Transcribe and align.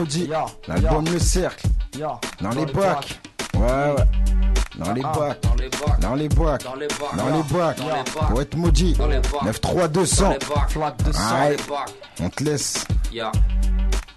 maudit. 0.00 0.30
L'album 0.68 1.04
Le 1.12 1.18
Cercle. 1.18 1.66
Dans 2.40 2.50
les 2.50 2.66
bacs. 2.66 3.20
Ouais, 3.54 3.60
ouais. 3.62 3.94
Dans 4.76 4.92
les 4.92 5.02
Ah, 5.04 5.12
bacs. 5.18 5.40
Dans 5.42 5.54
les 5.56 5.68
bacs. 5.68 6.00
Dans 6.00 6.14
les 6.14 6.28
bacs. 6.28 6.62
Dans 6.64 6.74
les 6.74 6.86
bacs. 6.88 7.16
Dans 7.16 7.26
les 7.36 7.42
bacs. 7.42 7.76
Dans 7.76 7.84
les 7.84 8.02
bacs. 8.02 8.28
Pour 8.30 8.40
être 8.40 8.56
maudit. 8.56 8.94
Dans 8.94 9.08
les 9.08 9.18
bacs. 9.18 9.42
93200. 9.44 10.22
Dans 10.24 10.30
les 10.30 10.38
bacs. 10.38 10.70
Flaque 10.70 11.02
de 11.02 11.12
sang. 11.12 11.20
Dans 11.30 11.40
Ouais. 11.40 11.50
les 11.50 11.56
bacs. 11.56 11.94
On 12.22 12.28
te 12.30 12.44
laisse. 12.44 12.84
Ya. 13.12 13.32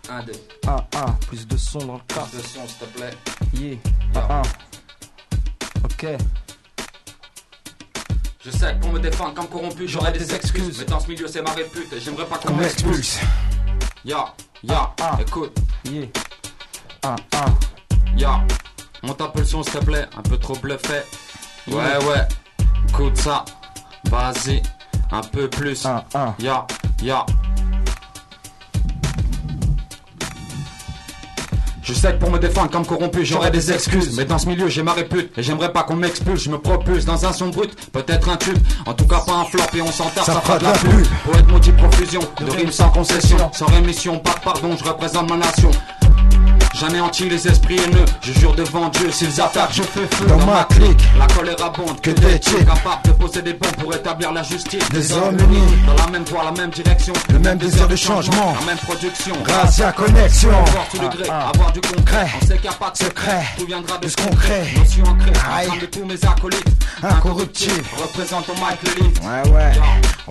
Un, 0.10 0.24
deux. 0.24 0.32
Ah, 0.68 0.86
ah. 0.96 1.06
Plus 1.28 1.48
de 1.48 1.58
son 1.58 1.80
dans 1.80 1.94
le 1.96 2.00
cas. 2.08 2.26
Deux 2.32 2.40
sons, 2.40 2.60
s'il 2.68 2.78
te 2.78 2.98
plaît. 2.98 3.10
Yeah. 3.54 3.78
Ah, 4.16 4.28
ah. 4.30 4.42
Ok. 5.84 6.06
Je 8.46 8.52
sais 8.52 8.74
que 8.76 8.80
pour 8.82 8.92
me 8.92 9.00
défendre 9.00 9.34
comme 9.34 9.48
corrompu, 9.48 9.88
j'aurai 9.88 10.12
des 10.12 10.34
excuses. 10.36 10.80
Mais 10.80 10.86
dans 10.86 11.00
ce 11.00 11.08
milieu, 11.08 11.28
c'est 11.28 11.42
ma 11.42 11.52
répute. 11.52 11.94
J'aimerais 12.00 12.26
pas 12.26 12.38
qu'on 12.38 12.54
m'expulse. 12.54 13.18
expulse. 13.18 13.20
Ya, 14.06 14.26
ya, 14.64 14.92
Ah. 15.02 15.18
écoute. 15.20 15.58
Yeah. 15.86 16.08
Ah, 17.04 17.16
ah. 17.36 17.46
Ya, 18.16 18.42
monte 19.04 19.22
un 19.22 19.28
peu 19.28 19.40
le 19.40 19.46
son 19.46 19.64
s'il 19.64 19.74
te 19.74 19.86
plaît, 19.86 20.08
un 20.18 20.22
peu 20.22 20.38
trop 20.38 20.56
bluffé. 20.56 21.02
Ouais, 21.68 21.98
ouais, 22.06 22.28
écoute 22.90 23.18
ça. 23.18 23.44
Vas-y, 24.10 24.62
un 25.12 25.22
peu 25.22 25.50
plus. 25.50 25.86
Ah, 25.86 26.06
ah. 26.14 26.34
Ya, 26.40 26.66
ya. 27.02 27.26
Je 31.94 32.00
sais 32.00 32.12
que 32.12 32.18
pour 32.18 32.32
me 32.32 32.40
défendre 32.40 32.72
comme 32.72 32.86
corrompu, 32.88 33.24
j'aurai 33.24 33.52
des 33.52 33.72
excuses. 33.72 34.18
Mais 34.18 34.26
dans 34.26 34.40
ce 34.40 34.48
milieu, 34.48 34.68
j'ai 34.68 34.82
ma 34.82 34.94
répute. 34.94 35.30
Et 35.38 35.44
j'aimerais 35.44 35.72
pas 35.72 35.84
qu'on 35.84 35.96
m'expulse. 35.96 36.42
Je 36.42 36.50
me 36.50 36.58
propulse 36.58 37.06
dans 37.06 37.24
un 37.24 37.32
son 37.32 37.50
brut, 37.50 37.72
peut-être 37.92 38.30
un 38.30 38.38
tube. 38.38 38.58
En 38.88 38.94
tout 38.94 39.06
cas, 39.06 39.20
pas 39.20 39.34
un 39.34 39.46
flop 39.46 39.62
et 39.76 39.82
on 39.82 39.92
s'enterre, 39.92 40.26
ça, 40.26 40.42
fera 40.42 40.58
de 40.58 40.64
la 40.64 40.72
pub. 40.72 41.06
Pour 41.24 41.36
être 41.36 41.48
maudit 41.48 41.72
profusion, 41.72 42.22
de 42.40 42.50
rimes 42.50 42.72
sans 42.72 42.90
concession. 42.90 43.38
Sans 43.54 43.68
rémission, 43.68 44.18
pas 44.18 44.34
de 44.34 44.40
pardon, 44.40 44.76
je 44.76 44.84
représente 44.84 45.30
ma 45.30 45.38
nation. 45.38 45.70
J'anéantis 46.84 47.30
les 47.30 47.48
esprits 47.48 47.78
haineux, 47.78 48.04
je 48.22 48.34
jure 48.34 48.54
devant 48.56 48.90
Dieu, 48.90 49.10
s'ils 49.10 49.40
attaquent, 49.40 49.72
je 49.72 49.84
fais 49.84 50.06
feu 50.18 50.26
Dans 50.28 50.46
ma 50.46 50.66
clique. 50.66 51.00
La 51.18 51.28
colère 51.28 51.56
abonde, 51.64 52.02
que 52.02 52.10
des 52.10 52.38
types 52.38 52.58
capables 52.66 53.04
de 53.06 53.12
poser 53.12 53.42
des 53.42 53.54
bombes 53.54 53.76
pour 53.78 53.96
établir 53.96 54.34
la 54.34 54.44
justice. 54.44 54.90
Des 54.90 55.14
hommes 55.14 55.38
unis. 55.40 55.64
Dans 55.88 55.96
la 55.96 56.12
même 56.12 56.26
voie, 56.26 56.44
la 56.44 56.52
même 56.52 56.72
direction. 56.72 57.14
Le 57.32 57.40
même 57.40 57.58
désir 57.58 57.88
de 57.88 57.96
changement. 57.96 58.54
La 58.60 58.66
même 58.66 58.78
production. 58.80 59.34
Grâce 59.46 59.80
à 59.80 59.94
connexion. 59.94 60.50
Avoir 60.50 60.90
tout 60.90 61.00
le 61.00 61.08
gré, 61.08 61.24
Ah, 61.30 61.44
ah. 61.46 61.50
avoir 61.56 61.72
du 61.72 61.80
concret. 61.80 62.28
On 62.36 62.46
sait 62.46 62.54
qu'il 62.56 62.62
n'y 62.64 62.68
a 62.68 62.74
pas 62.74 62.92
de 62.92 62.98
Secret. 62.98 63.44
Tout 63.58 63.66
viendra 63.66 63.98
de 64.00 64.08
ce. 64.10 64.16
Notion 64.78 65.04
ancrée. 65.06 65.32
Aïe. 65.56 65.68
Ensemble 65.68 65.82
de 65.82 65.86
tous 65.86 66.06
mes 66.06 66.26
acolytes. 66.26 66.68
Incorruptible. 67.02 67.86
Représente 67.98 68.50
au 68.50 68.54
mic 68.56 68.96
l'élite. 68.98 69.22
Ouais, 69.24 69.52
ouais. 69.54 69.72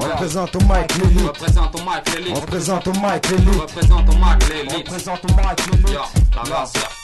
Ya. 0.01 0.07
Représente 0.09 0.57
au 0.57 0.61
mic 0.61 0.97
l'élite. 0.97 1.27
Représente 1.27 1.75
au 1.75 1.79
l'élite. 2.15 2.39
Représente 2.39 2.87
au 2.89 2.93
mic 2.93 3.29
l'élite. 3.31 3.61
Représente 3.61 4.09
au 4.09 4.13
mic 4.13 4.49
l'élite. 4.49 4.73
Représente 4.73 5.25
au 5.25 5.29
mic 5.29 5.67
l'élite. 5.71 5.91
Ya, 5.91 6.01
la 6.35 6.57
race, 6.57 6.73
ya. 6.75 7.02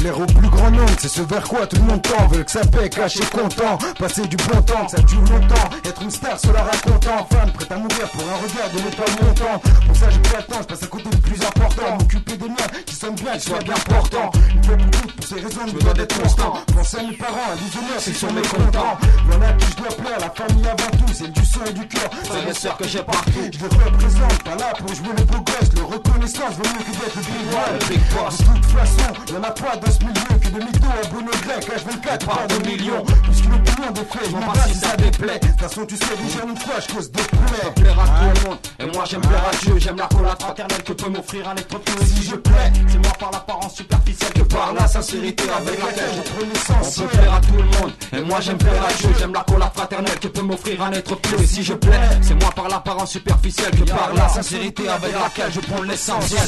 Plaire 0.00 0.18
au 0.18 0.24
plus 0.24 0.48
grand 0.48 0.70
nombre, 0.70 0.96
c'est 0.98 1.08
ce 1.08 1.20
vers 1.20 1.42
quoi 1.42 1.66
tout 1.66 1.76
le 1.76 1.82
monde 1.82 2.00
tend. 2.00 2.26
Veut 2.28 2.42
que 2.42 2.50
ça 2.50 2.60
paie, 2.64 2.88
caché, 2.88 3.20
content. 3.26 3.76
Passer 3.98 4.26
du 4.26 4.36
bon 4.36 4.62
temps, 4.62 4.86
que 4.86 4.92
ça 4.92 5.02
dure 5.02 5.20
longtemps. 5.20 5.68
Être 5.84 6.02
une 6.02 6.10
star, 6.10 6.38
cela 6.40 6.62
racontant. 6.62 7.26
Fan, 7.30 7.52
prêt 7.52 7.66
à 7.68 7.76
mourir 7.76 8.08
pour 8.08 8.22
un 8.22 8.36
regard 8.40 8.70
de 8.72 8.78
l'étoile 8.78 9.10
montant. 9.22 9.60
Pour 9.86 9.96
ça, 9.96 10.08
j'ai 10.08 10.20
pas 10.20 10.38
le 10.38 10.44
temps, 10.44 10.60
je 10.62 10.66
passe 10.68 10.82
à 10.84 10.86
côté 10.86 11.10
du 11.10 11.18
plus 11.18 11.44
important. 11.44 11.98
M'occuper 11.98 12.36
des 12.38 12.48
miens 12.48 12.70
qui 12.86 12.94
sonnent 12.94 13.14
bien, 13.14 13.32
qui 13.34 13.40
soient 13.40 13.58
bien 13.58 13.74
portants. 13.74 14.30
Une 14.54 14.64
fois 14.64 14.76
pour 14.78 14.90
toutes, 14.90 15.16
pour 15.16 15.26
ces 15.26 15.34
raisons, 15.34 15.66
je 15.66 15.84
dois 15.84 15.92
d'être 15.92 16.22
constant. 16.22 16.54
Penser 16.74 16.96
à 16.96 17.02
mes 17.02 17.16
parents, 17.18 17.52
à 17.52 17.56
des 17.56 17.78
honneurs, 17.78 18.00
s'ils 18.00 18.16
sont 18.16 18.32
mécontents. 18.32 18.96
Voilà 19.26 19.52
qui 19.52 19.66
je 19.66 19.76
dois 19.76 19.96
plaire, 20.00 20.18
la 20.18 20.30
famille 20.30 20.66
avant 20.66 20.96
tout, 20.96 21.12
c'est 21.12 21.30
du 21.30 21.44
sang 21.44 21.60
et 21.68 21.72
du 21.74 21.86
cœur. 21.86 22.08
Frères 22.24 22.48
et 22.48 22.54
sœurs 22.54 22.78
que 22.78 22.88
j'ai 22.88 23.02
partout. 23.02 23.32
Je 23.52 23.58
les 23.58 23.84
représente, 23.84 24.42
pas 24.44 24.56
là 24.56 24.72
pour 24.78 24.94
jouer 24.94 25.12
les 25.18 25.24
beaux 25.24 25.44
gosses. 25.44 25.74
Le 25.76 25.82
reconnaissance 25.82 26.56
vaut 26.56 26.70
mieux 26.72 26.84
que 26.88 26.96
d'être 26.96 27.16
le 27.16 27.22
big 27.22 27.52
one. 27.52 27.74
Le. 27.90 28.00
De 28.00 28.60
toute 28.60 28.78
façon, 28.78 29.34
y'en 29.34 29.42
a 29.42 29.50
pas 29.50 29.76
dans 29.90 29.98
ce 29.98 30.04
milieu 30.04 30.38
que 30.40 30.48
des 30.48 30.64
mythos 30.64 30.86
à 31.02 31.08
bonne 31.08 31.26
grec. 31.26 31.68
H24 31.68 32.24
par 32.24 32.46
de 32.46 32.66
millions. 32.66 33.04
Puisqu'une 33.24 33.54
opinion 33.54 33.90
des 33.92 34.00
faits, 34.00 34.30
je 34.30 34.36
m'en 34.36 34.54
si 34.54 34.74
ça 34.74 34.96
déplaît. 34.96 35.38
De 35.38 35.46
toute 35.48 35.60
façon, 35.60 35.86
tu 35.86 35.96
sais 35.96 36.16
déjà 36.22 36.44
une 36.48 36.56
fois, 36.56 36.74
je 36.80 36.94
cause 36.94 37.10
des 37.10 37.22
plaies. 37.22 37.72
plaire 37.82 37.98
à 37.98 38.06
tout 38.06 38.40
le 38.44 38.48
monde. 38.48 38.58
Et 38.78 38.86
moi 38.96 39.04
j'aime 39.08 39.20
plaire 39.20 39.44
à 39.50 39.56
Dieu, 39.64 39.74
j'aime 39.78 39.96
la 39.96 40.06
collade 40.06 40.40
fraternelle 40.40 40.82
que 40.82 40.92
peut 40.92 41.10
m'offrir 41.10 41.48
un 41.48 41.56
être 41.56 41.78
plus 41.78 42.06
Si 42.06 42.22
je 42.22 42.36
plais, 42.36 42.72
C'est 42.88 42.98
moi 42.98 43.12
par 43.18 43.30
l'apparence 43.30 43.74
superficielle 43.76 44.32
que 44.32 44.42
par 44.42 44.72
la 44.74 44.86
sincérité 44.86 45.44
avec 45.50 45.78
laquelle 45.78 46.10
je 46.16 46.22
prends 46.30 46.40
On 46.40 46.48
l'essentiel. 46.48 47.08
peut 47.08 47.18
plaire 47.18 47.34
à 47.34 47.40
tout 47.40 47.56
le 47.56 47.64
monde, 47.64 47.92
et 48.12 48.20
moi 48.22 48.40
j'aime 48.40 48.58
plaire 48.58 48.84
à 48.88 48.92
Dieu, 48.92 49.10
j'aime 49.18 49.32
la 49.32 49.40
collade 49.40 49.72
fraternelle 49.74 50.18
que 50.20 50.28
peut 50.28 50.42
m'offrir 50.42 50.82
un 50.82 50.92
être 50.92 51.14
plus. 51.16 51.42
Et 51.42 51.46
si 51.46 51.62
je 51.62 51.74
plais, 51.74 52.00
c'est 52.22 52.34
moi 52.34 52.50
par 52.54 52.68
l'apparence 52.68 53.10
superficielle 53.12 53.70
que 53.72 53.90
par 53.90 54.12
la 54.14 54.28
sincérité 54.28 54.88
avec 54.88 55.12
laquelle 55.12 55.52
je 55.52 55.60
prends 55.60 55.82
l'essentiel. 55.82 56.40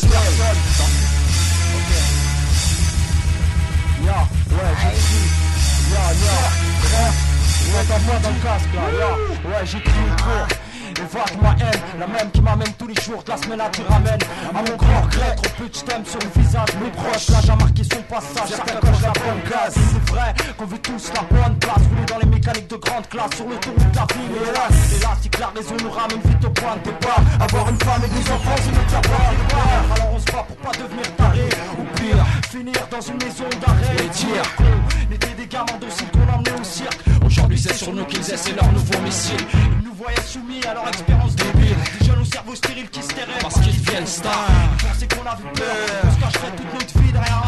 Ya, 4.04 4.26
ouais, 4.50 4.72
j'ai 4.82 4.88
écrit. 4.88 5.28
Ya, 5.92 6.04
ya, 6.12 6.36
frère. 6.82 7.14
Ouais, 7.74 7.84
ta 7.84 7.98
voix 7.98 8.18
dans 8.18 8.30
le 8.30 8.40
casque 8.42 8.74
là, 8.74 8.82
ya. 8.98 9.10
Ouais, 9.48 9.66
j'écris 9.66 10.00
une 10.06 10.16
Et 11.02 11.04
vois 11.06 11.24
que 11.24 11.42
ma 11.42 11.50
haine, 11.58 11.82
la 11.98 12.06
même 12.06 12.30
qui 12.30 12.40
m'amène 12.40 12.72
tous 12.78 12.86
les 12.86 12.94
jours 13.02 13.24
de 13.24 13.30
la 13.30 13.36
semaine 13.36 13.60
à 13.60 13.68
tu 13.70 13.82
ramènes 13.82 14.22
À 14.54 14.62
mon 14.62 14.76
grand 14.76 15.02
regret, 15.02 15.34
trop 15.34 15.50
peu 15.58 15.68
de 15.68 15.74
j't'aime 15.74 16.04
sur 16.06 16.20
le 16.20 16.40
visage 16.40 16.68
Mes 16.80 16.90
proches, 16.90 17.28
là 17.28 17.38
j'ai 17.42 17.56
marqué 17.56 17.82
son 17.82 18.02
passage. 18.02 18.50
Chacun 18.50 18.78
coche 18.78 19.02
la 19.02 19.12
bonne 19.12 19.42
case 19.50 19.74
C'est 19.74 20.10
vrai 20.10 20.34
qu'on 20.56 20.66
veut 20.66 20.78
tous 20.78 21.10
la 21.12 21.22
bonne 21.22 21.58
place. 21.58 21.82
Rouler 21.90 22.06
dans 22.06 22.18
les 22.18 22.26
mécaniques 22.26 22.70
de 22.70 22.76
grande 22.76 23.08
classe 23.08 23.34
Sur 23.34 23.48
le 23.48 23.56
tour 23.56 23.74
de 23.74 23.96
la 23.96 24.06
ville. 24.14 24.30
Et 24.30 24.48
hélas, 24.48 24.92
hélas, 24.94 25.40
la 25.40 25.48
raison 25.48 25.74
nous 25.82 25.90
ramène 25.90 26.20
vite 26.24 26.44
au 26.44 26.50
point 26.50 26.76
de 26.76 26.84
départ. 26.84 27.22
Avoir 27.40 27.68
une 27.68 27.78
femme 27.82 28.02
et 28.06 28.08
des 28.08 28.30
enfants, 28.30 28.58
c'est 28.62 28.70
notre 28.70 28.90
savoir 28.90 29.26
Alors 29.96 30.14
on 30.14 30.18
se 30.20 30.26
bat 30.26 30.46
pour 30.46 30.56
pas 30.58 30.72
devenir 30.78 31.16
taré. 31.16 31.48
Ou 31.78 31.84
pire, 31.98 32.24
finir 32.48 32.86
dans 32.92 33.00
une 33.00 33.18
maison 33.18 33.50
d'arrêt. 33.58 33.96
Et 33.98 34.08
dire. 34.08 34.46
Qu'on 34.54 35.14
était 35.14 35.34
des 35.34 35.46
gamins 35.48 35.78
dociles 35.80 36.10
C'est 37.62 37.74
sur 37.74 37.92
nous 37.92 38.04
qu'ils 38.06 38.18
essaient 38.18 38.54
leur 38.54 38.72
nouveau 38.72 38.98
missile. 39.04 39.36
Ils 39.54 39.86
nous 39.86 39.94
voyaient 39.94 40.20
soumis 40.26 40.60
à 40.68 40.74
leur 40.74 40.88
expérience 40.88 41.36
débile 41.36 41.76
Des 42.00 42.06
jeunes 42.06 42.18
au 42.20 42.24
cerveau 42.24 42.56
stérile 42.56 42.90
qui 42.90 43.00
se 43.00 43.14
Parce 43.40 43.60
qu'ils 43.60 43.80
deviennent 43.80 44.06
stars. 44.06 44.48
Ils 44.80 44.88
pensaient 44.88 45.06
qu'on 45.06 45.24
avait 45.24 45.52
peur 45.54 46.02
On 46.02 46.10
se 46.10 46.20
cacherait 46.20 46.56
toute 46.56 46.74
notre 46.74 46.98
vie 46.98 47.12
derrière 47.12 47.41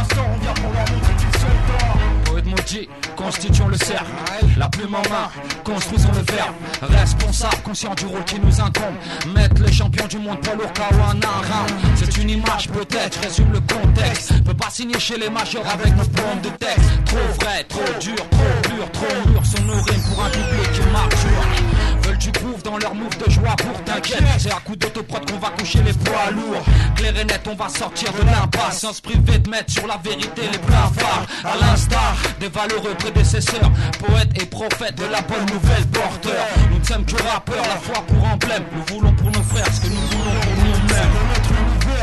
Constituons 3.14 3.69
le 3.69 3.76
cercle. 3.76 4.10
La 4.56 4.69
plume 4.69 4.94
en 4.94 5.02
main, 5.10 5.28
construisons 5.64 6.10
le 6.12 6.34
verbe. 6.34 6.54
Responsable, 6.80 7.62
conscient 7.62 7.94
du 7.94 8.06
rôle 8.06 8.25
qui 8.25 8.41
nous 8.41 8.60
incombe. 8.60 8.94
Mettre 9.34 9.62
les 9.62 9.72
champions 9.72 10.06
du 10.06 10.19
monde 10.19 10.41
poids 10.41 10.54
lourd 10.54 10.72
KO 10.72 10.94
en 10.94 11.16
un. 11.16 11.66
C'est 11.94 12.16
une 12.16 12.30
image 12.30 12.70
peut-être, 12.70 13.20
résume 13.22 13.52
le 13.52 13.60
contexte. 13.60 14.42
Peut 14.44 14.54
pas 14.54 14.70
signer 14.70 14.98
chez 14.98 15.19
les 15.19 15.28
majors 15.28 15.66
avec 15.66 15.94
nos 15.94 16.04
bombes 16.04 16.41
de 16.42 16.48
texte. 16.50 16.91
Trop 17.04 17.44
vrai, 17.44 17.64
trop 17.64 18.00
dur, 18.00 18.16
trop 18.30 18.70
pur, 18.70 18.91
trop 18.92 19.31
mûr. 19.31 19.44
Sont 19.44 19.62
nos 19.64 19.82
pour 19.84 20.25
un 20.25 20.31
public 20.31 20.72
qui 20.72 20.81
mature. 20.91 21.74
Veulent 22.14 22.19
du 22.19 22.30
groove 22.30 22.62
dans 22.62 22.78
leur 22.78 22.94
move 22.94 23.16
de 23.19 23.30
joie 23.30 23.56
pour 23.56 23.82
t'inquiète. 23.84 24.22
C'est 24.38 24.52
à 24.52 24.60
coup 24.60 24.76
d'autoprod 24.76 25.30
qu'on 25.30 25.38
va 25.38 25.50
coucher 25.50 25.82
les 25.82 25.92
poids 25.92 26.30
lourds. 26.30 26.64
Clair 26.97 27.16
et 27.19 27.25
net, 27.25 27.41
on 27.50 27.54
va 27.54 27.69
sortir 27.69 28.12
de 28.12 28.22
l'impasse. 28.22 28.80
Sans 28.80 28.92
se 28.92 29.02
priver 29.02 29.38
de 29.38 29.50
mettre 29.50 29.72
sur 29.72 29.86
la 29.86 29.97
vérité 29.97 30.42
les 30.52 30.58
phares. 30.58 31.26
À 31.44 31.56
l'instar 31.56 32.16
des 32.41 32.48
valeureux 32.48 32.94
prédécesseurs, 32.94 33.70
poètes 33.98 34.30
et 34.41 34.47
prophètes 34.47 34.97
de 34.97 35.04
la 35.06 35.22
bonne 35.22 35.47
nouvelle 35.52 35.86
porteurs. 35.86 36.47
Nous 36.70 36.78
ne 36.78 36.84
sommes 36.84 37.04
que 37.04 37.20
rappeurs, 37.22 37.62
la 37.62 37.76
foi 37.76 38.04
pour 38.06 38.25
emblème. 38.25 38.64
Nous 38.72 38.94
voulons 38.94 39.12
pour 39.12 39.31
nos 39.31 39.42
frères 39.42 39.72
ce 39.72 39.81
que 39.81 39.88
nous 39.88 40.06
voulons 40.10 40.41
pour 40.41 40.64
nous-mêmes. 40.64 41.14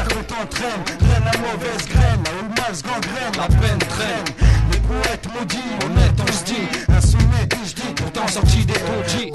Qu'on 0.09 0.23
t'entraîne, 0.23 0.83
graine 0.99 1.23
la 1.25 1.39
mauvaise 1.39 1.87
graine, 1.87 2.23
là 2.23 2.31
où 2.39 2.49
le 2.49 2.61
mal 2.61 2.75
se 2.75 2.83
gangrène, 2.83 3.37
La 3.37 3.47
peine 3.47 3.79
traîne. 3.79 4.25
Les 4.71 4.79
poètes 4.79 5.27
maudits, 5.33 5.57
Honnête, 5.85 6.19
on 6.19 6.31
se 6.31 6.43
dit, 6.43 6.67
un 6.89 7.01
sommet 7.01 7.47
que 7.47 7.57
je 7.65 7.75
dis, 7.75 7.93
pourtant 7.95 8.27
sorti 8.27 8.65
des 8.65 8.73
taudis. 8.73 9.31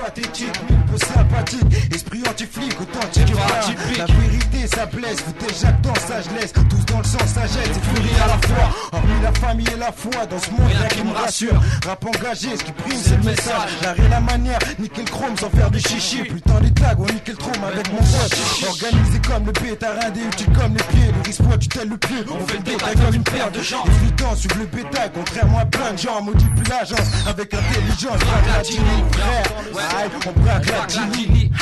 Pathétique, 0.00 0.52
peu 0.90 0.96
sympathique, 0.96 1.92
esprit 1.92 2.22
anti-flic, 2.26 2.80
authentique. 2.80 3.34
Atypique. 3.58 3.98
La 3.98 4.06
vérité, 4.06 4.66
ça 4.66 4.86
blesse, 4.86 5.18
vous 5.26 5.48
jactant, 5.60 5.94
ça 5.94 6.22
je 6.22 6.40
laisse, 6.40 6.52
tous 6.52 6.84
dans 6.86 6.98
le 6.98 7.04
sang, 7.04 7.18
sagesse 7.26 7.68
et 7.68 7.94
furie 7.94 8.16
à 8.22 8.28
la 8.28 8.48
fois. 8.48 8.70
Hormis 8.92 9.22
la 9.22 9.32
famille 9.32 9.68
et 9.68 9.78
la 9.78 9.92
foi, 9.92 10.24
dans 10.26 10.38
ce 10.38 10.50
monde, 10.50 10.70
Rien 10.70 10.88
qui 10.88 11.02
me 11.04 11.12
rassure. 11.12 11.60
Rap 11.84 12.04
engagé, 12.04 12.56
ce 12.56 12.64
qui 12.64 12.72
prime, 12.72 12.98
c'est 13.02 13.16
le 13.16 13.24
message. 13.24 13.70
L'art 13.82 13.98
et 13.98 14.08
la 14.08 14.20
manière, 14.20 14.58
nickel 14.78 15.04
chrome 15.04 15.36
sans 15.38 15.50
faire 15.50 15.70
du 15.70 15.80
chichi. 15.80 16.22
Putain, 16.22 16.60
les 16.60 16.70
tags, 16.72 16.96
on 16.98 17.12
nickel 17.12 17.36
chrome 17.36 17.64
avec 17.64 17.92
mon 17.92 17.98
pote. 17.98 18.68
Organisé 18.68 19.18
comme 19.28 19.46
le 19.46 19.52
bétarin, 19.52 20.10
des 20.10 20.22
utiles 20.22 20.52
comme 20.58 20.74
les 20.76 20.84
pieds. 20.84 21.09
Le 21.30 21.44
risque, 21.46 21.58
tu 21.60 21.68
tel 21.68 21.88
le 21.88 21.96
pied. 21.96 22.16
On 22.28 22.44
fait 22.44 22.56
le 22.56 22.62
détail 22.64 22.94
comme 22.96 23.14
une 23.14 23.22
paire 23.22 23.52
de 23.52 23.60
gens. 23.60 23.84
Évident, 23.84 24.34
suivre 24.34 24.56
le 24.58 24.66
bétail, 24.66 25.10
contrairement 25.14 25.60
à 25.60 25.66
plein 25.66 25.92
de 25.92 25.98
gens. 25.98 26.20
Modifie 26.22 26.48
l'agence 26.68 27.26
avec 27.28 27.54
intelligence. 27.54 28.18
Braque 28.18 28.46
la 28.48 28.62
Gini, 28.64 29.04
frère. 29.12 29.44
Ouais, 29.72 30.10
on 30.26 30.40
braque 30.40 30.66
la 30.66 30.88
Gini. 30.88 31.52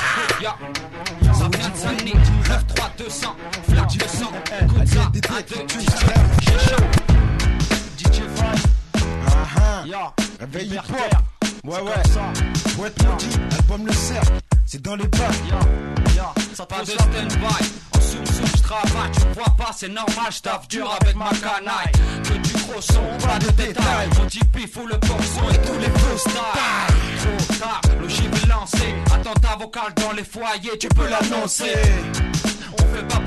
Ça 0.40 1.48
vient 1.52 1.68
de 1.68 1.76
Saint-Denis, 1.76 2.14
93200, 2.48 3.36
flaque 3.68 3.96
de 3.96 4.08
sang, 4.08 4.32
écoute 4.62 4.88
ça, 4.88 5.00
un, 5.02 5.10
deux, 5.10 5.20
j'ai 6.40 6.50
chaud. 6.50 6.84
DJ 7.98 8.22
Fry, 8.34 8.46
Ah 9.26 9.30
ah. 9.56 9.82
ya 9.86 10.12
Réveil 10.40 10.68
hip. 10.68 10.80
Ouais, 11.64 11.80
ouais. 11.80 11.92
Poète 12.76 13.04
maudit, 13.04 13.38
album 13.58 13.86
le 13.86 13.92
cercle. 13.92 14.32
C'est 14.64 14.82
dans 14.82 14.96
les 14.96 15.06
bacs. 15.06 15.20
Ça 16.54 16.66
te 16.66 16.74
Pas 16.74 16.80
de 16.82 16.86
pose 16.86 16.96
la 16.96 17.02
stand-by, 17.04 17.64
tu 19.12 19.20
vois 19.34 19.54
pas, 19.56 19.70
c'est 19.74 19.88
normal, 19.88 20.30
je 20.30 20.40
taffe 20.40 20.68
dur 20.68 20.90
avec 21.00 21.16
ma 21.16 21.30
canaille. 21.30 21.92
Que 22.22 22.34
du 22.34 22.52
gros 22.64 22.80
son, 22.80 23.00
pas 23.26 23.38
de 23.38 23.50
détails. 23.52 24.08
Mon 24.18 24.26
pif 24.26 24.76
ou 24.76 24.86
le 24.86 24.94
son 24.94 25.50
et 25.50 25.58
tous 25.66 25.78
les 25.78 26.18
style. 26.18 26.32
Trop 26.32 27.54
tard, 27.58 27.80
le 28.00 28.08
gym 28.08 28.30
est 28.32 28.46
lancé. 28.46 28.94
Attentat 29.12 29.56
vocal 29.58 29.94
dans 29.96 30.12
les 30.12 30.24
foyers, 30.24 30.78
tu 30.78 30.88
peux 30.88 31.08
l'annoncer. 31.08 31.74
On 32.74 32.94
fait 32.94 33.08
pas 33.08 33.20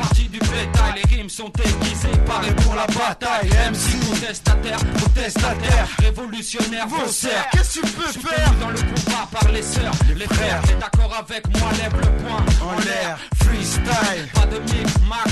partie 1.21 1.27
du 1.27 1.27
bétail, 1.27 1.27
les 1.27 1.27
rimes 1.27 1.29
sont 1.29 1.51
aiguisées, 1.59 2.17
parées 2.25 2.55
pour 2.55 2.75
la 2.75 2.87
bataille. 2.87 3.49
MC 3.49 4.09
contestataire, 4.09 4.77
protestataire, 4.97 5.87
révolutionnaire, 5.99 6.87
faussaire. 6.89 7.47
Qu'est-ce 7.51 7.79
que 7.79 7.87
tu 7.87 7.93
peux 7.93 8.27
faire 8.27 8.53
dans 8.59 8.69
le 8.69 8.79
combat 8.79 9.27
par 9.31 9.51
les 9.51 9.61
sœurs, 9.61 9.93
les 10.15 10.25
frères. 10.25 10.61
T'es 10.63 10.75
d'accord 10.75 11.13
avec 11.17 11.47
moi, 11.59 11.69
lève 11.73 11.95
le 11.95 12.23
poing 12.23 12.45
en 12.61 12.79
l'air. 12.79 13.19
Freestyle, 13.43 14.27
pas 14.33 14.45
de 14.45 14.59
mic, 14.59 14.87
Mac. 15.07 15.27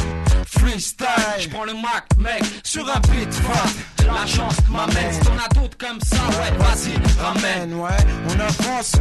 Freestyle, 0.48 1.08
je 1.40 1.50
prends 1.50 1.66
le 1.66 1.74
Mac, 1.74 2.06
mec, 2.18 2.44
sur 2.64 2.88
un 2.88 3.00
beat 3.00 3.34
fat. 3.34 3.70
La 4.06 4.26
chance 4.26 4.56
m'amène, 4.70 5.14
si 5.14 5.20
t'en 5.20 5.38
as 5.38 5.48
d'autres 5.54 5.78
comme 5.78 6.00
ça, 6.02 6.18
ouais, 6.18 6.58
vas-y, 6.58 7.22
ramène. 7.22 7.74
Ouais, 7.76 7.90
on 8.28 8.40
avance. 8.40 8.94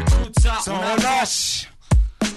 Écoute 0.00 0.34
ça, 0.40 0.54
Sans 0.64 0.74
on 0.74 0.78
relâche. 0.78 1.68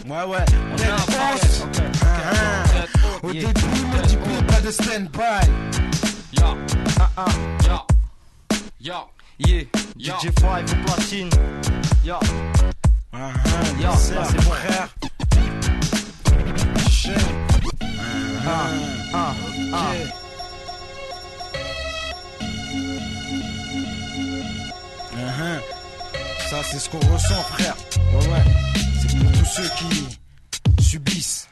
Ouais, 0.05 0.23
ouais, 0.25 0.45
on 0.71 0.81
avance. 0.81 1.61
Ok, 1.63 1.77
ok, 1.77 1.83
Ah, 2.03 2.63
ok. 2.83 3.23
Au 3.23 3.31
Yeah. 3.31 3.47
début, 3.47 4.07
dis 4.07 4.17
plus 4.17 4.43
pas 4.47 4.61
de 4.61 4.71
stand-by. 4.71 5.47
Yo, 6.33 6.57
Ah 6.99 7.09
ah, 7.17 7.25
yo, 7.65 7.77
yo. 8.81 8.93
yeah. 9.39 9.63
Yo. 9.97 10.13
DJ5 10.19 10.71
au 10.71 10.85
platine. 10.85 11.29
Yo, 12.03 12.15
Ah, 13.13 13.31
Yo, 13.79 13.89
ah, 13.91 13.95
c'est 13.97 14.15
là, 14.15 14.23
c'est 14.29 14.43
bon. 14.43 14.51
frère. 14.51 14.87
Chien. 16.89 17.13
ah, 18.45 18.67
ah, 19.13 19.33
ah. 19.73 19.91
Ok. 19.93 20.13
Uh-huh. 25.15 25.59
Ça, 26.49 26.57
c'est 26.63 26.79
ce 26.79 26.89
qu'on 26.89 26.99
ressent, 26.99 27.41
frère. 27.53 27.75
Ouais, 28.13 28.27
ouais. 28.27 28.43
Pour 29.19 29.31
tous 29.31 29.45
ceux 29.45 29.69
qui 29.77 30.83
subissent. 30.83 31.47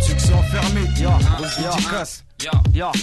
Ceux 0.00 0.14
qui 0.14 0.20
sont 0.20 0.34
enfermés. 0.34 0.88
Yo, 0.98 1.10
Grosse 1.88 2.25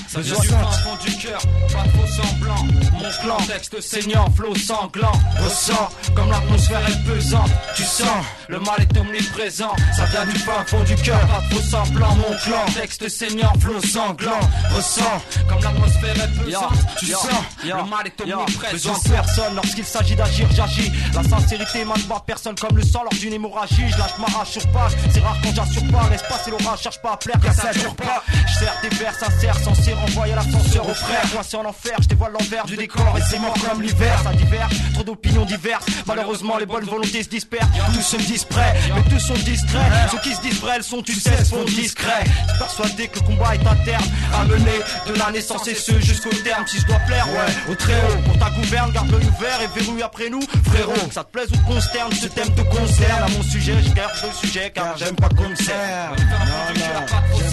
ça 0.08 0.22
vient 0.22 0.40
du 0.40 0.48
fin 0.48 0.72
fond 0.72 0.96
du 1.04 1.18
cœur, 1.18 1.40
pas 1.72 1.84
faux 1.90 2.08
semblant. 2.08 2.64
Mon 2.94 3.10
clan, 3.22 3.38
texte 3.48 3.82
saignant, 3.82 4.30
flot 4.32 4.56
sanglant. 4.56 5.12
Ressens 5.44 5.90
comme 6.16 6.30
l'atmosphère 6.30 6.88
est 6.88 7.04
pesante. 7.10 7.50
Tu 7.76 7.84
sens, 7.84 8.26
le 8.48 8.60
mal 8.60 8.76
est 8.80 8.98
omniprésent. 8.98 9.76
Ça 9.96 10.06
vient 10.06 10.26
du 10.26 10.38
fin 10.38 10.64
fond 10.68 10.84
du 10.84 10.96
cœur, 10.96 11.20
pas 11.22 11.42
faux 11.50 11.62
semblant. 11.62 12.16
Mon 12.16 12.38
clan, 12.44 12.66
texte 12.76 13.10
saignant, 13.10 13.52
flot 13.60 13.82
sanglant. 13.82 14.40
Ressens 14.76 15.22
comme 15.50 15.64
l'atmosphère 15.64 16.16
est 16.16 16.44
pesante. 16.44 16.74
Tu 17.00 17.08
sens, 17.08 17.28
le 17.64 17.90
mal 17.90 18.06
est 18.06 18.22
omniprésent. 18.22 18.72
Besoin 18.72 18.98
de 18.98 19.10
personne 19.10 19.56
lorsqu'il 19.56 19.86
s'agit 19.86 20.16
d'agir, 20.16 20.48
j'agis. 20.54 20.92
La 21.14 21.24
sincérité 21.24 21.86
pas 22.08 22.24
personne 22.26 22.56
comme 22.56 22.78
le 22.78 22.84
sang 22.84 23.02
lors 23.04 23.20
d'une 23.20 23.34
hémorragie. 23.34 23.90
Je 23.90 23.98
lâche 23.98 24.18
ma 24.20 24.42
hache 24.42 24.52
sur 24.52 24.72
page, 24.72 24.92
c'est 25.12 25.20
rare 25.20 25.38
quand 25.44 25.56
j'assure 25.56 25.92
pas. 25.92 26.08
L'espace 26.10 26.48
et 26.48 26.52
l'orage, 26.52 26.82
cherche 26.82 27.02
pas 27.02 27.14
à 27.14 27.18
plaire 27.18 27.40
car 27.42 27.54
ça 27.54 27.72
dure 27.74 27.96
pas. 27.96 28.24
Je 28.48 28.60
sers 28.60 28.74
des 28.82 28.96
vers 28.96 29.23
sincères, 29.24 29.58
censés 29.60 29.94
renvoyer 29.94 30.36
l'ascenseur 30.36 30.88
aux 30.88 30.94
frères. 30.94 31.22
Coincé 31.32 31.58
en 31.58 31.66
enfer, 31.66 31.98
je 32.02 32.08
dévoile 32.08 32.34
l'envers 32.34 32.66
du 32.66 32.76
décor 32.76 33.16
et 33.18 33.22
c'est 33.30 33.40
mort 33.40 33.54
comme 33.68 33.82
l'hiver. 33.82 34.20
Ça 34.24 34.34
divers, 34.34 34.70
trop 34.94 35.04
d'opinions 35.04 35.46
diverses. 35.46 35.86
Malheureusement, 36.06 36.58
les 36.58 36.66
bonnes 36.66 36.86
volontés 36.86 37.24
se 37.24 37.30
dispersent. 37.30 37.70
Tous 37.94 38.02
se 38.02 38.18
disent 38.18 38.46
prêts, 38.46 38.74
mais 38.94 39.02
tous 39.10 39.20
sont 39.20 39.34
distraits. 39.34 39.92
Ceux 40.12 40.20
qui 40.20 40.34
se 40.34 40.42
disent 40.42 40.60
vrais, 40.60 40.76
elles 40.78 40.84
sont, 40.84 41.02
tu 41.02 41.14
sais, 41.14 41.38
se 41.38 41.56
font 41.56 41.64
discrets. 41.64 42.24
Je 42.26 42.50
suis 42.50 42.60
persuadé 42.60 43.08
que 43.08 43.20
le 43.20 43.26
combat 43.26 43.56
est 43.56 43.68
interne. 43.68 44.06
Ramener 44.32 44.80
de 45.08 45.14
la 45.14 45.32
naissance 45.32 45.68
et 45.68 45.76
ce 45.76 46.00
jusqu'au 46.00 46.34
terme. 46.44 46.66
Si 46.68 46.80
je 46.80 46.88
dois 46.88 47.00
plaire, 47.08 47.28
ouais, 47.30 47.72
au 47.72 47.76
très 47.76 47.96
haut. 47.96 48.22
Pour 48.26 48.38
ta 48.40 48.50
gouverne, 48.52 48.92
garde 48.92 49.12
l'œil 49.12 49.26
ouvert 49.26 49.60
et 49.62 49.80
verrouille 49.80 50.04
après 50.04 50.30
nous, 50.30 50.42
frérot. 50.66 51.08
Que 51.08 51.14
ça 51.14 51.24
te 51.24 51.32
plaise 51.32 51.50
ou 51.52 51.58
te 51.58 51.74
consterne, 51.74 52.12
ce 52.14 52.28
thème 52.28 52.54
te 52.56 52.62
concerne. 52.62 53.24
À 53.24 53.30
mon 53.30 53.44
sujet, 53.44 53.76
je 53.86 53.92
garde 53.94 54.14
le 54.24 54.48
sujet 54.48 54.72
car 54.74 54.98
j'aime 54.98 55.16
pas 55.16 55.30
comme 55.30 55.56
c'est. 55.56 55.74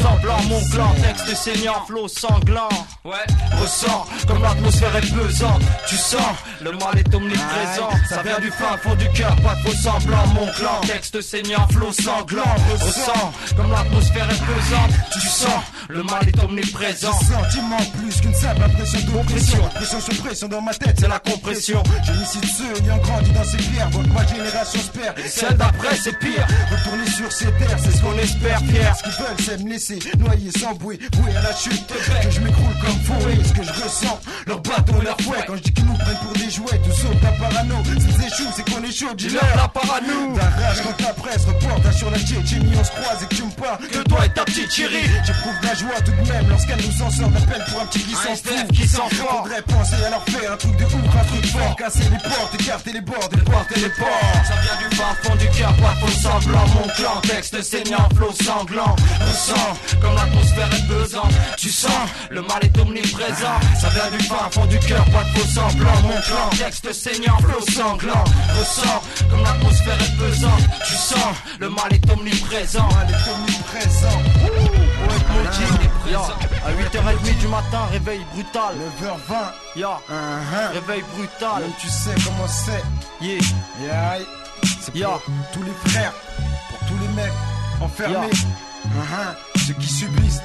Semblant, 0.02 0.43
mon 0.49 0.61
clan, 0.70 0.94
texte 1.02 1.37
saignant, 1.60 1.84
flot 1.86 2.08
sanglant. 2.08 2.68
Ouais, 3.04 3.16
Ressens 3.60 4.06
comme 4.26 4.42
l'atmosphère 4.42 4.94
est 4.96 5.14
pesante. 5.14 5.62
Tu 5.88 5.96
sens, 5.96 6.20
le 6.62 6.72
mal 6.72 6.98
est 6.98 7.14
omniprésent. 7.14 7.88
Aïe. 7.90 8.00
Ça 8.08 8.22
vient 8.22 8.38
du 8.38 8.50
fin 8.50 8.76
fond 8.78 8.94
du 8.94 9.08
cœur, 9.10 9.34
pas 9.36 9.54
de 9.54 9.68
faux 9.68 9.76
semblant. 9.76 10.26
Mon 10.34 10.46
clan, 10.52 10.80
texte 10.86 11.20
saignant, 11.20 11.66
flot 11.68 11.92
sanglant. 11.92 12.54
Ressens 12.80 13.32
comme 13.56 13.70
l'atmosphère 13.70 14.28
est 14.30 14.44
pesante. 14.44 14.90
Tu 15.12 15.20
sens, 15.28 15.62
le 15.88 16.02
mal 16.02 16.28
est 16.28 16.42
omniprésent. 16.42 17.12
Sentiment 17.12 17.78
plus 17.98 18.20
qu'une 18.20 18.34
simple 18.34 18.62
impression 18.62 19.00
d'oppression. 19.10 19.62
Pression 19.74 20.00
sur 20.00 20.22
pression 20.22 20.48
dans 20.48 20.62
ma 20.62 20.74
tête, 20.74 20.96
c'est 20.98 21.08
la 21.08 21.18
compression. 21.18 21.82
Je 22.04 22.12
me 22.12 22.24
cite 22.24 22.44
ceux 22.44 22.84
ayant 22.84 22.98
grandi 22.98 23.30
dans 23.30 23.44
ces 23.44 23.58
pierres. 23.58 23.90
Votre 23.90 24.12
ma 24.12 24.26
génération 24.26 24.80
se 24.80 24.98
perd. 24.98 25.18
Celle 25.26 25.56
d'après, 25.56 25.96
c'est 25.96 26.18
pire. 26.18 26.46
Retourner 26.70 27.06
sur 27.10 27.32
ces 27.32 27.46
terres, 27.52 27.78
c'est 27.82 27.96
ce 27.96 28.02
qu'on 28.02 28.10
On 28.10 28.18
espère 28.18 28.58
fier. 28.58 28.96
Ce 28.96 29.02
qu'ils 29.04 29.24
veulent, 29.24 29.36
c'est 29.38 29.62
me 29.62 29.70
laisser 29.70 29.98
noyer 30.18 30.50
sans 30.58 30.74
bruit, 30.74 30.98
vouer 31.14 31.36
à 31.36 31.42
la 31.42 31.50
chute. 31.55 31.87
Que 31.87 32.31
je 32.31 32.41
m'écroule 32.41 32.75
comme 32.81 33.00
forêt, 33.00 33.38
ce 33.44 33.52
que 33.52 33.62
je 33.62 33.73
ressens. 33.82 34.20
Leur 34.47 34.61
bâton, 34.61 35.00
leur 35.02 35.20
fouet. 35.20 35.38
Quand 35.47 35.56
je 35.56 35.62
dis 35.62 35.73
qu'ils 35.73 35.87
nous 35.87 35.97
prennent 35.97 36.19
pour 36.19 36.32
des 36.32 36.50
jouets, 36.50 36.79
tout 36.85 36.93
sauf 36.93 37.20
ta 37.20 37.32
parano. 37.32 37.76
S'ils 37.85 38.26
échouent, 38.26 38.52
c'est 38.55 38.70
qu'on 38.70 38.82
est 38.82 38.93
chaud, 38.93 39.14
dis-leur. 39.14 39.43
La 39.56 39.69
parano. 39.69 40.37
Ta 40.37 40.44
rage 40.44 40.82
quand 40.82 41.05
la 41.05 41.12
presse 41.14 41.44
reporte 41.44 41.93
sur 41.93 42.11
la 42.11 42.19
Tchétchénie, 42.19 42.73
on 42.79 42.85
se 42.85 42.91
croise 42.91 43.23
et 43.23 43.26
que 43.26 43.35
tu 43.35 43.43
me 43.44 43.50
parles. 43.50 43.79
Que 43.91 43.99
toi 44.08 44.26
et 44.26 44.31
ta 44.31 44.44
petite 44.44 44.70
chérie. 44.73 45.08
J'éprouve 45.25 45.61
de 45.61 45.67
la 45.67 45.75
joie 45.75 46.00
tout 46.05 46.12
de 46.12 46.32
même 46.32 46.49
lorsqu'elle 46.49 46.81
nous 46.81 47.02
en 47.02 47.11
sort 47.11 47.29
d'appel 47.29 47.64
pour 47.69 47.81
un 47.81 47.87
petit 47.87 48.00
qui 48.00 48.14
s'en 48.14 48.35
fout. 48.37 48.73
qui 48.73 48.88
s'en 48.88 49.08
fort. 49.08 49.43
Faudrait 49.44 49.62
penser 49.62 49.94
à 50.06 50.11
leur 50.11 50.25
faire 50.25 50.53
un 50.53 50.56
truc 50.56 50.76
de 50.76 50.85
ouf, 50.85 51.17
un 51.20 51.25
truc 51.25 51.46
fort. 51.46 51.76
Casser 51.76 52.05
les 52.11 52.29
portes, 52.31 52.55
écarter 52.55 52.93
les 52.93 53.00
bords, 53.00 53.29
des 53.29 53.43
portes 53.43 53.73
et 53.76 53.81
les 53.81 53.91
ports. 53.91 54.44
Ça 54.46 54.55
vient 54.62 54.88
du 54.88 54.96
fond 54.96 55.37
du 55.37 55.49
cœur, 55.58 55.75
pas 55.76 55.94
faux 56.00 56.12
semblant. 56.12 56.67
Mon 56.75 56.88
clan, 56.94 57.20
texte 57.23 57.62
saignant, 57.62 58.08
flot 58.14 58.32
sanglant. 58.32 58.96
Ressens 59.20 59.76
comme 60.00 60.14
l'atmosphère 60.14 60.69
est 60.73 60.87
pesante. 60.88 61.32
Tu 61.56 61.69
sens, 61.70 61.90
le 62.31 62.42
mal 62.42 62.58
est 62.62 62.78
omniprésent. 62.78 63.58
Ça 63.81 63.88
vient 63.90 64.10
du 64.16 64.25
fin 64.25 64.48
fond 64.50 64.66
du 64.66 64.78
cœur, 64.78 65.04
pas 65.06 65.25
de 65.25 65.38
faux 65.38 65.46
semblant. 65.48 66.00
Mon 66.02 66.20
clan, 66.22 66.48
texte 66.58 66.92
saignant, 66.92 67.37
flot 67.38 67.60
sanglant. 67.75 68.25
Ressens 68.58 69.02
comme 69.31 69.42
l'atmosphère 69.42 69.98
est 70.00 70.16
pesante. 70.19 70.62
Tu 70.87 70.94
sens, 70.94 71.34
le 71.58 71.69
mal 71.70 71.92
est 71.92 72.10
omniprésent. 72.10 72.88
Elle 73.02 73.14
est 73.14 73.31
omniprésent. 73.32 74.22
Yo, 76.10 76.19
à 76.19 76.72
8h30 76.72 77.38
du 77.38 77.46
matin, 77.48 77.81
réveil 77.93 78.20
brutal. 78.34 78.74
9h20. 79.00 79.79
Yo, 79.81 79.88
Uh-huh. 80.08 80.72
réveil 80.72 81.05
brutal. 81.17 81.60
Même 81.62 81.72
tu 81.81 81.88
sais 81.88 82.15
comment 82.24 82.48
c'est. 82.48 82.82
Yeah, 83.24 83.38
Yeah. 83.81 84.19
C'est 84.82 84.93
pour 84.93 85.22
tous 85.53 85.62
les 85.62 85.91
frères, 85.91 86.12
pour 86.69 86.88
tous 86.88 86.98
les 87.00 87.08
mecs 87.22 87.32
enfermés. 87.81 88.31
Uh-huh. 88.31 89.60
Ceux 89.67 89.74
qui 89.74 89.86
subissent. 89.86 90.41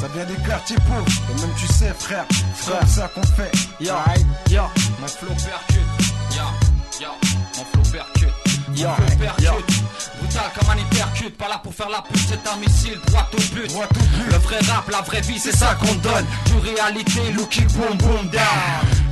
Ça 0.00 0.08
vient 0.14 0.24
des 0.26 0.34
quartiers 0.48 0.76
pauvres. 0.76 1.06
Et 1.30 1.40
même 1.40 1.50
tu 1.58 1.66
sais, 1.66 1.92
frère, 1.98 2.24
c'est 2.54 2.64
Frère. 2.64 2.78
comme 2.80 2.88
ça 2.88 3.10
qu'on 3.14 3.22
fait. 3.22 3.50
yo, 3.80 3.94
yo. 4.50 4.62
mon 5.00 5.06
flow 5.08 5.28
percute. 5.28 5.80
Yo, 6.36 6.42
yo, 7.00 7.08
mon 7.56 7.64
flow 7.64 7.92
percute. 7.92 8.28
Yo, 8.76 8.88
Mon 8.88 8.94
flow 8.94 9.16
percute. 9.18 9.44
yo. 9.44 9.52
Brutal 10.20 10.50
comme 10.58 10.70
un 10.70 10.76
hypercute. 10.78 11.36
Pas 11.38 11.48
là 11.48 11.58
pour 11.62 11.74
faire 11.74 11.88
la 11.88 12.02
pute, 12.02 12.20
c'est 12.28 12.46
un 12.48 12.56
missile 12.58 12.98
droit 13.06 13.28
au 13.32 13.54
but. 13.54 13.68
Droit 13.68 13.84
au 13.86 13.94
but. 13.94 14.32
Le 14.32 14.38
vrai 14.38 14.58
rap, 14.70 14.88
la 14.90 15.00
vraie 15.02 15.20
vie, 15.22 15.38
c'est 15.38 15.56
ça 15.56 15.74
qu'on 15.80 15.94
donne. 15.96 16.26
Du 16.46 16.58
réalité, 16.74 17.32
looky 17.32 17.62
boom 17.62 17.96
boom 17.98 18.28
down. 18.30 18.42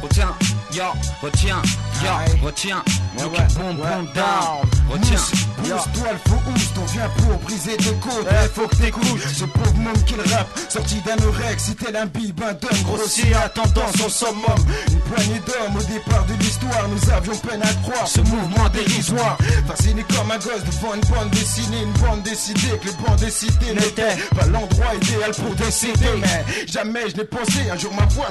Retiens, 0.04 0.34
yo, 0.72 0.84
retiens, 1.22 1.62
yo, 2.02 2.10
Aïe. 2.10 2.38
retiens. 2.44 2.82
Ouais, 3.16 3.24
ouais, 3.24 3.30
ouais. 3.38 3.46
boom 3.54 4.06
down. 4.14 4.68
Retiens. 4.90 5.16
Pousse, 5.16 5.70
pousse-toi, 5.70 6.08
il 6.12 6.30
faut 6.30 6.50
oust, 6.52 6.72
on 6.78 6.84
vient 6.92 7.08
pour 7.16 7.38
briser 7.38 7.76
tes 7.78 7.94
côtes. 7.94 8.26
Eh, 8.30 8.48
faut 8.54 8.68
que 8.68 8.76
t'écoutes. 8.76 9.20
Ce 9.34 9.44
pauvre 9.46 9.74
monde 9.76 10.04
qui 10.04 10.14
le 10.14 10.22
rappe, 10.34 10.48
sorti 10.68 10.96
d'anorex, 11.06 11.62
si 11.64 11.74
tel 11.74 11.96
un 11.96 12.04
bib, 12.06 12.38
un 12.42 12.52
donne, 12.52 12.82
grossi 12.84 13.32
à 13.32 13.48
tendance 13.48 13.94
au 14.04 14.10
summum. 14.10 14.60
Une 14.88 14.98
poignée 15.00 15.40
d'hommes 15.46 15.76
au 15.78 15.82
départ 15.84 16.24
de 16.26 16.34
l'histoire, 16.34 16.86
nous 16.88 17.10
avions 17.10 17.36
peine 17.38 17.62
à 17.62 17.72
croire 17.88 18.06
ce 18.06 18.20
mouvement 18.20 18.68
dérisoire. 18.74 19.38
Fasciné 19.66 20.04
comme 20.14 20.30
un 20.30 20.36
gosse 20.38 20.64
devant 20.64 20.94
une 20.94 21.00
bande 21.08 21.30
dessinée, 21.30 21.82
une 21.82 21.92
bande 22.06 22.22
décidée 22.22 22.76
que 22.82 22.86
les 22.88 22.92
bandes 23.06 23.20
décidées 23.20 23.72
n'étaient 23.74 24.16
pas 24.36 24.46
l'endroit 24.46 24.94
idéal 25.00 25.30
pour 25.32 25.54
décider. 25.54 26.10
Mais 26.20 26.44
jamais 26.66 27.08
je 27.10 27.16
n'ai 27.16 27.24
pensé 27.24 27.70
un 27.72 27.78
jour 27.78 27.92
ma 27.94 28.04
voix 28.06 28.28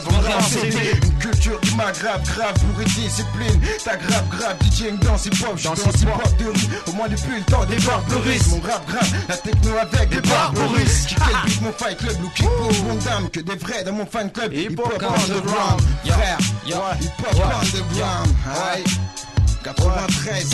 CD. 0.49 0.77
Une 1.03 1.17
culture 1.17 1.59
m'a 1.75 1.91
grave, 1.91 2.21
grave 2.35 2.53
pour 2.53 2.79
une 2.79 2.87
discipline. 2.87 3.61
T'as 3.83 3.95
grave, 3.97 4.27
grave, 4.29 4.55
DJing 4.61 4.97
dans 4.99 5.17
hip 5.17 5.31
hop, 5.45 5.57
je 5.57 5.63
Dans 5.63 5.73
hip 5.73 6.07
hop. 6.13 6.37
de 6.37 6.45
rue. 6.45 6.67
Au 6.87 6.91
moins 6.93 7.07
depuis 7.07 7.37
le 7.37 7.43
temps 7.43 7.65
des 7.65 7.77
barbarismes. 7.77 8.51
Mon 8.51 8.61
rap 8.61 8.85
grave, 8.87 9.09
la 9.29 9.37
techno 9.37 9.71
avec 9.77 10.09
des 10.09 10.21
barbarismes. 10.29 11.07
Qui 11.07 11.15
quel 11.15 11.35
beat 11.45 11.61
mon 11.61 11.71
fight 11.73 11.97
club, 11.97 12.21
looking 12.21 12.47
pour 12.47 12.83
mon 12.85 12.95
dame. 12.95 13.29
Que 13.29 13.39
des 13.39 13.55
vrais 13.55 13.83
dans 13.83 13.93
mon 13.93 14.05
fan 14.05 14.31
club. 14.31 14.53
Hip 14.53 14.75
hop 14.77 14.93
underground. 14.93 15.81
Frère, 16.05 16.37
hip 17.01 17.11
hop 17.19 17.53
underground. 17.61 18.29
Aïe. 18.73 18.83
93. 19.63 20.49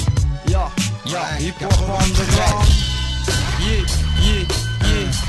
Yo, 0.49 0.59
Yo, 1.05 1.17
hip 1.39 1.55
hop 1.61 2.01
underground. 2.01 2.67
Yeah, 3.59 3.83
yeah, 4.21 4.45
yeah 4.85 5.19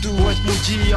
do 0.00 0.12
what 0.12 0.36
we 0.44 0.56
do. 0.64 0.92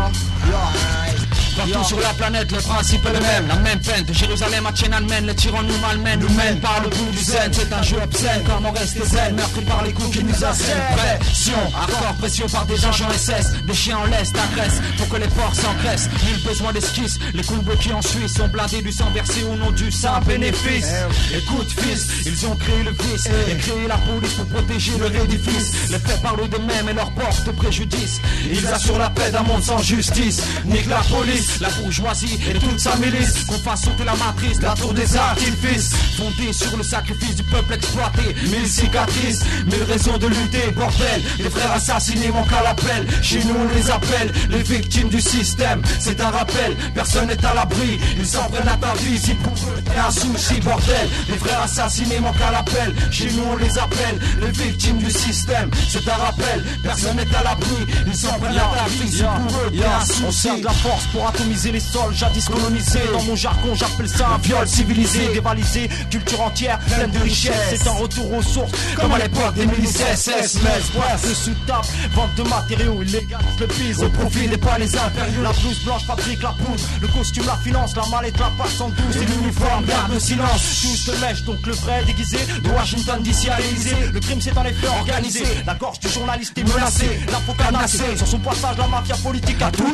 Right. 0.51 1.50
Partout 1.57 1.83
sur 1.83 1.99
la 1.99 2.13
planète, 2.13 2.51
le 2.51 2.59
principe 2.59 3.05
est 3.05 3.13
le 3.13 3.19
même. 3.19 3.47
La 3.47 3.55
même 3.55 3.79
peine 3.79 4.03
de 4.03 4.13
Jérusalem 4.13 4.65
à 4.65 4.71
Tiananmen. 4.71 5.25
Les 5.25 5.35
tyrans 5.35 5.63
nous 5.63 5.77
malmènent, 5.79 6.19
nous 6.19 6.33
mènent 6.33 6.59
par 6.59 6.81
le 6.83 6.89
bout 6.89 7.11
du 7.11 7.17
zen. 7.17 7.51
C'est 7.51 7.71
un 7.73 7.83
jeu 7.83 7.97
obscène, 8.01 8.43
comment 8.47 8.71
rester 8.71 9.05
zen. 9.05 9.35
Meurtri 9.35 9.61
par 9.61 9.83
les 9.83 9.91
coups 9.91 10.17
qui 10.17 10.23
nous 10.23 10.43
assènent. 10.43 10.77
Pression, 10.95 11.53
hardcore, 11.75 12.15
pression 12.19 12.47
par 12.47 12.65
des 12.65 12.85
agents 12.85 13.09
SS. 13.11 13.63
Des 13.65 13.73
chiens 13.73 13.97
en 13.97 14.05
laisse, 14.05 14.31
t'agressent 14.31 14.81
pour 14.97 15.09
que 15.09 15.17
les 15.17 15.27
porcs 15.27 15.55
s'engraissent. 15.55 16.09
Nul 16.25 16.41
besoin 16.43 16.73
d'esquisse. 16.73 17.19
Les 17.33 17.43
coups 17.43 17.63
bloqués 17.63 17.93
en 17.93 18.01
Suisse 18.01 18.33
sont 18.35 18.47
blindés 18.47 18.81
du 18.81 18.91
sang 18.91 19.09
versé 19.13 19.43
au 19.43 19.55
nom 19.55 19.71
du 19.71 19.91
saint 19.91 20.19
bénéfice. 20.21 20.87
Écoute, 21.35 21.67
fils, 21.79 22.07
ils 22.25 22.45
ont 22.47 22.55
créé 22.55 22.83
le 22.83 22.91
vice 22.91 23.27
et 23.27 23.57
créé 23.57 23.87
la 23.87 23.97
police 23.97 24.33
pour 24.33 24.45
protéger 24.47 24.91
leur 24.97 25.13
édifice. 25.23 25.89
Les 25.89 25.99
faits 25.99 26.21
parlent 26.21 26.47
d'eux-mêmes 26.49 26.89
et 26.89 26.93
leur 26.93 27.11
portent 27.11 27.51
préjudice. 27.55 28.21
Ils 28.51 28.67
assurent 28.67 28.99
la 28.99 29.09
paix 29.09 29.31
d'un 29.31 29.43
monde 29.43 29.63
sans 29.63 29.79
justice. 29.79 30.41
Nique 30.65 30.87
la 30.87 31.01
police, 31.03 31.40
la 31.59 31.69
bourgeoisie 31.69 32.39
et 32.49 32.53
toute 32.53 32.79
sa 32.79 32.95
milice. 32.97 33.45
Qu'on 33.45 33.59
fasse 33.59 33.83
sauter 33.83 34.03
la 34.03 34.15
matrice, 34.15 34.61
la 34.61 34.73
tour 34.73 34.93
des 34.93 35.15
artifices. 35.15 35.91
Fondée 36.17 36.53
sur 36.53 36.75
le 36.77 36.83
sacrifice 36.83 37.35
du 37.35 37.43
peuple 37.43 37.73
exploité. 37.73 38.35
Mille 38.43 38.67
cicatrices, 38.67 39.41
mille 39.65 39.83
raisons 39.83 40.17
de 40.17 40.27
lutter, 40.27 40.71
bordel. 40.75 41.21
Les 41.39 41.49
frères 41.49 41.71
assassinés 41.71 42.29
manquent 42.29 42.53
à 42.53 42.63
l'appel. 42.63 43.07
Chez 43.21 43.43
nous, 43.43 43.55
on 43.55 43.75
les 43.75 43.89
appelle 43.89 44.31
les 44.49 44.63
victimes 44.63 45.09
du 45.09 45.21
système. 45.21 45.81
C'est 45.99 46.19
un 46.21 46.29
rappel, 46.29 46.75
personne 46.93 47.27
n'est 47.27 47.45
à 47.45 47.53
l'abri. 47.53 47.99
Ils 48.17 48.25
s'en 48.25 48.43
prennent 48.49 48.67
à 48.67 48.77
ta 48.77 48.93
vie 48.95 49.17
si 49.17 49.33
pour 49.35 49.53
eux 49.53 49.81
t'es 49.83 49.99
un 49.99 50.11
souci, 50.11 50.59
bordel. 50.61 51.09
Les 51.29 51.37
frères 51.37 51.61
assassinés 51.63 52.19
manquent 52.19 52.41
à 52.41 52.51
l'appel. 52.51 52.93
Chez 53.11 53.31
nous, 53.31 53.43
on 53.51 53.55
les 53.57 53.77
appelle 53.77 54.19
les 54.41 54.51
victimes 54.51 54.97
du 54.97 55.11
système. 55.11 55.69
C'est 55.89 56.07
un 56.07 56.15
rappel, 56.15 56.65
personne 56.83 57.17
n'est 57.17 57.35
à 57.35 57.43
l'abri. 57.43 57.85
Ils 58.07 58.15
s'en 58.15 58.39
prennent 58.39 58.57
à 58.57 58.71
ta 58.75 58.89
vie 58.89 59.11
si 59.11 59.23
pour 59.23 59.59
eux 59.61 59.71
t'es 59.71 59.85
un 59.85 60.05
souci. 60.05 60.23
On 60.27 60.31
sert 60.31 60.57
de 60.59 60.65
la 60.65 60.71
force 60.71 61.05
pour 61.07 61.27
atomiser 61.33 61.71
les 61.71 61.79
sols 61.79 62.13
jadis 62.13 62.45
colonisés. 62.45 62.99
Dans 63.11 63.23
mon 63.23 63.35
jargon, 63.35 63.73
j'appelle 63.75 64.09
ça 64.09 64.29
un 64.35 64.37
viol 64.37 64.67
civilisé. 64.67 65.29
Dévalisé, 65.33 65.89
culture 66.09 66.41
entière, 66.41 66.79
pleine 66.79 67.11
de 67.11 67.19
richesse. 67.19 67.53
C'est 67.69 67.87
un 67.87 67.93
retour 67.93 68.33
aux 68.33 68.41
sources, 68.41 68.71
comme 68.99 69.13
à 69.13 69.19
l'époque 69.19 69.53
des 69.55 69.65
milices 69.65 69.97
SS. 69.97 70.57
Bref, 70.93 71.25
le 71.27 71.33
sous-tape, 71.33 71.85
vente 72.13 72.35
de 72.35 72.43
matériaux 72.43 73.01
illégaux, 73.01 73.37
le 73.59 73.67
pise 73.67 74.03
au 74.03 74.09
profit 74.09 74.47
des 74.47 74.57
pas 74.57 74.77
les 74.77 74.95
impériaux. 74.95 75.43
La 75.43 75.51
blouse 75.51 75.83
blanche 75.83 76.05
fabrique 76.05 76.41
la 76.41 76.49
poudre, 76.49 76.83
le 77.01 77.07
costume, 77.07 77.45
la 77.45 77.57
finance, 77.57 77.95
la 77.95 78.05
mallette, 78.07 78.39
la 78.39 78.51
passe 78.57 78.81
en 78.81 78.89
douce. 78.89 79.15
Et 79.15 79.25
l'uniforme 79.25 79.85
garde 79.85 80.13
le 80.13 80.19
silence. 80.19 80.81
Tous 80.81 81.11
se 81.11 81.11
mèche, 81.21 81.43
donc 81.43 81.65
le 81.65 81.73
vrai 81.73 82.03
déguisé. 82.05 82.37
De 82.63 82.69
Washington 82.69 83.21
d'ici 83.21 83.49
à 83.49 83.59
l'Elysée. 83.59 83.95
Le 84.13 84.19
crime, 84.19 84.41
c'est 84.41 84.57
en 84.57 84.65
effet 84.65 84.87
organisé. 84.87 85.43
La 85.65 85.75
gorge 85.75 85.99
du 85.99 86.09
journaliste 86.09 86.57
est 86.57 86.63
menacée. 86.63 87.19
L'info 87.31 87.53
canassée. 87.53 88.17
Sur 88.17 88.27
son 88.27 88.39
passage, 88.39 88.77
la 88.77 88.87
mafia 88.87 89.15
politique 89.17 89.61
a 89.61 89.71
tout. 89.71 89.93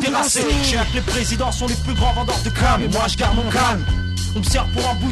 Chez 0.64 0.78
que 0.78 1.18
les 1.18 1.27
présidents 1.28 1.52
sont 1.52 1.68
les 1.68 1.76
plus 1.76 1.94
grands 1.94 2.14
vendeurs 2.14 2.40
de 2.42 2.50
crâne. 2.50 2.84
Et 2.84 2.88
moi, 2.88 3.06
je 3.10 3.18
garde 3.18 3.36
mon 3.36 3.52
calme. 3.52 3.84
On 4.34 4.40
me 4.40 4.44
sert 4.46 4.66
pour 4.68 4.88
un 4.88 4.96
bout 4.96 5.12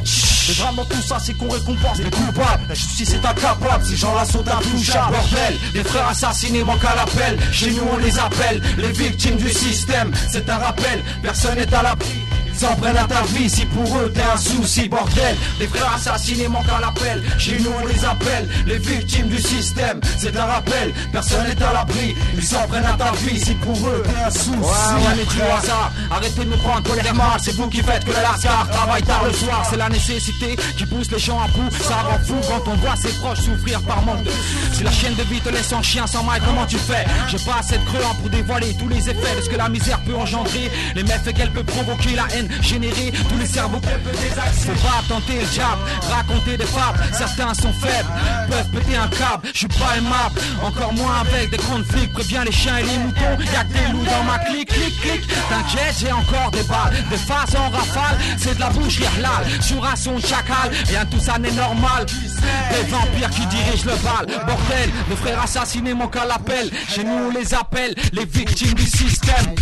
drame 0.58 0.76
dans 0.76 0.86
tout 0.86 1.02
ça, 1.02 1.18
c'est 1.20 1.34
qu'on 1.34 1.50
récompense 1.50 1.98
les 1.98 2.10
coupables. 2.10 2.64
La 2.70 2.74
justice 2.74 3.16
est 3.16 3.26
incapable, 3.26 3.84
ces 3.84 3.98
gens-là 3.98 4.24
sont 4.24 4.48
intouchables. 4.48 5.12
Bordel, 5.12 5.56
les 5.74 5.84
frères 5.84 6.08
assassinés 6.08 6.64
manquent 6.64 6.86
à 6.86 6.96
l'appel. 6.96 7.38
Chez 7.52 7.72
nous, 7.72 7.84
on 7.92 7.98
les 7.98 8.18
appelle 8.18 8.62
les 8.78 8.94
victimes 8.94 9.36
du 9.36 9.52
système. 9.52 10.10
C'est 10.32 10.50
un 10.50 10.58
rappel, 10.58 11.04
personne 11.22 11.56
n'est 11.56 11.74
à 11.74 11.84
l'abri. 11.84 12.22
Ils 12.56 12.60
s'en 12.60 12.76
prennent 12.76 12.96
à 12.96 13.04
ta 13.04 13.22
vie 13.24 13.50
si 13.50 13.66
pour 13.66 13.98
eux 13.98 14.10
t'es 14.16 14.22
un 14.22 14.38
souci, 14.38 14.88
bordel. 14.88 15.36
Les 15.60 15.68
frères 15.68 15.92
assassinés 15.94 16.48
manquent 16.48 16.70
à 16.70 16.80
l'appel. 16.80 17.22
Chez 17.38 17.60
nous, 17.60 17.72
on 17.84 17.86
les 17.86 18.06
appelle 18.06 18.48
les 18.66 18.78
victimes 18.78 19.28
du 19.28 19.42
système. 19.42 20.00
C'est 20.18 20.38
un 20.38 20.46
rappel, 20.46 20.94
personne 21.12 21.46
n'est 21.46 21.62
à 21.62 21.74
l'abri. 21.74 22.16
Ils 22.34 22.44
s'en 22.44 22.66
prennent 22.68 22.86
à 22.86 22.94
ta 22.94 23.12
vie 23.12 23.42
si 23.44 23.56
pour 23.56 23.76
eux 23.90 24.02
t'es 24.06 24.24
un 24.24 24.32
souci. 24.32 24.52
Ouais, 24.52 25.18
ouais, 25.18 25.26
du 25.26 25.42
hasard. 25.42 25.92
Arrêtez 26.10 26.46
de 26.46 26.50
me 26.50 26.56
prendre 26.56 26.90
mal. 27.14 27.40
C'est 27.40 27.56
vous 27.58 27.68
qui 27.68 27.82
faites 27.82 28.06
que 28.06 28.12
le 28.12 28.22
lascar 28.22 28.70
travaille 28.70 29.04
tard 29.04 29.26
le 29.26 29.34
soir. 29.34 29.68
C'est 29.70 29.78
la 29.78 29.90
nécessité 29.90 30.56
qui 30.78 30.86
pousse 30.86 31.12
les 31.12 31.20
gens 31.20 31.40
à 31.42 31.48
bout. 31.48 31.70
Ça 31.84 31.96
rend 31.96 32.20
fou 32.26 32.36
quand 32.48 32.72
on 32.72 32.76
voit 32.76 32.96
ses 32.96 33.12
proches 33.20 33.42
souffrir 33.42 33.82
par 33.82 34.02
manque. 34.04 34.28
Si 34.72 34.82
la 34.82 34.92
chaîne 34.92 35.16
de 35.16 35.24
vie 35.24 35.42
te 35.42 35.50
laisse 35.50 35.74
en 35.74 35.84
chien 35.84 36.08
sans 36.08 36.24
maille, 36.24 36.42
comment 36.46 36.66
tu 36.66 36.78
fais? 36.78 37.06
J'ai 37.28 37.40
pas 37.40 37.58
assez 37.60 37.78
de 37.78 37.84
creux 37.84 38.00
pour 38.22 38.30
dévoiler 38.30 38.74
tous 38.80 38.88
les 38.88 39.10
effets 39.10 39.36
de 39.36 39.42
ce 39.42 39.50
que 39.50 39.58
la 39.58 39.68
misère 39.68 40.00
peut 40.06 40.16
engendrer. 40.16 40.72
Les 40.96 41.04
méfaits 41.04 41.34
qu'elle 41.36 41.52
peut 41.52 41.64
provoquer, 41.64 42.16
la 42.16 42.28
haine 42.34 42.45
générer, 42.62 43.12
tous 43.30 43.38
les 43.38 43.46
cerveaux 43.46 43.80
qu'elle 43.80 44.00
peut 44.02 44.12
désaxer. 44.12 44.72
Faut 44.72 44.88
pas 44.88 45.04
tenter 45.08 45.40
le 45.40 45.46
diable, 45.48 45.82
raconter 46.10 46.58
des 46.58 46.66
fables. 46.66 47.00
Certains 47.14 47.54
sont 47.54 47.74
faibles, 47.74 48.10
peuvent 48.50 48.70
péter 48.72 48.98
un 48.98 49.08
câble. 49.08 49.48
Je 49.54 49.60
suis 49.60 49.68
pas 49.68 49.98
aimable, 49.98 50.40
encore 50.64 50.94
moins 50.94 51.22
avec 51.22 51.50
des 51.50 51.58
grandes 51.58 51.86
flics. 51.86 52.12
Préviens 52.14 52.44
les 52.44 52.52
chiens 52.52 52.78
et 52.78 52.84
les 52.84 52.98
moutons, 52.98 53.38
y'a 53.54 53.64
que 53.64 53.74
des 53.74 53.92
loups 53.92 54.06
dans 54.06 54.24
ma 54.24 54.40
clique, 54.40 54.70
clic, 54.70 55.02
clic. 55.02 55.28
T'inquiète, 55.50 55.96
j'ai 56.00 56.12
encore 56.12 56.52
des 56.52 56.64
balles, 56.64 56.94
des 57.10 57.18
faces 57.18 57.56
en 57.56 57.70
rafale. 57.70 58.18
C'est 58.38 58.56
de 58.56 58.60
la 58.60 58.70
boucherie 58.70 59.06
halal, 59.18 59.46
sur 59.62 59.86
un 59.86 59.96
son 59.96 60.16
de 60.16 60.26
chacal. 60.26 60.72
Rien 60.88 61.06
tout 61.06 61.20
ça 61.20 61.38
n'est 61.38 61.52
normal. 61.52 62.06
Des 62.06 62.92
vampires 62.92 63.30
qui 63.30 63.46
dirigent 63.48 63.86
le 63.86 63.96
bal. 64.04 64.26
Bordel, 64.46 64.90
les 65.10 65.16
frères 65.16 65.42
assassinés 65.42 65.94
manquent 65.94 66.18
à 66.18 66.26
l'appel. 66.26 66.70
Chez 66.88 67.04
nous, 67.04 67.30
on 67.30 67.32
les 67.32 67.54
appelle 67.54 67.96
les 68.14 68.26
victimes 68.26 68.74
du 68.74 68.86
système. 68.86 69.56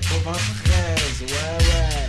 93, 0.00 1.22
ouais, 1.22 1.30
ouais. 1.30 2.08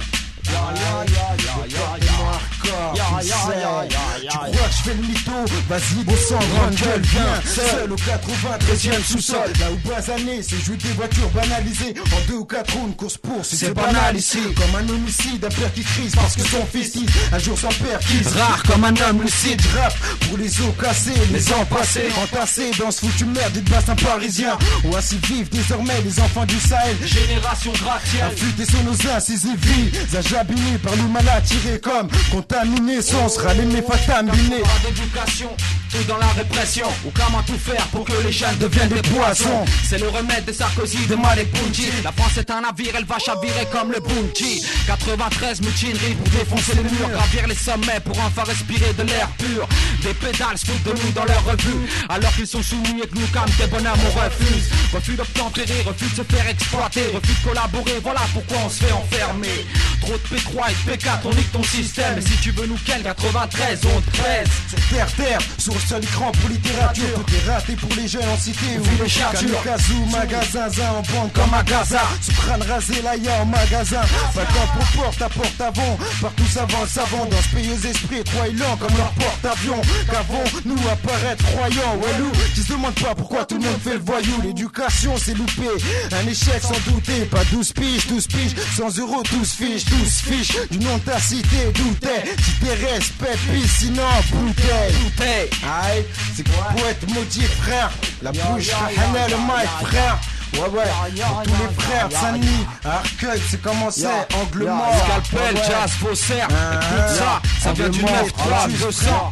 Ya, 0.51 0.73
ya, 0.73 1.05
ya, 1.05 1.35
ya, 1.37 1.67
ya, 1.67 2.05
ya. 2.05 2.54
Tu 2.65 4.37
crois 4.37 4.49
que 4.49 4.73
je 4.73 4.83
fais 4.83 4.93
le 4.95 5.01
mytho? 5.07 5.31
Vas-y 5.69 6.03
descends 6.05 6.39
grande 6.55 6.75
gueule 6.75 7.01
Viens. 7.01 7.41
seul 7.45 7.91
au 7.91 7.95
93ème 7.95 9.03
sous-sol. 9.03 9.53
Là 9.59 9.65
où 9.71 9.87
basané 9.89 10.41
c'est 10.41 10.63
jouer 10.63 10.77
des 10.77 10.89
voitures 10.89 11.29
banalisées. 11.29 11.93
En 12.11 12.27
deux 12.27 12.37
ou 12.37 12.45
quatre 12.45 12.73
roues 12.73 12.87
une 12.87 12.95
course 12.95 13.17
pour 13.17 13.43
c'est 13.43 13.73
banal 13.73 14.15
ici. 14.17 14.39
Comme 14.55 14.75
un 14.75 14.89
homicide 14.89 15.45
un 15.45 15.49
père 15.49 15.73
qui 15.73 15.83
crise 15.83 16.15
parce 16.15 16.35
que 16.35 16.41
son 16.47 16.65
fils 16.65 16.93
dit 16.93 17.05
Un 17.31 17.39
jour 17.39 17.57
son 17.57 17.69
père 17.69 17.99
qui 17.99 18.21
Rare 18.37 18.63
comme 18.63 18.83
un 18.83 18.95
homme 19.09 19.21
lucide. 19.21 19.61
rappe 19.75 19.97
pour 20.27 20.37
les 20.37 20.49
os 20.61 20.73
cassés, 20.81 21.11
les 21.31 21.53
ans 21.53 21.65
passés, 21.65 22.09
entassés 22.21 22.71
dans 22.79 22.91
ce 22.91 23.01
foutu 23.05 23.25
merde 23.25 23.53
de 23.53 23.61
bassin 23.69 23.95
parisien. 23.95 24.57
Où 24.85 24.95
ainsi 24.95 25.17
vivent 25.23 25.49
désormais 25.49 26.01
les 26.03 26.19
enfants 26.19 26.45
du 26.45 26.59
Sahel. 26.59 26.95
Génération 27.05 27.71
gratte-ciel. 27.73 28.23
Affûtés 28.23 28.65
sur 28.65 28.83
nos 28.83 29.11
incisives 29.15 29.59
vies, 29.59 29.91
abîmés 30.35 30.77
par 30.81 30.95
le 30.95 31.03
mal 31.03 31.27
attiré 31.29 31.79
comme 31.79 32.07
contaminés, 32.55 33.01
sans 33.01 33.29
sera 33.29 33.53
l'aimé 33.53 33.81
fataminé. 33.81 34.57
D'éducation, 34.83 35.49
tout 35.91 36.03
dans 36.07 36.17
la 36.17 36.27
répression. 36.27 36.87
Ou 37.05 37.11
comment 37.13 37.41
tout 37.43 37.57
faire 37.57 37.85
pour 37.87 38.05
que 38.05 38.13
les 38.23 38.31
jeunes 38.31 38.57
deviennent 38.59 38.89
des 38.89 39.01
poissons. 39.01 39.65
C'est 39.83 39.97
le 39.97 40.07
remède 40.09 40.45
de 40.45 40.51
Sarkozy, 40.51 41.05
de 41.07 41.15
Malek 41.15 41.51
Bounty. 41.51 41.87
La 42.03 42.11
France 42.11 42.37
est 42.37 42.49
un 42.51 42.61
navire, 42.61 42.93
elle 42.97 43.05
va 43.05 43.19
chavirer 43.19 43.67
comme 43.71 43.91
le 43.91 43.99
Bounty. 43.99 44.63
93 44.87 45.61
mutineries 45.61 46.15
pour 46.15 46.27
défoncer 46.29 46.75
les 46.75 46.83
murs, 46.83 47.09
gravir 47.09 47.47
les 47.47 47.55
sommets 47.55 47.99
pour 48.03 48.17
enfin 48.19 48.43
respirer 48.43 48.93
de 48.93 49.03
l'air 49.03 49.27
pur. 49.37 49.67
Des 50.01 50.13
pédales 50.13 50.57
se 50.57 50.65
foutent 50.65 50.83
de 50.83 51.01
nous 51.01 51.11
dans 51.11 51.25
leur 51.25 51.43
revue. 51.45 51.89
Alors 52.09 52.33
qu'ils 52.35 52.47
sont 52.47 52.63
soumis 52.63 53.01
et 53.03 53.07
que 53.07 53.15
nous, 53.15 53.27
comme 53.27 53.49
des 53.57 53.67
bonhommes, 53.67 53.99
on 54.05 54.19
refuse. 54.19 54.69
Refus 54.93 55.15
d'obtempérer, 55.15 55.81
refus 55.85 56.09
de 56.09 56.15
se 56.15 56.23
faire 56.23 56.47
exploiter, 56.47 57.07
refus 57.13 57.33
de 57.33 57.47
collaborer. 57.47 57.99
Voilà 58.01 58.21
pourquoi 58.33 58.57
on 58.65 58.69
se 58.69 58.83
fait 58.83 58.91
enfermer. 58.91 59.65
Trop 60.01 60.13
de 60.13 60.35
P3 60.35 60.69
et 60.69 60.91
de 60.91 60.97
P4, 60.97 61.19
on 61.25 61.33
nique 61.33 61.51
ton 61.51 61.63
système. 61.63 62.21
Si 62.21 62.44
tu 62.45 62.51
veux 62.51 62.67
nous 62.67 62.77
quel 62.85 63.01
93, 63.01 63.79
on 63.85 64.01
te 64.01 64.17
pèse. 64.17 64.47
Sur 64.69 64.89
terre, 64.89 65.11
terre, 65.15 65.39
sur 65.57 65.73
le 65.73 65.79
seul 65.79 66.03
écran 66.03 66.31
pour 66.31 66.47
littérature. 66.47 67.15
Tout 67.15 67.33
est 67.33 67.49
raté 67.49 67.73
pour 67.73 67.89
les 67.95 68.07
jeunes 68.07 68.29
en 68.29 68.37
cité 68.37 68.77
ou 68.77 69.01
les 69.01 69.09
chartures. 69.09 69.63
Kamikaze, 69.63 70.11
magasin, 70.11 70.69
zin, 70.69 70.89
en 70.91 71.01
banque 71.11 71.33
comme 71.33 71.53
à 71.55 71.63
Gaza. 71.63 72.01
Soprane 72.21 72.61
rasé, 72.61 73.01
là 73.01 73.15
y'a 73.15 73.41
en 73.41 73.47
magasin. 73.47 74.01
Pas 74.35 74.45
pour 74.45 75.01
porte 75.01 75.21
à 75.23 75.29
porte 75.29 75.59
avant. 75.59 75.97
Partout 76.21 76.45
savant, 76.45 76.85
savant 76.85 77.25
dans 77.25 77.41
ce 77.41 77.55
pays 77.55 77.71
aux 77.71 77.87
esprits 77.87 78.23
comme 78.23 78.95
leur 78.95 79.11
porte-avions. 79.13 79.81
Qu'avons 80.11 80.43
nous 80.65 80.87
apparaître 80.87 81.43
croyants? 81.45 81.97
Walou, 81.99 82.31
qui 82.53 82.61
se 82.61 82.73
demande 82.73 82.93
pas 82.93 83.15
pourquoi 83.15 83.45
tout 83.45 83.55
le 83.55 83.61
monde 83.61 83.79
fait 83.83 83.93
le 83.93 84.03
voyou. 84.05 84.41
L'éducation 84.43 85.15
c'est 85.17 85.33
loupé. 85.33 85.65
Un 86.11 86.27
échec 86.27 86.61
sans 86.61 86.91
douter. 86.91 87.25
Pas 87.25 87.43
12 87.45 87.73
piges, 87.73 88.05
12 88.05 88.27
piges. 88.27 88.55
100 88.77 88.99
euros, 88.99 89.23
12 89.31 89.49
fiches, 89.49 89.85
12 89.85 90.09
fiches. 90.11 90.69
Du 90.69 90.77
nom 90.77 90.95
de 90.97 91.01
ta 91.01 91.19
cité, 91.19 91.71
d'où 91.73 91.91
t'es. 92.35 92.43
Si 92.43 92.51
t'es 92.59 92.73
respect, 92.73 93.37
puis 93.47 93.67
sinon 93.67 94.03
bouteille. 94.31 95.49
Aïe, 95.63 96.05
c'est 96.35 96.47
quoi 96.47 96.65
pour 96.69 96.85
être 96.87 97.07
maudit 97.13 97.41
frère 97.61 97.91
La 98.21 98.31
bouche, 98.31 98.69
Hana, 98.69 99.27
le 99.27 99.37
mic 99.37 99.87
frère 99.87 100.19
Ouais 100.53 100.69
ouais, 100.69 100.83
pour 101.21 101.43
tous 101.43 101.49
les 101.49 101.83
frères 101.83 102.07
de 102.07 102.13
Saint-Denis, 102.13 102.65
Arcueil, 102.85 103.41
c'est 103.49 103.61
comment 103.61 103.91
c'est, 103.91 104.07
angle 104.07 104.65
mort 104.65 104.93
Scalpel, 105.05 105.57
jazz, 105.67 105.91
faussaire. 105.99 106.47
Ah, 106.49 106.75
Écoute 106.75 107.17
ça, 107.17 107.41
ça 107.61 107.73
vient 107.73 107.89
du 107.89 107.99
Angle 108.03 108.11
9 108.13 108.21
mort, 108.21 108.33
3 108.37 108.67
tu 108.67 108.77
200. 108.77 109.29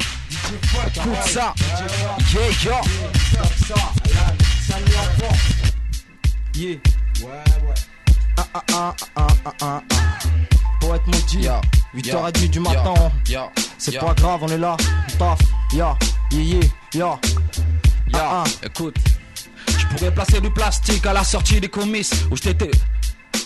Écoute 0.95 1.27
ça. 1.27 1.53
Yeah, 2.33 2.49
yo. 2.63 2.73
Yeah. 6.55 6.77
Ouais 7.21 7.29
ouais. 7.29 7.73
Ah 8.37 8.45
ah 8.53 8.63
ah 8.73 8.93
ah 9.15 9.27
ah 9.45 9.81
ah 9.89 10.12
ah. 10.83 10.87
Poète 10.87 11.07
maudit, 11.07 11.47
8h30 11.95 12.49
du 12.49 12.59
matin. 12.59 12.93
C'est 13.77 13.99
pas 13.99 14.13
grave, 14.13 14.39
on 14.43 14.47
est 14.47 14.57
là, 14.57 14.77
on 14.79 15.17
taf. 15.17 15.39
Ya, 15.73 15.97
yeah, 16.31 16.59
ya. 16.93 17.19
Ya, 18.13 18.43
écoute. 18.63 18.95
Je 19.67 19.87
pourrais 19.87 20.13
placer 20.13 20.41
du 20.41 20.49
plastique 20.49 21.05
à 21.05 21.13
la 21.13 21.23
sortie 21.23 21.59
des 21.59 21.67
comices 21.67 22.25
où 22.31 22.35
je 22.35 22.43
t'étais 22.43 22.71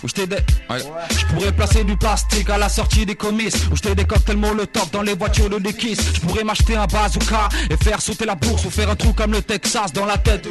où 0.03 0.07
je 0.07 0.13
des... 0.25 0.37
Je 0.69 1.25
pourrais 1.33 1.51
placer 1.51 1.83
du 1.83 1.95
plastique 1.97 2.49
à 2.49 2.57
la 2.57 2.69
sortie 2.69 3.05
des 3.05 3.15
comices. 3.15 3.67
Où 3.71 3.75
je 3.75 3.93
des 3.93 4.05
cocktails 4.05 4.37
molotov 4.37 4.89
dans 4.91 5.01
les 5.01 5.15
voitures 5.15 5.49
de 5.49 5.59
déquisse 5.59 5.99
Je 6.15 6.19
pourrais 6.21 6.43
m'acheter 6.43 6.75
un 6.75 6.85
bazooka 6.85 7.49
et 7.69 7.77
faire 7.77 8.01
sauter 8.01 8.25
la 8.25 8.35
bourse 8.35 8.65
Ou 8.65 8.69
faire 8.69 8.89
un 8.89 8.95
trou 8.95 9.13
comme 9.13 9.31
le 9.31 9.41
Texas 9.41 9.93
dans 9.93 10.05
la 10.05 10.17
tête. 10.17 10.47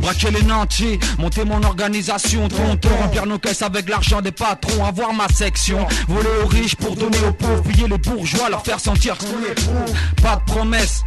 Braquer 0.00 0.30
les 0.30 0.42
nantis, 0.42 0.98
monter 1.18 1.44
mon 1.44 1.62
organisation. 1.62 2.48
Tonton, 2.48 2.88
remplir 3.00 3.26
nos 3.26 3.38
caisses 3.38 3.62
avec 3.62 3.88
l'argent 3.88 4.20
des 4.20 4.32
patrons. 4.32 4.84
Avoir 4.84 5.12
ma 5.12 5.28
section, 5.28 5.86
voler 6.08 6.28
aux 6.42 6.46
riches 6.46 6.76
pour 6.76 6.96
donner 6.96 7.18
aux 7.28 7.32
pauvres. 7.32 7.62
Piller 7.62 7.88
les 7.88 7.98
bourgeois, 7.98 8.48
leur 8.48 8.64
faire 8.64 8.80
sentir 8.80 9.16
qu'on 9.18 10.22
Pas 10.22 10.36
de 10.36 10.44
promesse, 10.44 11.02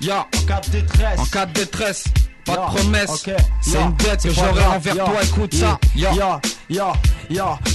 ya 0.00 0.26
En 0.36 0.46
cas 0.46 0.60
de 0.60 0.70
détresse. 0.70 1.18
En 1.18 1.26
cas 1.26 1.46
de 1.46 1.52
détresse 1.52 2.04
pas 2.44 2.52
de 2.52 2.76
promesse, 2.76 3.24
c'est 3.60 3.80
une 3.80 3.92
dette 3.96 4.22
que 4.22 4.30
j'aurai 4.30 4.64
envers 4.66 4.94
toi, 5.04 5.22
écoute 5.22 5.54
ça. 5.54 5.78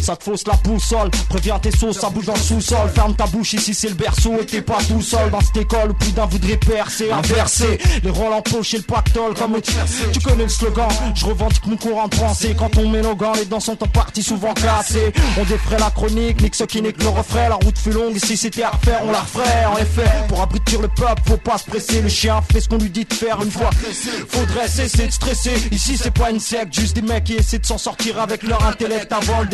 Ça 0.01 0.15
te 0.15 0.23
fausse 0.23 0.45
la 0.47 0.53
boussole. 0.63 1.09
Préviens 1.29 1.59
tes 1.59 1.71
sauces, 1.71 1.99
ça 1.99 2.09
bouge 2.09 2.25
dans 2.25 2.33
le 2.33 2.39
sous-sol. 2.39 2.89
Ferme 2.93 3.15
ta 3.15 3.25
bouche 3.27 3.53
ici, 3.53 3.73
c'est 3.73 3.89
le 3.89 3.95
berceau. 3.95 4.33
Et 4.41 4.45
t'es 4.45 4.61
pas 4.61 4.77
tout 4.87 5.01
seul 5.01 5.29
dans 5.31 5.41
cette 5.41 5.57
école 5.57 5.91
où 5.91 5.93
plus 5.93 6.11
d'un 6.11 6.25
voudrait 6.25 6.57
percer. 6.57 7.11
Inverser 7.11 7.79
les 8.03 8.09
rôles 8.09 8.33
en 8.33 8.41
poche 8.41 8.73
et 8.73 8.77
le 8.77 8.83
pactole 8.83 9.33
comme 9.33 9.59
Tu 10.13 10.19
connais 10.19 10.43
le 10.43 10.49
slogan, 10.49 10.87
je 11.15 11.25
revendique 11.25 11.65
mon 11.65 11.77
courant 11.77 12.07
de 12.07 12.15
français. 12.15 12.55
Quand 12.57 12.77
on 12.77 12.89
met 12.89 13.01
nos 13.01 13.15
gants, 13.15 13.33
les 13.33 13.45
dents 13.45 13.59
sont 13.59 13.81
en 13.83 13.87
partie 13.87 14.23
souvent 14.23 14.53
cassées. 14.53 15.11
On 15.39 15.43
défrait 15.43 15.79
la 15.79 15.89
chronique, 15.89 16.41
nique 16.41 16.55
ce 16.55 16.63
qui 16.63 16.81
n'est 16.81 16.93
que 16.93 17.03
le 17.03 17.09
refrain. 17.09 17.49
La 17.49 17.55
route 17.55 17.77
fut 17.77 17.91
longue, 17.91 18.17
si 18.17 18.37
c'était 18.37 18.63
à 18.63 18.69
refaire, 18.69 19.01
on 19.03 19.11
la 19.11 19.21
referait. 19.21 19.65
En 19.65 19.77
effet, 19.77 20.09
pour 20.27 20.41
abrutir 20.41 20.81
le 20.81 20.87
peuple, 20.87 21.21
faut 21.25 21.37
pas 21.37 21.57
se 21.57 21.65
presser. 21.65 22.01
Le 22.01 22.09
chien 22.09 22.41
fait 22.51 22.61
ce 22.61 22.69
qu'on 22.69 22.77
lui 22.77 22.89
dit 22.89 23.05
de 23.05 23.13
faire 23.13 23.41
une 23.41 23.51
fois. 23.51 23.69
Faudrait 24.27 24.67
cesser 24.67 25.07
de 25.07 25.11
stresser. 25.11 25.53
Ici, 25.71 25.97
c'est 25.97 26.11
pas 26.11 26.31
une 26.31 26.39
secte, 26.39 26.73
juste 26.73 26.95
des 26.95 27.01
mecs 27.01 27.25
qui 27.25 27.33
essaient 27.33 27.59
de 27.59 27.65
s'en 27.65 27.77
sortir 27.77 28.19
avec 28.19 28.43
leur 28.43 28.65
intellect 28.65 29.11
avant 29.11 29.46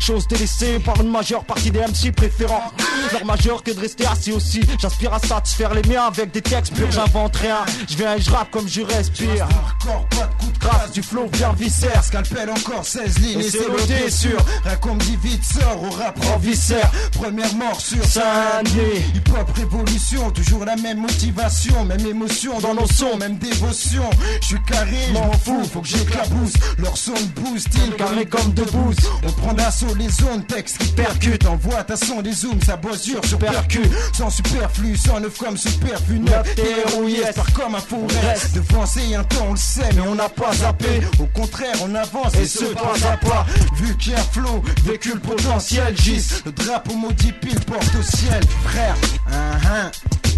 Chose 0.00 0.26
délaissée 0.26 0.78
par 0.80 1.00
une 1.00 1.10
majeure 1.10 1.44
partie 1.44 1.70
des 1.70 1.80
MC 1.80 2.12
préférant 2.14 2.72
leur 3.12 3.24
majeur 3.24 3.62
que 3.62 3.70
de 3.70 3.80
rester 3.80 4.06
assis 4.06 4.32
aussi. 4.32 4.60
J'aspire 4.80 5.14
à 5.14 5.18
satisfaire 5.18 5.74
les 5.74 5.82
miens 5.88 6.06
avec 6.06 6.30
des 6.32 6.42
textes 6.42 6.74
purs, 6.74 6.90
j'invente 6.90 7.36
rien. 7.36 7.64
Je 7.88 7.96
viens 7.96 8.16
et 8.16 8.20
je 8.20 8.30
rappe 8.30 8.50
comme 8.50 8.68
je 8.68 8.82
respire. 8.82 9.46
Encore 9.84 10.06
pas 10.08 10.26
de 10.26 10.44
coup 10.44 10.52
de 10.52 10.58
grâce, 10.58 10.92
du 10.92 11.02
flow 11.02 11.26
bien 11.28 11.52
viscère. 11.52 12.02
Scalpel 12.04 12.50
encore 12.50 12.84
16 12.84 13.18
lignes 13.20 13.40
et 13.40 13.50
c'est 13.50 13.58
le 13.68 14.10
sûr. 14.10 14.38
Raconte 14.64 14.98
dit 14.98 15.18
vite, 15.22 15.44
sort 15.44 15.82
au 15.82 15.90
rap 15.90 16.18
en 16.34 16.38
viscère. 16.38 16.90
Première 17.12 17.54
mort 17.54 17.80
sur 17.80 18.04
Saint-Denis. 18.04 19.04
Hip 19.14 19.30
hop 19.38 19.50
révolution, 19.54 20.30
toujours 20.30 20.64
la 20.64 20.76
même 20.76 21.00
motivation, 21.00 21.84
même 21.84 22.06
émotion 22.06 22.58
dans 22.60 22.74
nos 22.74 22.86
sons, 22.86 23.16
même 23.18 23.38
dévotion. 23.38 24.08
Je 24.40 24.46
suis 24.46 24.62
carré, 24.64 24.96
je 25.08 25.12
m'en 25.12 25.32
fous, 25.32 25.64
faut 25.72 25.80
que 25.80 25.88
j'éclabousse. 25.88 26.54
Leur 26.78 26.96
son 26.96 27.14
boost, 27.36 27.68
il 27.86 27.94
carré 27.94 28.26
comme 28.26 28.52
de 28.52 28.62
boost. 28.64 29.00
On 29.24 29.32
prend 29.32 29.52
d'assaut 29.52 29.94
les 29.96 30.08
zones, 30.08 30.44
texte 30.44 30.78
qui 30.78 30.88
percute. 30.92 31.46
Envoie 31.46 31.82
ta 31.84 31.96
son 31.96 32.22
des 32.22 32.32
zooms, 32.32 32.60
ça 32.64 32.76
bossure 32.76 33.24
sur 33.24 33.38
percu. 33.38 33.80
Sans 34.12 34.30
superflu, 34.30 34.96
sans 34.96 35.20
neuf 35.20 35.36
comme 35.38 35.56
superflu. 35.56 36.20
Neuf 36.20 36.54
terrouillé, 36.54 37.22
par 37.34 37.52
comme 37.52 37.74
un 37.74 38.28
reste. 38.28 38.54
Devancer 38.54 39.14
un 39.14 39.24
temps, 39.24 39.46
on 39.48 39.52
le 39.52 39.56
sait, 39.56 39.90
mais 39.94 40.02
on 40.02 40.14
n'a 40.14 40.28
pas 40.28 40.52
zappé. 40.54 41.00
Au 41.20 41.26
contraire, 41.26 41.74
on 41.82 41.94
avance 41.94 42.34
et, 42.36 42.46
ce 42.46 42.64
pas 42.66 42.94
à 43.10 43.16
pas. 43.16 43.46
Vu 43.74 43.96
qu'il 43.96 44.12
y 44.12 44.14
a 44.14 44.18
flow, 44.18 44.62
véhicule 44.84 45.20
potentiel, 45.20 45.96
gis. 45.96 46.42
Le 46.44 46.52
drapeau 46.52 46.94
maudit 46.94 47.32
pile 47.32 47.60
porte 47.60 47.94
au 47.98 48.02
ciel, 48.02 48.40
frère. 48.64 48.94
Uh 49.28 49.90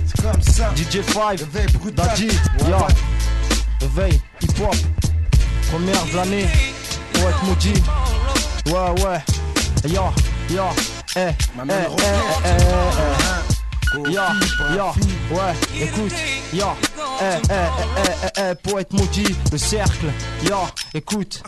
C'est 0.06 0.22
comme 0.22 0.42
ça. 0.42 0.72
DJ5, 0.74 1.40
Daddy, 1.94 2.28
yeah. 2.66 2.88
Veille, 3.94 4.20
hip 4.42 4.62
hop, 4.62 4.76
première 5.70 6.04
de 6.06 6.16
l'année, 6.16 6.46
pour 7.12 7.28
être 7.28 7.44
maudit. 7.44 7.82
Ouais, 8.70 9.02
ouais, 9.02 9.18
yo, 9.88 10.02
yo, 10.48 10.62
eh, 11.16 11.18
eh, 11.18 11.32
eh, 11.58 11.72
eh, 12.44 12.46
eh, 12.46 14.10
Yo, 14.12 14.22
yo, 14.76 14.92
ouais, 15.32 15.54
écoute, 15.74 16.12
yo, 16.52 16.66
eh, 17.20 17.40
eh, 17.50 17.52
eh, 17.52 18.10
eh, 18.36 18.40
eh, 18.40 18.54
poète 18.54 18.92
maudit, 18.92 19.36
le 19.50 19.58
cercle, 19.58 20.06
yo, 20.48 20.58
écoute, 20.94 21.42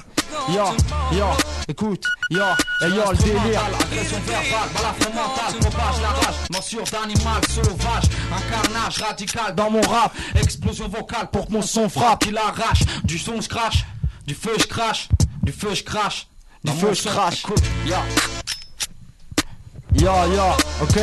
yo, 0.49 0.65
yo, 1.13 1.27
écoute, 1.69 2.05
yo, 2.31 2.43
et 2.81 2.89
yo, 2.89 3.13
le 3.13 3.17
délire. 3.19 3.63
Agression 3.81 4.19
verbale, 4.27 4.69
balafre 4.75 5.15
mental, 5.15 5.61
propage 5.61 6.03
la 6.03 6.09
rage, 6.09 6.35
morsure 6.51 6.85
d'animal 6.91 7.41
sauvage, 7.49 8.05
un 8.33 8.51
carnage 8.51 8.99
radical 9.01 9.55
Dans 9.55 9.71
mon 9.71 9.83
rap, 9.83 10.13
explosion 10.35 10.89
vocale 10.89 11.29
pour 11.31 11.47
que 11.47 11.53
mon 11.53 11.63
son 11.63 11.89
frappe, 11.89 12.25
qui 12.25 12.33
l'arrache, 12.33 12.83
du 13.05 13.17
son 13.17 13.41
je 13.41 13.49
crache, 13.49 13.85
du 14.27 14.35
feu 14.35 14.55
je 14.59 14.65
crache, 14.67 15.09
du 15.45 15.53
feu 15.53 15.73
je 15.75 15.85
crache, 15.85 16.27
du 16.65 16.73
feu 16.73 16.95
je 16.95 17.03
crache. 17.09 17.45
Yo. 17.87 17.97
Yo, 19.95 20.13
yo, 20.35 20.45
ok. 20.83 20.99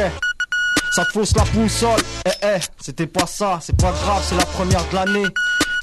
Ça 0.96 1.06
te 1.06 1.12
fausse 1.12 1.36
la 1.36 1.44
boussole. 1.46 2.02
Eh, 2.26 2.32
eh, 2.42 2.60
c'était 2.80 3.08
pas 3.08 3.28
ça, 3.28 3.60
c'est 3.62 3.76
pas 3.76 3.92
grave, 3.92 4.24
c'est 4.28 4.36
la 4.36 4.46
première 4.46 4.84
de 4.90 4.96
l'année. 4.96 5.28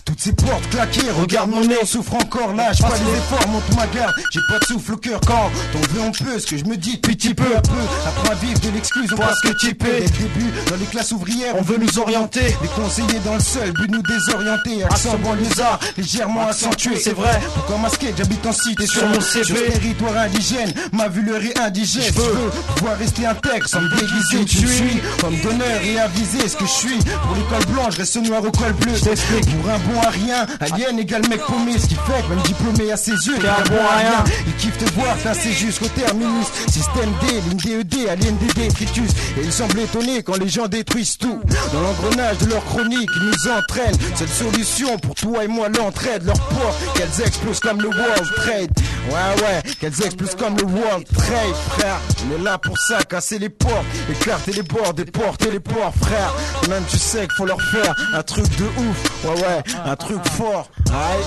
Toutes 0.07 0.21
ces 0.21 0.33
portes 0.33 0.71
claquées, 0.71 1.11
regarde 1.21 1.51
mon 1.51 1.65
nez, 1.65 1.75
on 1.83 1.85
souffre 1.85 2.15
encore, 2.15 2.55
lâche 2.55 2.81
pas 2.81 2.95
les 2.97 3.19
efforts, 3.19 3.49
monte 3.49 3.77
ma 3.77 3.87
garde, 3.89 4.15
j'ai 4.33 4.39
pas 4.49 4.61
de 4.61 4.65
souffle 4.65 4.93
au 4.93 4.97
cœur 4.97 5.21
quand 5.27 5.51
t'en 5.73 5.81
veux 5.93 6.01
on 6.01 6.13
peut, 6.13 6.39
ce 6.39 6.47
que 6.47 6.57
je 6.57 6.65
me 6.65 6.77
dis 6.77 6.97
petit 6.97 7.35
peu 7.35 7.57
à 7.57 7.61
peu, 7.61 7.75
apprends 8.07 8.31
à 8.31 8.35
vivre 8.37 8.61
de 8.61 8.71
l'exclusion 8.71 9.17
parce 9.17 9.41
que 9.41 9.49
typé, 9.59 9.85
dès 9.85 10.01
le 10.05 10.09
début, 10.09 10.53
dans 10.71 10.77
les 10.77 10.87
classes 10.87 11.11
ouvrières, 11.11 11.57
on 11.59 11.63
veut 11.63 11.79
nous 11.79 11.99
orienter, 11.99 12.57
les 12.63 12.69
conseillers 12.69 13.19
dans 13.25 13.35
le 13.35 13.41
seul 13.41 13.73
but 13.73 13.91
nous 13.91 14.03
désorienter, 14.03 14.85
accent 14.85 15.19
banlieusard, 15.19 15.81
légèrement 15.99 16.47
accentué, 16.47 16.97
c'est 16.97 17.15
vrai, 17.15 17.41
pourquoi 17.55 17.79
masquer, 17.79 18.15
j'habite 18.17 18.47
en 18.47 18.53
cité 18.53 18.87
sur 18.87 19.07
mon 19.09 19.21
CV, 19.21 19.45
sur 19.45 19.57
territoire 19.57 20.17
indigène, 20.19 20.73
ma 20.93 21.09
vuleur 21.09 21.43
est 21.43 21.59
indigène, 21.59 22.05
je 22.15 22.21
veux 22.21 22.51
pouvoir 22.77 22.97
rester 22.97 23.27
intègre 23.27 23.69
sans 23.69 23.81
me 23.81 23.91
déguiser, 23.91 24.45
tu 24.45 24.69
suis, 24.69 25.01
comme 25.21 25.37
d'honneur 25.41 25.81
et 25.83 25.99
aviser 25.99 26.47
ce 26.49 26.57
que 26.57 26.65
je 26.65 26.71
suis, 26.71 26.99
pour 26.99 27.35
l'école 27.35 27.75
blanche, 27.75 27.97
reste 27.97 28.17
noir 28.23 28.45
au 28.45 28.53
col 28.53 28.73
bleu, 28.75 28.93
pour 28.93 29.71
un 29.71 29.79
bon 29.79 29.96
à 30.01 30.11
rien. 30.11 30.47
Alien 30.61 30.99
égale 30.99 31.29
mec 31.29 31.41
paumé, 31.47 31.79
ce 31.79 31.87
qui 31.87 31.95
fait 31.95 32.23
que 32.23 32.29
même 32.29 32.43
diplômé 32.45 32.93
à 32.93 32.97
ses 32.97 33.13
yeux, 33.13 33.35
il 33.39 33.47
un 33.47 33.65
bon 33.69 33.85
à 33.91 33.97
rien. 33.97 34.25
Il 34.47 34.55
kiffe 34.57 34.79
te 34.79 34.91
voir 34.95 35.17
passer 35.19 35.53
jusqu'au 35.53 35.89
terminus. 35.89 36.47
Système 36.69 37.13
D, 37.21 37.41
ligne 37.49 37.83
DED, 37.83 38.09
Alien 38.09 38.37
DD, 38.39 38.69
Tritus. 38.69 39.11
Et 39.39 39.45
il 39.45 39.53
semble 39.53 39.79
étonné 39.81 40.23
quand 40.23 40.37
les 40.39 40.49
gens 40.49 40.67
détruisent 40.69 41.19
tout. 41.19 41.41
Dans 41.73 41.81
l'engrenage 41.81 42.39
de 42.39 42.47
leur 42.47 42.65
chronique, 42.65 43.11
ils 43.17 43.27
nous 43.27 43.53
entraînent. 43.53 43.97
Cette 44.15 44.31
solution 44.33 44.99
pour 44.99 45.15
toi 45.15 45.45
et 45.45 45.49
moi 45.49 45.69
l'entraide. 45.69 46.25
Leur 46.25 46.41
port, 46.49 46.77
qu'elles 46.95 47.27
explosent 47.27 47.61
comme 47.61 47.81
le 47.81 47.89
World 47.89 48.29
Trade. 48.37 48.71
Ouais, 49.09 49.43
ouais, 49.43 49.63
qu'elles 49.81 50.03
explosent 50.05 50.35
comme 50.35 50.57
le 50.57 50.65
World 50.65 51.07
Trade, 51.07 51.55
frère. 51.69 52.01
On 52.27 52.35
est 52.41 52.43
là 52.43 52.59
pour 52.59 52.77
ça, 52.77 53.03
casser 53.05 53.39
les 53.39 53.49
portes, 53.49 53.85
écarter 54.11 54.53
les 54.53 54.63
bords, 54.63 54.95
des 54.95 55.05
portes 55.05 55.47
et 55.47 55.51
les 55.51 55.61
ports, 55.61 55.93
frère. 56.03 56.33
même 56.69 56.83
tu 56.89 56.99
sais 56.99 57.21
qu'il 57.21 57.37
faut 57.37 57.47
leur 57.47 57.61
faire 57.71 57.95
un 58.15 58.23
truc 58.23 58.45
de 58.57 58.65
ouf. 58.65 59.25
Ouais, 59.25 59.41
ouais, 59.41 59.63
un 59.85 59.97
truc 59.97 60.27
fort. 60.29 60.69
Aïe, 60.91 61.25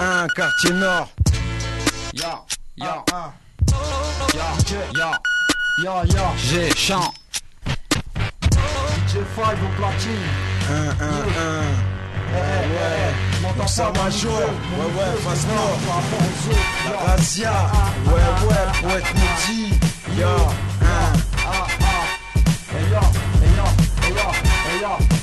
un, 0.00 0.22
un, 0.22 0.26
quartier 0.28 0.70
nord. 0.72 1.08
Ya, 2.14 2.42
ya, 2.76 3.04
ya, 3.12 3.22
ya, 4.94 5.12
ya, 5.82 6.04
ya. 6.06 6.32
J'ai 6.36 6.70
chant. 6.74 7.12
DJ5 9.14 9.52
au 9.52 9.76
platine. 9.76 10.12
Un, 10.70 11.04
un, 11.04 11.20
un. 11.38 11.93
Ouais, 12.34 13.42
M'entends 13.42 13.66
ça 13.66 13.92
major. 13.94 14.32
Ouais, 14.32 14.90
ouais, 14.96 15.20
face 15.22 15.46
nord. 15.46 15.78
La 16.84 17.12
razzia. 17.12 17.52
Ouais, 18.06 18.12
ouais, 18.12 18.80
pour 18.80 18.90
être 18.90 19.14
maudit. 19.14 19.78
Ya, 20.18 20.26
un. 20.26 21.12
Ah, 21.46 21.66
ah. 21.80 22.04
Hey 22.72 22.90
yo, 22.90 22.98
hey 23.42 23.50
yo, 23.56 23.64
hey 24.02 24.14
yo, 24.14 24.30
hey 24.70 24.80
yo. 24.80 25.13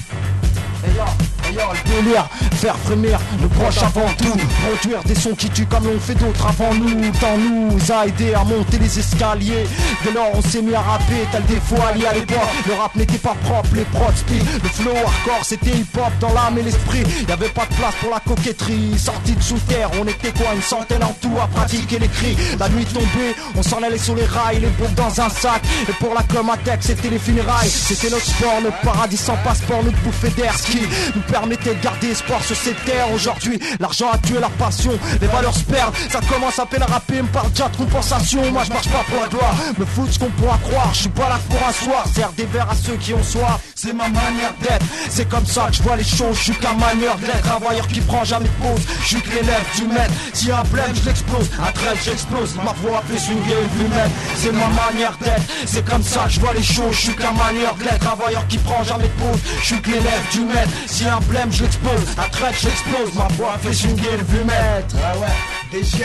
Délire, 1.86 2.28
faire 2.54 2.78
frémir 2.78 3.20
le 3.42 3.48
proche 3.48 3.78
avant 3.78 4.08
tout. 4.18 4.38
Produire 4.68 5.04
des 5.04 5.16
sons 5.16 5.36
qui 5.36 5.50
tuent 5.50 5.66
comme 5.66 5.86
l'ont 5.86 6.00
fait 6.00 6.16
d'autres 6.16 6.48
avant 6.48 6.74
nous. 6.74 7.12
Temps 7.20 7.38
nous 7.38 7.92
a 7.92 8.08
aidé 8.08 8.34
à 8.34 8.44
monter 8.44 8.78
les 8.80 9.00
escaliers. 9.00 9.68
Dès 10.04 10.12
lors, 10.12 10.32
on 10.34 10.42
s'est 10.42 10.62
mis 10.62 10.74
à 10.74 10.82
rapper, 10.82 11.28
tel 11.32 11.44
des 11.46 11.60
fois 11.60 11.92
liés 11.94 12.06
à 12.06 12.14
l'époque. 12.14 12.38
Le 12.68 12.74
rap 12.74 12.96
n'était 12.96 13.18
pas 13.18 13.36
propre, 13.44 13.70
les 13.76 13.84
prods. 13.86 14.12
Le 14.30 14.70
flow 14.70 14.92
hardcore, 14.92 15.44
c'était 15.44 15.72
hip-hop 15.72 16.12
dans 16.20 16.34
l'âme 16.34 16.58
et 16.58 16.64
l'esprit. 16.64 17.04
Y 17.28 17.32
avait 17.32 17.50
pas 17.50 17.66
de 17.66 17.76
place 17.76 17.96
pour 18.00 18.12
la 18.12 18.20
coquetterie. 18.20 18.98
Sorti 18.98 19.34
de 19.34 19.42
sous 19.42 19.60
terre, 19.60 19.90
on 20.00 20.08
était 20.08 20.32
quoi, 20.32 20.54
une 20.56 20.62
centaine 20.62 21.04
en 21.04 21.16
tout 21.22 21.34
à 21.42 21.48
pratiquer 21.48 22.00
les 22.00 22.08
cris. 22.08 22.38
La 22.60 22.70
nuit 22.70 22.86
tombée, 22.86 23.36
on 23.56 23.64
s'en 23.64 23.82
allait 23.82 23.98
sur 23.98 24.16
les 24.16 24.26
rails, 24.26 24.60
les 24.60 24.68
boucs 24.68 24.94
dans 24.96 25.22
un 25.22 25.30
sac. 25.30 25.62
Et 25.90 25.94
pour 25.94 26.14
la 26.14 26.24
Comatec, 26.24 26.80
c'était 26.82 27.10
les 27.10 27.20
funérailles. 27.20 27.70
C'était 27.70 28.10
notre 28.10 28.26
sport, 28.26 28.62
notre 28.64 28.80
paradis 28.82 29.18
sans 29.18 29.38
passeport, 29.38 29.84
notre 29.84 29.98
bouffée 30.00 30.30
d'air 30.30 30.54
qui 30.62 30.82
nous 31.16 31.22
permettait 31.42 31.74
de 31.74 31.82
garder 31.82 32.10
espoir 32.10 32.44
sur 32.44 32.56
cette 32.56 32.84
terre. 32.86 33.12
Aujourd'hui, 33.12 33.60
l'argent 33.80 34.12
a 34.12 34.18
tué 34.20 34.40
la 34.40 34.50
passion, 34.50 34.92
les 35.20 35.28
valeurs 35.28 35.56
se 35.56 35.64
perdent. 35.64 35.96
Ça 36.12 36.20
commence 36.32 36.60
à 36.60 36.68
peine 36.68 36.84
à 36.84 36.86
rapper, 36.86 37.20
me 37.20 37.28
parle 37.28 37.50
déjà 37.50 37.68
de 37.68 37.78
compensation. 37.78 38.52
Moi 38.52 38.64
je 38.64 38.70
marche 38.70 38.90
pas 38.90 39.04
pour 39.10 39.20
la 39.20 39.28
gloire, 39.28 39.56
me 39.80 39.86
foutre 39.86 40.14
ce 40.14 40.20
qu'on 40.20 40.30
pourra 40.30 40.60
croire. 40.60 40.94
Je 40.94 41.00
suis 41.00 41.10
pas 41.10 41.30
là 41.30 41.40
pour 41.50 41.68
un 41.68 41.72
soir, 41.72 42.06
des 42.38 42.46
verres 42.46 42.70
à 42.70 42.76
ceux 42.76 42.96
qui 42.96 43.16
ont 43.16 43.24
soif. 43.24 43.60
C'est 43.84 43.94
ma 43.94 44.08
manière 44.10 44.54
d'être, 44.62 44.86
c'est 45.10 45.28
comme 45.28 45.46
ça 45.48 45.66
que 45.72 45.78
je 45.78 45.82
vois 45.82 45.96
les 45.96 46.04
choses. 46.04 46.38
Je 46.38 46.44
suis 46.44 46.54
qu'un 46.54 46.76
manière 46.76 47.18
d'être, 47.18 47.42
travailleur 47.42 47.88
qui 47.88 48.00
prend 48.02 48.24
jamais 48.24 48.52
pause. 48.62 48.80
Je 49.02 49.08
suis 49.08 49.22
que 49.24 49.30
l'élève 49.30 49.66
du 49.76 49.86
maître, 49.86 50.14
si 50.34 50.52
un 50.52 50.62
blême, 50.66 50.94
je 50.94 51.10
l'explose. 51.10 51.50
Un 51.60 51.72
trêve, 51.72 52.00
j'explose. 52.06 52.54
Ma 52.58 52.74
voix 52.74 53.02
fait 53.10 53.18
swinguer 53.18 53.56
une 53.64 53.84
vue 53.84 53.92
C'est 54.36 54.52
ma 54.52 54.68
manière 54.68 55.18
d'être, 55.18 55.42
c'est 55.66 55.84
comme 55.84 56.04
ça 56.04 56.26
que 56.26 56.30
je 56.30 56.40
vois 56.42 56.54
les 56.54 56.62
choses. 56.62 56.94
Je 56.94 57.02
suis 57.02 57.16
qu'un 57.16 57.32
manière 57.32 57.74
d'être, 57.74 57.98
travailleur 57.98 58.46
qui 58.46 58.60
prend 58.60 58.84
jamais 58.84 59.10
pause. 59.18 59.40
Je 59.62 59.66
suis 59.66 59.82
que 59.82 59.90
l'élève 59.90 60.30
du 60.32 60.42
maître, 60.42 60.70
si 60.86 61.08
un 61.08 61.20
blême, 61.22 61.52
je 61.52 61.64
l'explose. 61.64 62.06
Un 62.20 62.30
trêve, 62.30 62.56
j'explose. 62.62 63.16
Ma 63.16 63.30
voix 63.30 63.58
fait 63.64 63.74
swinguer 63.74 64.14
une 64.14 64.26
vue 64.26 64.44
mètre. 64.46 64.96
Ah 65.04 65.18
ouais, 65.18 65.28
des 65.72 65.84
Z. 65.84 66.04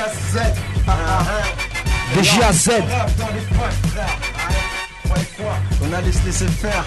Ah, 0.89 0.93
ah, 0.93 1.19
ah. 1.29 1.77
Des 5.15 5.21
Z. 5.21 5.47
On 5.83 5.93
allait 5.93 6.13
se 6.13 6.25
laisser 6.25 6.47
faire. 6.47 6.85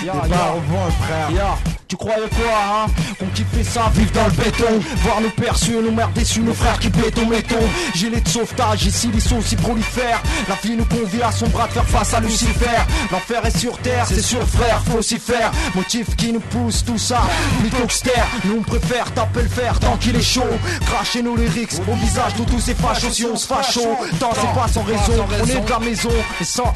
Des 0.00 0.06
ya. 0.06 0.12
barres 0.12 0.56
au 0.56 0.60
vent, 0.72 0.90
frère. 1.02 1.58
Tu 1.90 1.96
croyais 1.96 2.28
quoi, 2.28 2.86
hein 2.86 2.86
Qu'on 3.18 3.26
kiffait 3.34 3.64
ça, 3.64 3.90
vivre 3.92 4.12
dans 4.12 4.26
le 4.26 4.30
béton. 4.30 4.80
Voir 4.98 5.20
nos 5.20 5.30
perçus, 5.30 5.72
nos 5.72 5.90
mères 5.90 6.10
déçues, 6.10 6.40
nos 6.40 6.54
frères 6.54 6.78
qui 6.78 6.88
béton 6.88 7.26
béton. 7.26 7.58
Gilet 7.96 8.20
de 8.20 8.28
sauvetage, 8.28 8.84
ici 8.84 9.10
les 9.12 9.18
sauts 9.18 9.38
aussi 9.38 9.56
prolifèrent. 9.56 10.22
La 10.48 10.54
vie 10.62 10.76
nous 10.76 10.84
convie 10.84 11.20
à 11.20 11.32
son 11.32 11.48
bras 11.48 11.66
de 11.66 11.72
faire 11.72 11.88
face 11.88 12.14
à 12.14 12.20
Lucifer. 12.20 12.78
L'enfer 13.10 13.44
est 13.44 13.58
sur 13.58 13.76
terre, 13.78 14.06
c'est 14.06 14.22
sûr 14.22 14.46
frère, 14.46 14.80
faut 14.88 15.02
s'y 15.02 15.18
faire. 15.18 15.50
Motif 15.74 16.14
qui 16.14 16.32
nous 16.32 16.38
pousse, 16.38 16.84
tout 16.84 16.96
ça, 16.98 17.22
plutôt 17.58 17.88
taire 18.04 18.26
Nous 18.44 18.58
on 18.58 18.62
préfère 18.62 19.12
taper 19.12 19.42
le 19.42 19.48
fer 19.48 19.80
tant 19.80 19.96
qu'il 19.96 20.14
est 20.14 20.22
chaud. 20.22 20.44
Cracher 20.86 21.22
nos 21.22 21.34
lyrics 21.34 21.72
au 21.90 21.94
visage 21.94 22.34
de 22.34 22.44
tous 22.44 22.60
ces 22.60 22.74
fachos. 22.74 23.10
Si 23.10 23.24
on 23.24 23.34
se 23.34 23.48
fâche 23.48 23.78
tant 24.20 24.30
c'est 24.32 24.54
pas 24.54 24.68
sans 24.68 24.82
raison. 24.82 25.26
On 25.42 25.44
est 25.44 25.60
de 25.60 25.70
la 25.70 25.78
maison. 25.80 26.10
Et 26.40 26.44
sans... 26.44 26.72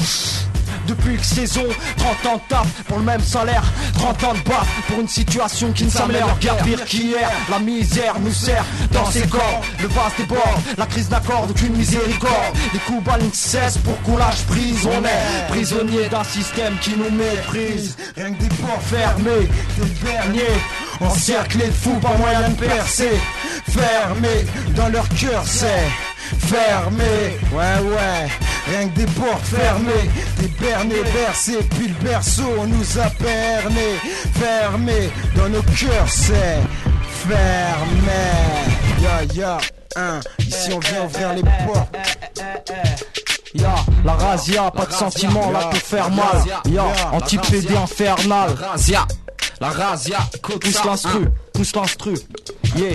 Depuis 0.86 1.16
que 1.16 1.24
saison, 1.24 1.64
30 1.96 2.26
ans 2.26 2.36
de 2.36 2.48
taf 2.48 2.66
pour 2.86 2.98
le 2.98 3.04
même 3.04 3.20
salaire, 3.20 3.64
30 3.94 4.24
ans 4.24 4.34
de 4.34 4.48
baf 4.48 4.66
pour 4.88 5.00
une 5.00 5.08
situation 5.08 5.72
qui 5.72 5.84
ne 5.84 5.90
s'améliore 5.90 6.38
guère 6.40 6.56
pire 6.58 6.84
qu'hier. 6.84 7.30
La 7.50 7.58
misère 7.58 8.18
nous 8.20 8.32
sert 8.32 8.64
dans 8.92 9.10
ses 9.10 9.26
corps, 9.26 9.62
le 9.80 9.88
vase 9.88 10.12
déborde, 10.18 10.62
la 10.76 10.86
crise 10.86 11.10
n'accorde 11.10 11.50
aucune 11.50 11.76
miséricorde. 11.76 12.56
Les 12.72 12.78
coups 12.80 13.04
balles 13.04 13.24
ne 13.24 13.30
cessent 13.32 13.78
pour 13.78 14.00
qu'on 14.02 14.16
lâche 14.16 14.42
prise, 14.42 14.86
on 14.86 15.04
est 15.04 15.48
prisonnier 15.48 16.08
d'un 16.08 16.24
système 16.24 16.76
qui 16.80 16.90
nous 16.96 17.10
méprise. 17.10 17.96
Rien 18.16 18.32
que 18.32 18.42
des 18.42 18.48
ports 18.48 18.82
Fermé, 18.82 19.48
des 19.78 20.04
dernier, 20.04 20.52
encerclé 21.00 21.66
de 21.66 21.72
fous, 21.72 21.98
pas 22.00 22.16
moyen 22.18 22.48
de 22.50 22.54
percer. 22.54 23.20
fermés 23.68 24.46
dans 24.76 24.88
leur 24.88 25.08
cœur, 25.08 25.42
c'est 25.46 25.88
fermé. 26.46 27.38
Ouais, 27.52 27.88
ouais, 27.88 28.28
rien 28.66 28.88
que 28.88 29.00
des 29.00 29.06
portes 29.06 29.44
fermées, 29.44 30.10
des 30.40 30.48
bernés 30.64 31.02
bercés, 31.12 31.62
puis 31.70 31.88
le 31.88 32.04
berceau 32.04 32.66
nous 32.66 32.98
a 32.98 33.08
bernés. 33.22 33.98
Fermé 34.34 35.10
dans 35.36 35.48
nos 35.48 35.62
cœurs, 35.62 36.08
c'est 36.08 36.60
fermé. 37.26 38.24
Ya, 39.00 39.24
ya, 39.34 39.58
hein, 39.96 40.20
ici 40.38 40.70
on 40.72 40.78
vient 40.78 41.04
ouvrir 41.04 41.34
les 41.34 41.42
portes. 41.42 41.96
Ya, 43.54 43.74
la 44.04 44.14
razzia, 44.14 44.70
pas 44.70 44.86
de 44.86 44.92
sentiment, 44.92 45.50
là 45.52 45.70
te 45.70 45.76
faire 45.76 46.10
mal. 46.10 46.42
Ya, 46.66 46.84
anti-PD 47.12 47.76
infernal. 47.76 48.56
La 48.60 48.68
razzia, 48.68 49.06
la 49.60 49.68
razzia, 49.68 50.18
écoute 50.34 50.60
Pousse 50.60 50.84
l'instru, 50.84 51.28
pousse 51.52 51.74
l'instru. 51.76 52.14
Yeah. 52.76 52.94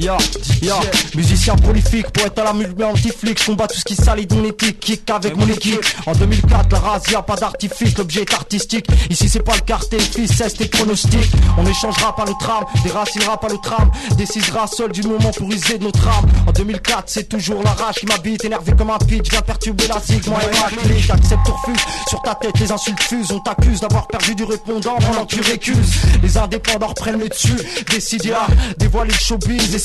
ya, 0.00 0.16
ya. 0.62 0.80
Musicien 1.14 1.54
prolifique, 1.56 2.10
poète 2.10 2.38
à 2.38 2.44
la 2.44 2.52
mule, 2.52 2.74
anti-flic. 2.82 3.44
Combat 3.44 3.66
tout 3.66 3.78
ce 3.78 3.84
qui 3.84 3.94
salit 3.94 4.26
mon 4.30 4.44
éthique, 4.44 4.80
kick 4.80 5.08
avec 5.10 5.36
mon 5.36 5.46
équipe. 5.46 5.84
En 6.06 6.12
2004, 6.12 6.72
la 6.72 6.78
razzia, 6.78 7.22
pas 7.22 7.36
d'artifice, 7.36 7.96
l'objet 7.98 8.22
est 8.22 8.34
artistique. 8.34 8.86
Ici, 9.10 9.28
c'est 9.28 9.42
pas 9.42 9.54
le 9.54 9.60
cartel, 9.60 10.00
fils, 10.00 10.32
c'est 10.36 10.56
tes 10.56 10.66
pronostics. 10.66 11.30
On 11.58 11.66
échangera 11.66 12.14
pas 12.16 12.24
le 12.24 12.32
tram, 12.38 12.64
déracinera 12.84 13.38
pas 13.38 13.48
le 13.48 13.58
tram. 13.58 13.90
Décisera 14.16 14.66
seul 14.66 14.92
du 14.92 15.02
moment 15.02 15.30
pour 15.36 15.50
user 15.50 15.78
de 15.78 15.84
notre 15.84 16.06
âme. 16.08 16.26
En 16.46 16.52
2004, 16.52 17.04
c'est 17.06 17.28
toujours 17.28 17.62
la 17.62 17.72
rage 17.72 17.96
qui 17.96 18.06
m'habite, 18.06 18.44
énervé 18.44 18.72
comme 18.76 18.90
un 18.90 18.98
pitch. 18.98 19.30
Viens 19.30 19.42
perturber 19.42 19.86
la 19.88 20.00
zig, 20.00 20.26
moi 20.28 20.40
et 20.42 20.56
ma 20.56 20.82
clique. 20.82 21.10
Accepte 21.10 21.46
refuse, 21.46 21.80
sur 22.08 22.22
ta 22.22 22.34
tête, 22.34 22.58
les 22.58 22.72
insultes 22.72 23.02
fusent. 23.02 23.32
On 23.32 23.40
t'accuse 23.40 23.80
d'avoir 23.80 24.06
perdu 24.06 24.34
du 24.34 24.44
répondant 24.44 24.96
pendant 24.96 25.26
que 25.26 25.34
tu 25.34 25.40
récuses. 25.40 26.00
Les 26.22 26.38
indépendants 26.38 26.88
reprennent 26.88 27.20
le 27.20 27.28
dessus. 27.28 27.56
Décidia, 27.90 28.46
dévoiler 28.78 29.10
le 29.10 29.18
showbiz 29.18 29.74
et 29.74 29.78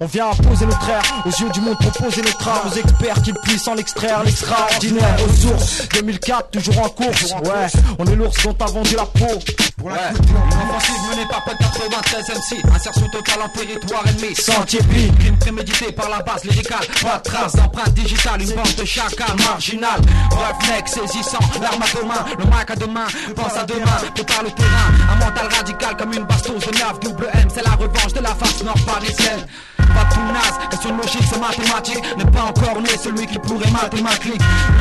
On 0.00 0.06
vient 0.06 0.30
imposer 0.30 0.66
notre 0.66 0.88
air, 0.88 1.02
aux 1.24 1.30
yeux 1.30 1.50
du 1.50 1.60
monde 1.60 1.78
proposer 1.78 2.22
notre 2.22 2.48
art. 2.48 2.66
Aux 2.66 2.78
experts 2.78 3.22
qui 3.22 3.32
puissent 3.32 3.68
en 3.68 3.76
extraire 3.76 4.22
l'extraordinaire. 4.24 5.16
Aux 5.24 5.34
sources, 5.34 5.88
2004, 5.94 6.50
toujours 6.50 6.78
en 6.78 6.88
course. 6.88 7.32
Ouais, 7.44 7.80
on 7.98 8.06
est 8.06 8.16
l'ours 8.16 8.42
dont 8.42 8.54
t'as 8.54 8.66
vendu 8.66 8.94
la 8.96 9.06
peau. 9.06 9.38
Pour 9.86 9.94
la 9.94 10.10
une 10.10 10.68
offensive 10.68 11.10
menée 11.10 11.26
par 11.30 11.44
Pod 11.44 11.56
93 11.58 12.24
MC 12.30 12.74
Insertion 12.74 13.08
totale 13.08 13.42
en 13.44 13.48
territoire 13.48 14.02
ennemi. 14.08 14.34
Sentier 14.34 14.80
pique. 14.80 15.16
Crime 15.16 15.38
prémédité 15.38 15.92
par 15.92 16.08
la 16.08 16.22
base 16.22 16.42
lyricale. 16.42 16.84
Pas 17.00 17.18
de 17.18 17.22
trace 17.22 17.54
d'empreinte 17.54 17.94
digitale 17.94 18.42
Une 18.42 18.52
bande 18.56 18.74
de 18.74 18.84
chacal 18.84 19.36
marginal 19.38 20.00
Bref 20.30 20.56
mec 20.68 20.88
saisissant 20.88 21.38
L'arme 21.62 21.82
à 21.82 21.86
deux 21.94 22.04
mains 22.04 22.24
Le 22.36 22.44
mic 22.46 22.68
à 22.68 22.74
deux 22.74 22.88
mains. 22.88 23.06
Pense 23.36 23.56
à 23.56 23.62
demain. 23.62 24.10
Prépare 24.12 24.42
le 24.42 24.50
terrain. 24.50 25.12
Un 25.12 25.24
mental 25.24 25.48
radical 25.56 25.96
comme 25.96 26.12
une 26.14 26.24
bastos 26.24 26.66
de 26.66 26.78
9 26.78 27.00
double 27.00 27.30
M 27.34 27.48
C'est 27.54 27.64
la 27.64 27.76
revanche 27.76 28.12
de 28.12 28.20
la 28.20 28.34
face 28.34 28.64
nord 28.64 28.80
parisienne 28.84 29.46
pas 29.86 30.04
tout 30.12 30.20
naze, 30.32 30.58
question 30.70 30.96
logique, 30.96 31.22
c'est 31.30 31.40
mathématique. 31.40 32.02
N'est 32.16 32.30
pas 32.30 32.42
encore 32.42 32.80
né 32.80 32.90
celui 33.02 33.26
qui 33.26 33.38
pourrait 33.38 33.70
mater 33.70 34.02
ma 34.02 34.14
clique 34.16 34.40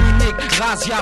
Unique, 0.09 0.35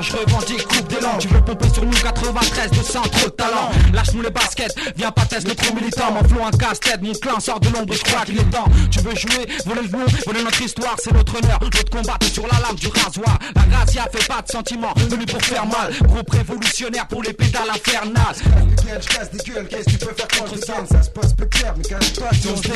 je 0.02 0.18
revendique, 0.18 0.68
coupe 0.68 0.88
des 0.88 1.00
langues. 1.00 1.20
Tu 1.20 1.28
veux 1.28 1.42
pomper 1.42 1.70
sur 1.70 1.86
nous 1.86 1.92
93, 1.92 2.72
200, 2.72 3.02
trop 3.02 3.26
de 3.26 3.32
talent 3.32 3.72
Lâche-nous 3.94 4.22
les 4.22 4.30
baskets, 4.30 4.76
viens 4.96 5.12
pas 5.12 5.26
tester 5.26 5.56
trop 5.56 5.74
militant. 5.76 6.12
Mon 6.12 6.46
un 6.46 6.52
casse-tête, 6.52 7.02
mon 7.02 7.14
clan 7.14 7.40
sort 7.40 7.60
de 7.60 7.70
l'ombre 7.70 7.94
je 7.94 8.04
crois 8.04 8.26
qu'il 8.26 8.38
est 8.38 8.50
temps. 8.50 8.66
Tu 8.92 9.00
veux 9.00 9.16
jouer, 9.16 9.48
voler 9.66 9.82
le 9.84 9.98
nom, 9.98 10.06
voler 10.26 10.44
notre 10.44 10.62
histoire, 10.62 10.96
c'est 10.98 11.14
notre 11.14 11.38
honneur. 11.38 11.60
Notre 11.62 11.90
combat 11.90 12.18
est 12.22 12.34
sur 12.34 12.44
la 12.44 12.60
lame 12.60 12.76
du 12.76 12.88
rasoir. 12.88 13.38
La 13.56 13.78
razzia 13.78 14.08
fait 14.12 14.28
pas 14.28 14.42
de 14.42 14.52
sentiments, 14.52 14.94
venu 15.10 15.26
pour 15.26 15.42
faire 15.42 15.66
mal. 15.66 15.94
Groupe 16.04 16.30
révolutionnaire 16.30 17.08
pour 17.08 17.24
les 17.24 17.34
pédales 17.34 17.70
infernales. 17.70 18.36
Qu'est-ce 19.04 19.86
que 19.86 19.90
tu 19.92 19.98
peux 19.98 20.14
faire 20.14 20.28
contre 20.28 20.58
ça? 20.66 20.74
Ça 20.90 21.04
se 21.04 21.10
passe 21.10 21.34
clair, 21.50 21.74
mais 21.78 21.84
on 21.96 22.56
se 22.56 22.68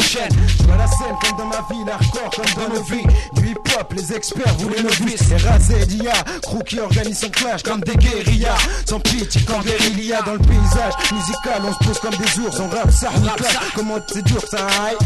la 0.78 0.88
scène 0.88 1.17
comme 1.22 1.38
dans 1.38 1.46
ma 1.46 1.62
vie, 1.70 1.84
l'hardcore 1.86 2.30
comme 2.36 2.64
dans 2.64 2.74
nos 2.76 2.84
vies. 2.84 3.06
Du 3.34 3.50
hip-hop, 3.50 3.94
les 3.94 4.14
experts, 4.14 4.54
vous 4.60 4.70
les 4.70 4.82
novices. 4.82 5.32
Et 5.32 5.38
rasé 5.38 5.86
d'IA, 5.86 6.14
crew 6.42 6.64
qui 6.66 6.80
organise 6.80 7.20
son 7.20 7.30
clash 7.30 7.64
comme 7.64 7.82
des 7.82 7.96
guérillas. 7.96 8.58
Sans 8.86 9.00
pitié, 9.00 9.42
quand 9.48 9.60
guérilla 9.62 10.22
dans 10.24 10.34
le 10.34 10.40
paysage 10.40 10.94
musical, 11.12 11.62
on 11.64 11.74
se 11.74 11.88
pose 11.88 12.00
comme 12.00 12.16
des 12.16 12.40
ours. 12.40 12.60
On 12.60 12.70
rappe 12.70 12.92
ça, 12.92 13.10
on 13.16 13.36
clash. 13.36 13.54
Comment 13.76 13.98
c'est 14.12 14.24
dur, 14.24 14.42
ça 14.50 14.66
aïe. 14.86 14.98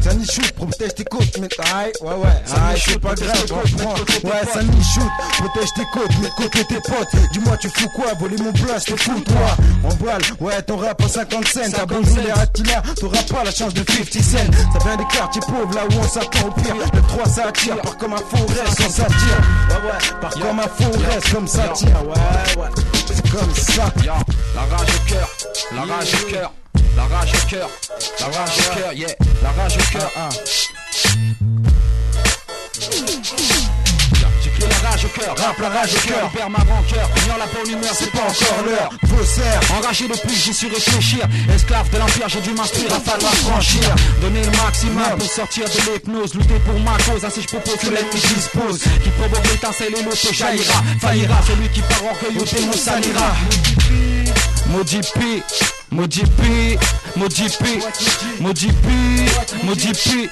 Ça 0.00 0.14
n'y 0.14 0.26
shoot, 0.26 0.52
protège 0.52 0.94
tes 0.94 1.04
côtes, 1.04 1.38
mais 1.40 1.48
aïe. 1.74 1.92
Ouais, 2.00 2.14
ouais, 2.14 2.42
aïe, 2.68 2.82
c'est 2.84 3.00
pas 3.00 3.14
grave, 3.14 3.46
comprends. 3.48 3.94
Ouais, 4.24 4.42
ça 4.52 4.62
n'y 4.62 4.84
shoot, 4.84 5.10
protège 5.38 5.68
tes 5.74 5.86
côtes, 5.92 6.20
de 6.20 6.28
côté 6.36 6.64
tes 6.64 6.80
potes. 6.80 7.32
Dis-moi, 7.32 7.56
tu 7.56 7.68
fous 7.70 7.88
quoi, 7.94 8.06
voler 8.18 8.36
mon 8.36 8.52
blast, 8.52 8.86
te 8.86 8.96
fous 8.96 9.20
toi. 9.20 9.56
En 9.84 9.94
balle, 10.04 10.22
ouais, 10.40 10.62
ton 10.62 10.76
rap 10.76 11.02
en 11.02 11.08
50 11.08 11.48
cents. 11.48 11.60
T'as 11.72 11.86
beau 11.86 12.02
jouer 12.02 12.22
les 12.24 12.30
Attila, 12.30 12.82
t'auras 13.00 13.22
pas 13.22 13.44
la 13.44 13.50
chance 13.50 13.74
de 13.74 13.84
50 13.86 14.22
cents. 14.22 14.52
Ça 14.72 14.78
vient 14.84 14.96
des 14.96 15.04
quartiers 15.04 15.40
pauvres, 15.42 15.55
là 15.74 15.84
où 15.90 15.98
on 15.98 16.08
s'attend 16.08 16.48
au 16.48 16.50
pire. 16.50 16.74
Le 16.94 17.02
3 17.02 17.24
ça 17.26 17.46
attire, 17.48 17.80
par 17.80 17.96
comme 17.96 18.12
un 18.12 18.16
forêt, 18.16 18.64
on 18.66 18.90
s'attire. 18.90 19.40
Ouais, 19.68 19.76
ouais, 19.88 20.20
par 20.20 20.30
comme 20.30 20.60
un 20.60 20.68
forêt, 20.68 21.20
comme 21.32 21.46
ça 21.46 21.68
tire. 21.68 22.02
Ouais, 22.04 22.62
ouais, 22.62 22.68
c'est 23.06 23.30
comme 23.30 23.54
ça. 23.54 23.92
La 24.54 24.76
rage 24.76 24.88
au 24.94 25.08
cœur, 25.08 25.28
la 25.72 25.82
rage 25.94 26.14
au 26.14 26.30
cœur, 26.30 26.52
la 26.96 27.04
rage 27.04 27.32
au 27.34 27.48
cœur, 27.48 27.68
la 28.20 28.26
rage 28.26 28.58
au 28.58 28.74
cœur, 28.74 28.92
yeah, 28.92 29.08
la 29.42 29.50
rage 29.62 29.76
au 29.76 29.92
cœur. 29.92 30.10
Au 35.06 35.20
cœur, 35.20 35.34
rap 35.36 35.58
la 35.58 35.68
rage 35.68 35.94
au 35.94 36.08
cœur, 36.08 36.30
perd 36.30 36.50
ma 36.50 36.58
rancœur, 36.58 37.08
ignore 37.22 37.38
la 37.38 37.46
bonne 37.46 37.70
humeur, 37.70 37.92
c'est 37.94 38.10
pas 38.10 38.22
encore 38.22 38.64
l'heure. 38.66 38.90
Faussaire, 39.08 39.60
Enragé 39.78 40.08
depuis, 40.08 40.34
j'y 40.34 40.52
suis 40.52 40.68
réfléchir. 40.68 41.26
Esclave 41.54 41.88
de 41.90 41.98
l'empire, 41.98 42.28
j'ai 42.28 42.40
dû 42.40 42.50
m'inspirer, 42.52 42.92
à 42.92 43.00
falloir 43.00 43.34
franchir. 43.34 43.94
Donner 44.20 44.42
le 44.42 44.50
maximum 44.50 45.18
pour 45.18 45.30
sortir 45.30 45.64
de 45.64 45.92
l'hypnose. 45.92 46.34
Lutter 46.34 46.58
pour 46.64 46.78
ma 46.80 46.96
cause, 46.98 47.24
ainsi 47.24 47.42
je 47.42 47.48
propose 47.48 47.76
que 47.76 47.86
l'ennemi 47.86 48.20
dispose. 48.34 48.80
Qui 49.02 49.10
provoque 49.10 49.46
l'étincelle 49.50 49.94
et 49.98 50.02
l'autre 50.02 50.32
jaillira. 50.32 50.82
Faillira 51.00 51.40
celui 51.46 51.68
qui 51.68 51.80
par 51.82 52.04
orgueil 52.04 52.38
au 52.38 52.44
démon 52.44 52.72
salira. 52.72 53.34
Maudit 54.68 55.00
P, 55.14 55.42
maudit 55.90 56.24
P, 56.24 56.78
maudit 57.16 57.56
P, 57.58 57.78
maudit 58.40 58.66
P, 58.66 59.64
maudit 59.64 59.92
P, 59.92 60.30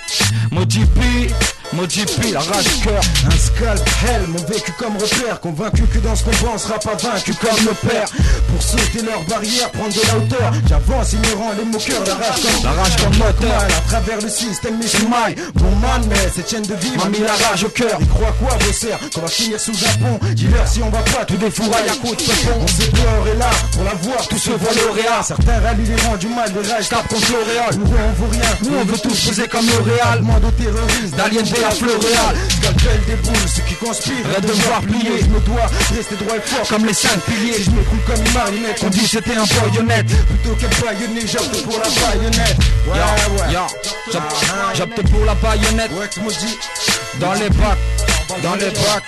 maudit 0.51 0.85
P, 0.87 1.31
Maudit 1.75 2.05
la 2.33 2.41
rage 2.41 2.81
cœur. 2.85 3.01
Un 3.27 3.37
scalp, 3.37 3.83
hell, 4.07 4.23
mon 4.29 4.39
vécu 4.45 4.73
comme 4.79 4.97
repère. 4.97 5.41
Convaincu 5.41 5.83
que 5.83 5.99
dans 5.99 6.15
ce 6.15 6.25
combat 6.25 6.53
on 6.55 6.59
sera 6.59 6.79
pas 6.79 6.95
vaincu 6.95 7.35
comme 7.35 7.65
le 7.65 7.89
père. 7.89 8.07
Pour 8.49 8.63
sauter 8.63 9.03
leurs 9.05 9.23
barrières, 9.25 9.71
prendre 9.73 9.93
de 9.93 10.07
la 10.07 10.17
hauteur. 10.17 10.53
J'avance, 10.69 11.13
ignorant 11.15 11.53
les 11.59 11.65
moqueurs, 11.65 12.05
la 12.07 12.15
rage 12.15 12.43
comme 12.43 12.65
La 12.65 12.73
rage 12.73 12.97
comme 12.97 13.17
moteur. 13.19 13.63
à 13.63 13.89
travers 13.89 14.21
le 14.21 14.29
système, 14.29 14.79
mais 14.79 14.87
je 14.87 15.07
maille. 15.07 15.35
Bon 15.55 15.75
man, 15.77 16.03
mais 16.09 16.31
cette 16.35 16.49
chaîne 16.49 16.63
de 16.63 16.75
vie 16.75 16.97
m'a 16.97 17.09
mis 17.09 17.19
la 17.19 17.35
rage 17.49 17.65
au 17.65 17.69
cœur. 17.69 17.99
Ils 18.01 18.09
croient 18.09 18.35
quoi, 18.39 18.57
vos 18.61 18.73
serfs 18.73 19.01
Qu'on 19.13 19.23
va 19.23 19.29
finir 19.29 19.59
sous 19.59 19.73
un 19.73 19.99
pont. 19.99 20.19
Dis-leur 20.35 20.69
si 20.69 20.81
on 20.83 20.91
va 20.91 21.01
pas, 21.01 21.25
tout 21.25 21.37
défouraille 21.37 21.89
à 21.89 21.97
coup 21.97 22.15
de. 22.15 22.23
On 22.55 22.65
dehors 22.65 23.29
et 23.35 23.39
là, 23.39 23.51
pour 23.73 23.85
la 23.85 23.95
voir, 23.95 24.29
tout 24.29 24.39
se 24.39 24.51
voit 24.51 24.73
l'Oréal. 24.75 25.23
Certains 25.27 25.59
rallient 25.61 25.89
les 25.89 26.03
rangs 26.03 26.17
du 26.17 26.29
mal, 26.29 26.53
les 26.55 26.73
rages 26.73 26.89
tapent 26.89 27.09
contre 27.09 27.33
l'Oréal. 27.33 27.75
Nous, 27.79 27.87
on 27.87 28.23
veut 28.23 28.31
rien, 28.31 28.51
nous, 28.63 28.79
on 28.79 28.85
veut 28.85 28.99
tous 28.99 29.27
poser 29.27 29.49
comme 29.49 29.67
l'Oréal. 29.67 30.19
Demande 30.21 30.45
aux 30.45 30.51
terroristes, 30.51 31.17
D'Alien 31.17 31.45
B 31.45 31.64
à 31.67 31.71
Floréal. 31.71 32.37
Scalpel 32.51 33.01
des 33.07 33.17
boules, 33.17 33.49
ceux 33.55 33.63
qui 33.63 33.75
conspirent, 33.75 34.27
Arrête 34.31 34.43
de 34.47 34.49
me 34.53 34.63
voir 34.63 34.81
plier. 34.83 35.21
Je 35.21 35.27
me 35.27 35.41
dois 35.41 35.67
rester 35.95 36.17
droit 36.17 36.37
et 36.37 36.41
fort. 36.41 36.69
Comme 36.69 36.87
les 36.87 36.95
cinq 36.95 37.19
piliers. 37.21 37.55
Si 37.55 37.65
je 37.65 37.71
me 37.71 37.83
coule 37.83 37.99
comme 38.07 38.25
une 38.25 38.33
marionnette, 38.33 38.81
On 38.85 38.89
dit 38.91 39.01
que 39.03 39.09
c'était 39.09 39.37
un 39.37 39.45
baïonnette. 39.45 40.07
plutôt 40.27 40.55
qu'un 40.57 40.85
baïonnet, 40.85 41.27
j'opte 41.27 41.63
pour 41.63 41.79
la 41.79 41.89
baïonnette. 41.89 42.57
Ouais, 42.87 42.93
ouais. 42.95 43.55
J'opte- 44.75 45.11
pour 45.11 45.25
la 45.25 45.35
baïonnette. 45.35 45.91
Ouais, 45.93 46.09
tu 46.13 46.21
me 46.21 46.31
dis. 46.31 46.59
Dans 47.21 47.33
les 47.35 47.49
bacs, 47.51 47.79
dans 48.43 48.55
les 48.57 48.71
bacs, 48.71 49.05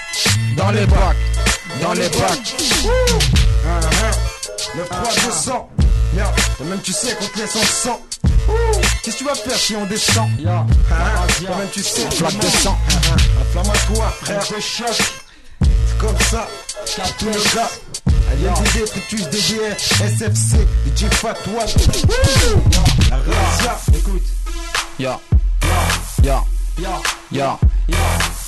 dans 0.56 0.70
les 0.70 0.86
bacs, 0.86 1.16
dans 1.82 1.92
les 1.92 2.08
bacs. 2.08 2.54
Le 4.76 4.84
froid 4.84 5.12
de 5.14 5.32
sang. 5.32 5.68
Merde, 6.14 6.32
toi-même 6.56 6.80
tu 6.82 6.92
sais 6.92 7.14
qu'on 7.14 7.26
te 7.26 7.38
laisse 7.38 7.56
en 7.56 7.64
sang. 7.64 8.00
Qu'est-ce 9.06 9.18
que 9.18 9.22
tu 9.22 9.24
vas 9.28 9.36
faire 9.36 9.56
si 9.56 9.76
on 9.76 9.86
descend 9.86 10.28
Ya, 10.40 10.66
Ah, 10.90 11.24
Toi-même 11.38 11.68
tu 11.72 11.80
sais. 11.80 12.06
De 12.06 12.10
sang. 12.10 12.76
Flamme 13.52 13.70
à 13.70 13.94
toi, 13.94 14.12
frère 14.20 14.40
de 14.40 14.60
choc. 14.60 14.88
C'est 15.62 15.98
comme 15.98 16.18
ça. 16.28 16.48
Tout 17.16 17.26
le 17.26 17.54
gars. 17.54 17.70
LDD, 18.32 18.84
Tritus, 18.90 19.28
DDR, 19.30 19.76
SFC, 19.76 20.56
DJ 20.86 21.04
Fatwa. 21.14 21.64
La 23.10 23.16
razzia. 23.16 23.78
écoute. 23.96 24.22
Yo, 24.98 25.12
Ya, 26.24 26.42
yo, 26.76 26.88
ya, 27.30 27.58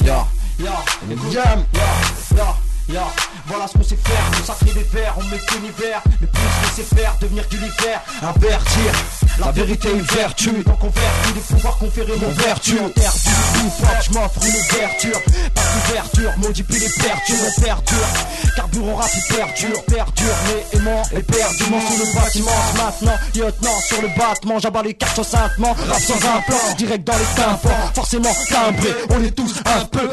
yo. 0.05 0.27
ya, 0.59 0.75
écoute. 1.09 1.33
Jam. 1.33 1.65
Ya, 1.73 2.37
ya, 2.37 2.57
ya. 2.95 3.07
Voilà 3.49 3.67
ce 3.67 3.79
qu'on 3.79 3.83
sait 3.83 3.97
faire, 3.97 4.39
consacrer 4.39 4.73
des 4.75 4.87
vers, 4.93 5.15
on 5.17 5.25
met 5.25 5.41
l'univers, 5.55 6.03
mais 6.21 6.27
plus 6.27 6.43
laisser 6.63 6.95
faire, 6.95 7.17
devenir 7.21 7.47
du 7.49 7.57
l'hiver, 7.57 8.01
invertir. 8.23 8.93
La 9.39 9.53
vérité 9.53 9.89
est 9.89 9.93
une 9.93 10.03
vertu, 10.03 10.51
donc 10.51 10.83
on 10.83 10.91
vertu 10.91 11.33
des 11.33 11.41
pouvoirs 11.41 11.79
conférés 11.79 12.17
mon 12.21 12.31
vertu. 12.31 12.79
En 12.79 12.89
terre 12.91 13.13
du 13.15 13.59
je 14.03 14.13
m'offre 14.13 14.41
une 14.45 14.55
ouverture, 14.55 15.21
pas 15.55 15.63
d'ouverture, 15.63 16.33
maudit 16.39 16.63
puis 16.63 16.79
les 16.79 16.89
pertures, 16.89 17.37
on 17.47 17.61
perdure. 17.61 18.09
Carburant 18.57 18.97
rapide 18.97 19.23
perdure, 19.29 19.85
perdure, 19.85 20.35
mais 20.47 20.79
aimant 20.79 21.03
et 21.13 21.23
perdument 21.23 21.81
sous 21.81 21.99
le 21.99 22.15
bâtiment. 22.15 22.51
Maintenant, 22.77 23.19
lieutenant 23.35 23.81
sur 23.87 24.03
le 24.03 24.09
battement, 24.09 24.59
j'abats 24.59 24.83
les 24.83 24.95
cartes 24.95 25.23
saintement, 25.23 25.73
rap 25.73 26.01
sans 26.01 26.17
implant, 26.17 26.75
direct 26.77 27.07
dans 27.07 27.17
les 27.17 27.25
tympans, 27.37 27.93
forcément 27.95 28.35
timbré, 28.49 28.95
on 29.11 29.23
est 29.23 29.31
tous 29.31 29.55
un 29.65 29.85
peu 29.87 30.11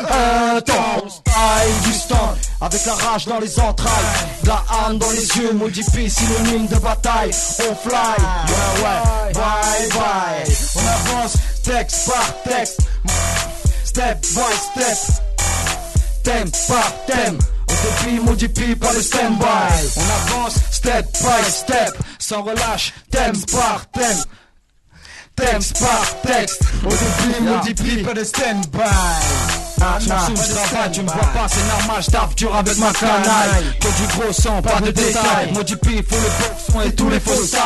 intenses. 0.56 1.21
Style 1.26 1.91
du 1.91 1.93
stand, 1.98 2.38
avec 2.62 2.86
la 2.86 2.93
rage 2.93 3.24
dans 3.27 3.39
les 3.39 3.59
entrailles, 3.59 4.05
la 4.45 4.63
âme 4.85 4.97
dans 4.97 5.09
les 5.11 5.27
yeux, 5.38 5.53
maudit 5.53 5.83
synonyme 5.83 6.67
de 6.67 6.75
bataille. 6.75 7.31
On 7.59 7.75
fly, 7.75 7.95
ouais 8.77 8.83
ouais, 8.83 9.33
bye 9.33 9.89
bye. 9.89 10.55
On 10.75 10.79
avance 10.79 11.33
texte 11.63 12.09
par 12.09 12.43
texte, 12.43 12.79
step 13.83 14.21
by 14.21 14.39
step, 14.73 15.23
thème 16.23 16.51
par 16.67 17.05
thème. 17.05 17.39
Au 17.67 18.05
début, 18.05 18.19
maudit 18.21 18.47
puis 18.47 18.75
par 18.75 18.93
le 18.93 19.01
stand-by. 19.01 19.45
On 19.97 20.33
avance 20.33 20.55
step 20.71 21.05
by 21.19 21.51
step, 21.51 21.97
sans 22.19 22.43
relâche, 22.43 22.93
thème 23.11 23.39
par 23.51 23.85
thème. 23.91 24.23
Texte 25.35 25.79
par 25.79 26.21
texte, 26.21 26.61
maudit 27.41 27.73
puis 27.73 28.03
Pas 28.03 28.13
de 28.13 28.23
stand-by. 28.23 29.64
Ah, 29.81 29.97
Tu 29.99 30.09
me 30.31 30.35
travaille, 30.35 30.91
tu 30.91 31.01
me 31.01 31.07
vois 31.07 31.27
pas, 31.33 31.47
c'est 31.47 31.67
normal, 31.67 32.03
je 32.03 32.11
tape 32.11 32.35
dur 32.35 32.55
avec 32.55 32.77
ma 32.77 32.91
canaille. 32.91 33.65
Que 33.79 33.88
du 33.88 34.07
gros 34.17 34.33
sang, 34.33 34.61
pas 34.61 34.79
de 34.81 34.91
détails. 34.91 35.51
Maudit 35.53 35.75
pif, 35.77 36.07
faut 36.09 36.15
le 36.15 36.21
bon 36.21 36.55
son 36.71 36.81
et 36.81 36.95
tous 36.95 37.09
les 37.09 37.19
faux 37.19 37.43
sides. 37.43 37.59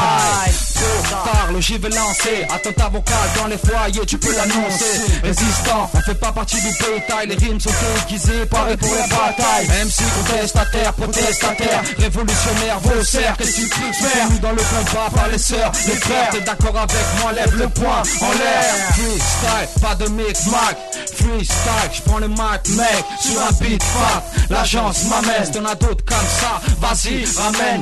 Parle, 1.09 1.61
j'y 1.61 1.77
vais 1.77 1.89
lancer. 1.89 2.47
Attentat 2.53 2.89
vocal 2.89 3.15
dans 3.37 3.47
les 3.47 3.57
foyers, 3.57 4.05
tu 4.05 4.17
peux 4.17 4.35
l'annoncer. 4.35 5.01
Résistant, 5.23 5.89
on 5.93 6.01
fait 6.01 6.15
pas 6.15 6.31
partie 6.31 6.61
du 6.61 6.69
bétail. 6.69 7.27
Les 7.27 7.35
rimes 7.35 7.59
sont 7.59 7.69
aiguisées, 8.03 8.45
parées 8.45 8.77
pour 8.77 8.93
la 8.95 9.07
bataille. 9.07 9.67
MC 9.67 10.03
contestataire, 10.17 10.93
protestataire, 10.93 11.81
révolutionnaire, 11.97 12.79
vos 12.81 13.03
serfs, 13.03 13.37
qu'est-ce 13.37 13.55
que 13.55 13.61
tu 13.61 13.69
peux 13.69 13.93
faire? 13.93 14.29
Nous 14.29 14.39
dans 14.39 14.51
le 14.51 14.57
combat 14.57 15.09
par 15.13 15.27
les 15.29 15.37
sœurs, 15.37 15.71
les 15.87 15.95
frères. 15.95 16.29
T'es 16.31 16.41
d'accord 16.41 16.77
avec 16.77 17.05
moi, 17.21 17.31
lève 17.33 17.55
le 17.55 17.67
poing 17.69 18.01
en 18.21 18.31
l'air. 18.31 18.73
Freestyle, 18.93 19.81
pas 19.81 19.95
de 19.95 20.07
micmac. 20.09 20.77
Freestyle, 21.15 21.98
je 21.99 22.09
prends 22.09 22.19
le 22.19 22.27
mic, 22.27 22.69
mec, 22.75 23.05
sur 23.21 23.41
un 23.41 23.51
beat 23.61 23.83
fat. 23.83 24.23
L'agence 24.49 25.05
m'amène, 25.05 25.51
t'en 25.51 25.65
as 25.65 25.75
d'autres 25.75 26.05
comme 26.05 26.17
ça. 26.17 26.61
Vas-y, 26.79 27.25
ramène. 27.37 27.81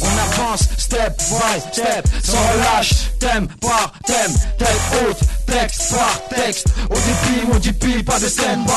On 0.00 0.40
avance, 0.42 0.62
step 0.78 1.16
by 1.16 1.60
step, 1.72 2.08
sans 2.24 2.38
relâche, 2.52 2.92
thème 3.20 3.48
par 3.60 3.92
thème, 4.04 4.32
tête 4.58 4.68
haute, 4.92 5.18
texte 5.46 5.94
par 5.94 6.20
texte. 6.28 6.66
Au 6.90 6.94
début, 6.94 7.52
maudit 7.52 7.72
puis, 7.72 8.02
pas 8.02 8.18
de 8.18 8.28
stand-by. 8.28 8.72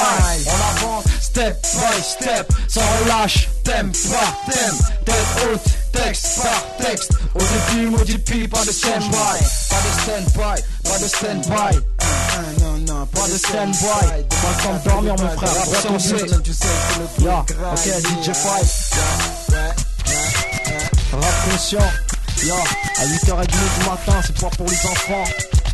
On 0.48 0.86
avance, 0.86 1.04
step 1.22 1.62
by 1.62 2.04
step, 2.04 2.54
sans 2.68 2.82
relâche, 3.04 3.50
thème 3.64 3.92
par 4.12 4.54
thème, 4.54 4.78
tête 5.06 5.16
haute, 5.44 5.62
texte 5.94 6.42
par 6.42 6.88
texte. 6.88 7.12
Au 7.34 7.40
début, 7.40 7.90
maudit 7.90 8.18
puis, 8.20 8.48
pas 8.48 8.64
de 8.64 8.72
stand-by. 8.72 9.12
Pas 9.12 9.82
de 9.82 10.02
stand-by, 10.02 10.62
pas 10.84 11.00
de 11.00 11.08
stand-by. 11.08 11.80
Non, 12.88 13.06
Pas 13.08 13.28
de 13.28 13.38
stand-by, 13.38 13.84
pas 13.84 14.18
le 14.18 14.64
temps 14.64 14.74
de 14.74 14.90
dormir 14.90 15.16
mon 15.18 15.30
frère, 15.38 15.50
rap 15.50 15.88
ton 15.88 15.98
tu 15.98 16.54
sais 16.54 16.68
le 17.00 17.06
ok. 17.32 17.82
DJ 17.82 18.34
Five, 18.34 18.72
rap 21.14 21.52
conscient. 21.52 21.80
À 22.98 23.06
8h30 23.06 23.48
du 23.48 23.90
matin, 23.90 24.22
c'est 24.26 24.40
pas 24.40 24.50
pour 24.50 24.68
les 24.68 24.86
enfants. 24.86 25.24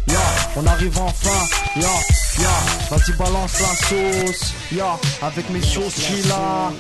Ya, 0.07 0.19
on 0.55 0.65
arrive 0.67 0.97
enfin. 0.99 1.45
Ya, 1.75 1.87
ya, 2.39 2.49
vas-y 2.89 3.13
balance 3.17 3.59
la 3.59 3.75
sauce. 3.87 4.53
Ya, 4.71 4.97
avec 5.21 5.49
mes 5.49 5.59
qui 5.59 6.21
là. 6.29 6.71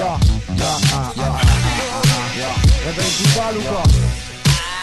Ah, 0.00 0.18
ah, 0.60 0.78
ah, 0.92 1.12
ah, 1.14 1.38
du 3.18 3.28
bal 3.36 3.56
ou 3.56 3.62
quoi 3.62 3.82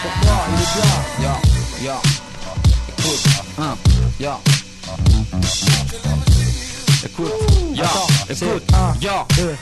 Pourquoi? 0.02 0.38
Il 0.50 0.62
est 0.62 1.82
bien. 1.84 2.25
Hein, 3.60 3.76
yo. 4.20 4.30
Écoute, 7.06 7.32
Attends, 7.78 8.08
écoute, 8.30 8.64
deux. 9.38 9.56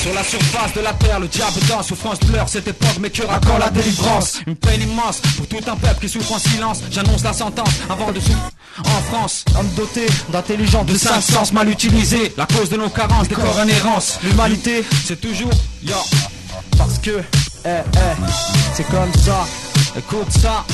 Sur 0.00 0.12
la 0.12 0.22
surface 0.22 0.74
de 0.74 0.80
la 0.80 0.92
terre, 0.92 1.18
le 1.18 1.28
diable 1.28 1.58
danse, 1.66 1.86
souffrance 1.88 2.18
pleure, 2.18 2.46
cette 2.48 2.68
époque, 2.68 2.96
mais 3.00 3.08
que 3.10 3.22
quand 3.22 3.58
la 3.58 3.70
délivrance? 3.70 4.40
Une 4.46 4.54
peine 4.56 4.82
immense 4.82 5.20
pour 5.36 5.46
tout 5.48 5.60
un 5.66 5.76
peuple 5.76 6.00
qui 6.02 6.08
souffre 6.10 6.32
en 6.34 6.38
silence. 6.38 6.80
J'annonce 6.90 7.22
la 7.24 7.32
sentence 7.32 7.70
avant 7.88 8.12
de 8.12 8.20
souffrir 8.20 8.38
en 8.84 9.02
France. 9.12 9.44
Homme 9.58 9.68
doté 9.76 10.06
d'intelligence, 10.30 10.86
De 10.86 10.96
sens 10.98 11.52
mal 11.52 11.68
utilisés, 11.70 12.34
la 12.36 12.46
cause 12.46 12.68
de 12.68 12.76
nos 12.76 12.90
carences, 12.90 13.28
des 13.28 13.34
corps 13.34 13.58
en 13.58 13.66
errance. 13.66 14.18
L'humanité, 14.22 14.84
C'est 15.06 15.20
toujours, 15.20 15.50
yo, 15.82 15.96
parce 16.76 16.98
que, 16.98 17.22
eh, 17.64 17.68
eh, 17.68 18.22
c'est 18.74 18.86
comme 18.88 19.12
ça. 19.24 19.46
écoute 19.96 20.30
ça. 20.30 20.64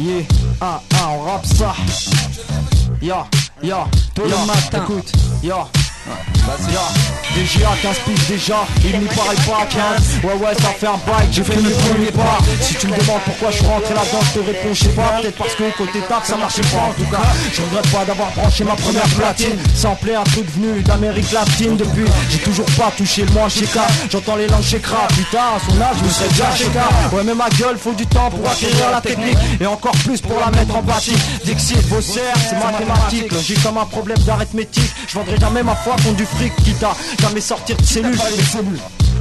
Yeah, 0.00 0.22
ah, 0.60 0.80
ah, 0.94 1.10
on 1.10 1.22
rappe 1.22 1.46
ça. 1.46 1.74
Ya, 3.02 3.26
ya, 3.60 3.84
Tout 4.14 4.22
le 4.22 4.46
matin. 4.46 4.84
Écoute, 4.84 5.12
ya. 5.42 5.66
Ya, 6.72 6.80
DGA 7.36 7.68
15 7.82 7.98
piges 8.06 8.26
déjà, 8.26 8.66
il 8.82 8.98
n'y 8.98 9.06
paraît 9.06 9.36
pas 9.46 9.66
15 9.66 10.20
Ouais 10.24 10.32
ouais 10.32 10.54
ça 10.54 10.70
fait 10.70 10.86
un 10.86 10.98
bail, 11.06 11.28
j'ai 11.30 11.44
fait 11.44 11.56
le 11.56 11.70
premier 11.70 12.10
pas. 12.10 12.38
Si 12.60 12.74
tu 12.74 12.86
me 12.86 12.96
demandes 12.96 13.20
pourquoi 13.26 13.50
je 13.50 13.56
suis 13.58 13.66
rentré 13.66 13.94
là-dedans, 13.94 14.20
je 14.22 14.40
te 14.40 14.46
réponds 14.46 14.72
je 14.72 14.84
sais 14.84 14.88
pas. 14.90 15.20
Peut-être 15.20 15.36
parce 15.36 15.54
que 15.54 15.76
côté 15.76 16.00
taf 16.08 16.24
ça 16.24 16.36
marchait 16.36 16.62
pas 16.62 16.88
en 16.88 16.92
tout 16.94 17.10
cas. 17.10 17.20
Je 17.52 17.62
regrette 17.62 17.92
pas 17.92 18.04
d'avoir 18.06 18.30
branché 18.30 18.64
ma 18.64 18.74
première 18.76 19.08
platine. 19.08 19.58
Samplé 19.74 20.14
un 20.14 20.24
truc 20.24 20.46
venu 20.56 20.82
d'Amérique 20.82 21.30
latine 21.32 21.76
Depuis. 21.76 22.06
J'ai 22.30 22.38
toujours 22.38 22.66
pas 22.78 22.90
touché 22.96 23.24
le 23.24 23.32
moins 23.32 23.48
chez 23.48 23.66
J'entends 24.10 24.36
les 24.36 24.48
langues 24.48 24.62
chez 24.62 24.78
putain 24.78 25.38
à 25.38 25.60
son 25.68 25.80
âge 25.80 25.96
je 26.00 26.04
me 26.04 26.10
serais 26.10 26.28
déjà 26.28 26.54
chez 26.56 26.70
Ouais 27.14 27.22
mais 27.24 27.34
ma 27.34 27.50
gueule 27.50 27.76
faut 27.76 27.92
du 27.92 28.06
temps 28.06 28.30
pour 28.30 28.50
acquérir 28.50 28.90
la 28.90 29.00
technique. 29.02 29.38
Et 29.60 29.66
encore 29.66 29.96
plus 30.04 30.20
pour 30.22 30.40
la 30.40 30.50
mettre 30.50 30.74
en 30.74 30.82
pratique. 30.82 31.18
Dixit, 31.44 31.86
vos 31.88 32.00
serres, 32.00 32.34
c'est 32.48 32.56
mathématique. 32.56 33.30
Logique 33.32 33.62
comme 33.62 33.78
un 33.78 33.84
problème 33.84 34.18
d'arithmétique. 34.18 34.90
Je 35.06 35.14
vendrai 35.14 35.36
jamais 35.36 35.62
ma 35.62 35.74
foi 35.74 35.96
contre 36.02 36.16
du 36.16 36.26
fric 36.26 36.54
qui 36.64 36.72
t'a 36.74 36.94
jamais 37.20 37.40
sortir 37.40 37.76
de 37.76 37.84
cellule 37.84 38.18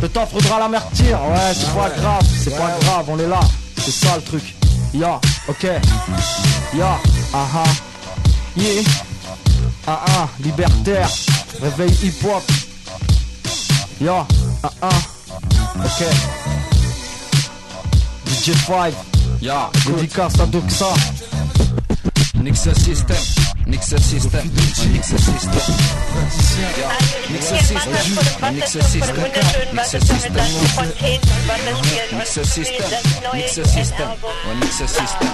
Le 0.01 0.09
temps 0.09 0.25
faudra 0.25 0.59
l'amertir 0.59 1.19
Ouais 1.29 1.53
c'est 1.53 1.73
pas 1.73 1.89
grave, 1.89 2.23
c'est 2.43 2.55
pas 2.57 2.77
grave, 2.81 3.05
on 3.07 3.19
est 3.19 3.27
là 3.27 3.39
C'est 3.77 3.91
ça 3.91 4.15
le 4.15 4.21
truc 4.21 4.55
Ya, 4.93 5.19
ok 5.47 5.67
Ya, 6.73 6.97
aha 7.33 7.63
Yeah. 8.57 8.81
Ah 9.85 10.03
ah, 10.07 10.29
libertaire. 10.43 11.07
Réveil 11.61 11.93
hip-hop. 12.03 12.43
Yo. 14.01 14.25
Ah 14.63 14.71
ah. 14.81 14.89
Ok. 15.75 16.07
DJ5. 18.25 18.93
Ya, 19.41 19.69
Dédicace 19.85 20.39
à 20.39 20.47
Doxa. 20.47 20.87
Nixe 22.41 22.73
System, 22.73 23.15
Nixe 23.67 23.97
System, 23.99 24.49
Nixe 24.93 25.17
System. 25.17 25.61
Ja, 26.79 26.89
Nixe 27.29 27.57
System, 27.57 27.93
Nixe 28.53 28.81
System, 28.81 29.25
Nixe 29.73 29.99
System, 29.99 30.45
Nixe 32.17 32.45
System, 32.45 32.89
Nixe 33.33 33.65
System, 33.65 34.09
und 34.49 34.59
Nixe 34.61 34.87
System. 34.87 35.29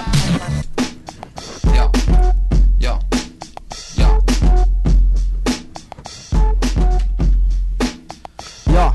Ja, 1.74 1.90
ja, 2.80 2.98
ja, 3.96 4.18
Yo. 8.72 8.92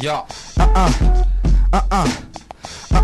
ja, 0.00 0.26
Ah 1.92 2.04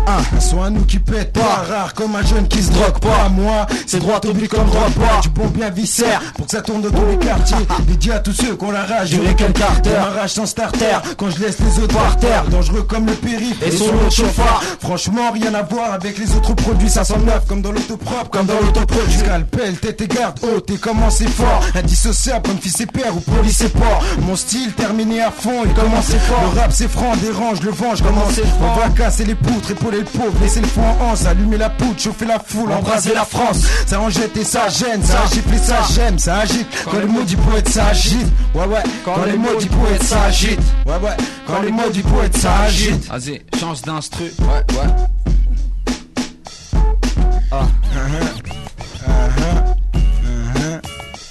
ah. 0.07 0.39
Soit 0.39 0.69
nous 0.69 0.85
qui 0.85 0.99
pète 0.99 1.33
pas, 1.33 1.63
rare 1.69 1.93
comme 1.93 2.15
un 2.15 2.23
jeune 2.23 2.47
qui 2.47 2.63
se 2.63 2.71
drogue 2.71 2.99
pas. 2.99 3.29
Moi, 3.29 3.67
c'est 3.85 3.99
droit 3.99 4.19
au 4.25 4.33
but 4.33 4.47
comme 4.47 4.65
droit 4.67 4.89
pas. 4.89 5.21
Du 5.21 5.29
bon 5.29 5.47
bien 5.47 5.69
viscère 5.69 6.21
pour 6.35 6.45
que 6.45 6.51
ça 6.51 6.61
tourne 6.61 6.81
dans 6.81 6.91
tous 6.91 7.05
les 7.05 7.17
quartiers. 7.17 7.67
Dédié 7.87 8.13
à 8.13 8.19
tous 8.19 8.31
ceux 8.31 8.55
qui 8.55 8.63
ont 8.63 8.71
la 8.71 8.83
rage. 8.83 9.09
Du 9.09 9.19
Rick 9.19 9.41
and 9.41 9.51
Carter. 9.51 9.89
Démarrage 9.89 10.31
sans 10.31 10.45
starter. 10.45 10.97
Quand 11.17 11.29
je 11.29 11.39
laisse 11.39 11.57
les 11.59 11.83
autres 11.83 11.95
par 11.95 12.17
terre, 12.17 12.45
dangereux 12.49 12.83
comme 12.83 13.05
le 13.05 13.13
périph' 13.13 13.61
Et 13.65 13.71
son 13.71 13.85
de 13.85 14.09
chauffard. 14.09 14.63
Franchement, 14.79 15.31
rien 15.33 15.53
à 15.53 15.63
voir 15.63 15.91
avec 15.91 16.17
les 16.17 16.35
autres 16.35 16.53
produits. 16.53 16.89
Ça 16.89 17.03
sent 17.03 17.19
neuf 17.25 17.45
comme 17.47 17.61
dans 17.61 17.71
l'autopropre, 17.71 18.29
comme 18.29 18.45
dans 18.45 18.59
l'autoproduit. 18.61 19.17
Scalpel, 19.19 19.77
tête 19.77 20.01
et 20.01 20.07
garde 20.07 20.39
haute 20.43 20.69
et 20.71 20.77
commencez 20.77 21.27
fort. 21.27 21.61
Indissociable 21.75 22.47
comme 22.47 22.59
fils 22.59 22.79
et 22.79 22.85
père 22.85 23.15
ou 23.15 23.19
police 23.19 23.61
et 23.61 23.69
port. 23.69 24.03
Mon 24.21 24.35
style 24.35 24.71
terminé 24.73 25.21
à 25.21 25.31
fond 25.31 25.65
et 25.65 25.69
commencez 25.69 26.17
fort. 26.19 26.51
Le 26.53 26.59
rap 26.59 26.71
c'est 26.71 26.87
franc, 26.87 27.15
dérange, 27.17 27.61
le 27.61 27.71
venge, 27.71 28.01
commencez 28.01 28.43
fort. 28.43 28.77
On 28.77 28.79
va 28.79 28.89
casser 28.89 29.25
les 29.25 29.35
poutres, 29.35 29.71
épauler 29.71 29.96
le 29.99 30.05
pauvre, 30.05 30.33
laisser 30.41 30.61
le 30.61 30.67
fond 30.67 30.81
en 30.83 31.11
hanse, 31.11 31.25
allumer 31.25 31.57
la 31.57 31.69
poudre, 31.69 31.99
chauffer 31.99 32.25
la 32.25 32.39
foule, 32.39 32.71
embraser 32.71 33.13
la 33.13 33.25
France. 33.25 33.61
Ça 33.85 33.99
en 33.99 34.09
jette 34.09 34.35
et 34.37 34.43
ça 34.43 34.69
gêne, 34.69 35.03
ça 35.03 35.23
agite 35.23 35.45
et 35.53 35.57
ça 35.57 35.77
j'aime, 35.93 36.17
ça 36.19 36.39
agite. 36.39 36.67
Quand 36.85 36.99
les 36.99 37.05
mots 37.05 37.23
du 37.23 37.37
poète 37.37 37.69
s'agitent, 37.69 38.31
ouais 38.55 38.65
ouais. 38.65 38.83
Quand 39.05 39.23
les 39.25 39.37
mots 39.37 39.55
du 39.59 39.67
poète 39.67 40.03
s'agitent, 40.03 40.59
ouais 40.85 40.95
ouais. 40.97 41.17
Quand 41.45 41.61
les 41.61 41.71
mots 41.71 41.89
du 41.89 42.01
poète 42.03 42.37
s'agitent. 42.37 43.07
Vas-y, 43.09 43.41
change 43.59 43.81
d'instru. 43.81 44.31
Ouais, 44.39 44.63
ouais. 44.75 44.87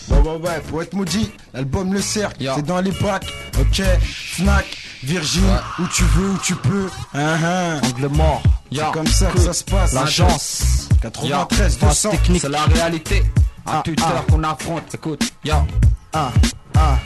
Ouais 0.09 0.19
ouais 0.19 0.37
ouais, 0.37 0.61
poète 0.71 0.93
maudit, 0.95 1.31
l'album 1.53 1.93
Le 1.93 2.01
Cercle, 2.01 2.43
Ya. 2.43 2.55
c'est 2.57 2.65
dans 2.65 2.81
les 2.81 2.93
bacs, 2.93 3.27
ok, 3.59 3.83
Fnac, 4.01 4.65
Virgin, 5.03 5.43
où 5.79 5.87
tu 5.89 6.05
veux, 6.05 6.31
où 6.31 6.39
tu 6.39 6.55
peux, 6.55 6.89
hein, 7.15 7.37
hein. 7.45 7.81
Angle 7.85 8.09
mort. 8.15 8.43
C'est 8.73 8.93
comme 8.93 9.07
ça 9.07 9.27
que 9.31 9.39
ça 9.41 9.53
se 9.53 9.65
passe. 9.65 9.93
L'agence. 9.93 10.89
93 11.03 11.77
Phase 11.77 12.03
200. 12.03 12.11
technique. 12.11 12.43
C'est 12.43 12.49
la 12.49 12.65
réalité. 12.65 13.23
À 13.65 13.79
Ah, 13.79 13.83
toute 13.85 13.99
ah. 14.05 14.13
heure 14.13 14.27
qu'on 14.27 14.43
affronte. 14.45 14.95
Écoute, 14.95 15.23
ya. 15.45 15.65
Ah 16.13 16.31
ah. 16.77 16.99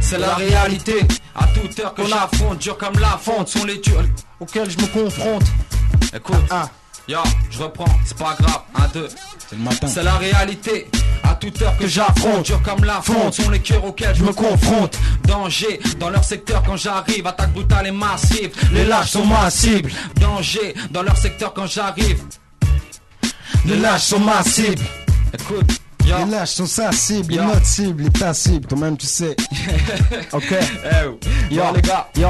C'est 0.00 0.18
la 0.18 0.34
réalité. 0.34 0.98
À 1.34 1.46
toute 1.48 1.78
heure 1.80 1.94
qu'on 1.94 2.10
affronte, 2.12 2.58
dur 2.58 2.76
comme 2.78 2.98
la 2.98 3.18
fonte, 3.18 3.48
sont 3.48 3.64
les 3.64 3.78
durs. 3.78 4.04
Auquel 4.40 4.68
je 4.70 4.76
me 4.78 4.86
confronte. 4.86 5.44
Écoute, 6.14 6.36
Ah. 6.50 6.68
ya, 7.08 7.22
je 7.50 7.62
reprends, 7.62 7.84
c'est 8.04 8.16
pas 8.16 8.36
grave. 8.38 8.60
Un, 8.74 8.88
deux. 8.88 9.08
C'est 9.48 9.56
le 9.56 9.62
matin. 9.62 9.86
C'est 9.86 10.02
la 10.02 10.14
réalité. 10.16 10.88
Toute 11.40 11.60
heure 11.62 11.76
que 11.78 11.86
j'affronte, 11.86 12.46
dur 12.46 12.60
comme 12.62 12.84
la 12.84 13.00
fonte, 13.02 13.34
sont 13.34 13.50
les 13.50 13.60
cœurs 13.60 13.84
auxquels 13.84 14.14
je 14.14 14.24
me 14.24 14.32
confronte. 14.32 14.98
Danger 15.24 15.78
dans 15.98 16.10
leur 16.10 16.24
secteur 16.24 16.62
quand 16.64 16.76
j'arrive, 16.76 17.26
attaque 17.26 17.52
brutale 17.52 17.86
et 17.88 17.90
massive. 17.92 18.50
Les 18.72 18.84
lâches 18.84 19.10
sont 19.10 19.24
massibles. 19.26 19.90
Danger 20.20 20.74
dans 20.90 21.02
leur 21.02 21.16
secteur 21.16 21.52
quand 21.54 21.66
j'arrive. 21.66 22.22
Les 23.64 23.76
lâches 23.76 24.02
sont 24.02 24.20
ma 24.20 24.42
cible. 24.42 24.82
Écoute. 25.34 25.80
Les 26.04 26.24
lâches 26.30 26.50
sont 26.50 26.66
sa 26.66 26.92
cible, 26.92 27.34
Ya. 27.34 27.42
notre 27.44 27.66
cible, 27.66 28.10
ta 28.10 28.32
cible, 28.32 28.66
toi-même 28.66 28.96
tu 28.96 29.06
sais. 29.06 29.34
Ok. 30.32 30.52
Eh. 30.52 31.54
Yo 31.54 31.62
Bon, 31.64 31.72
les 31.72 31.82
gars. 31.82 32.08
Yo. 32.16 32.28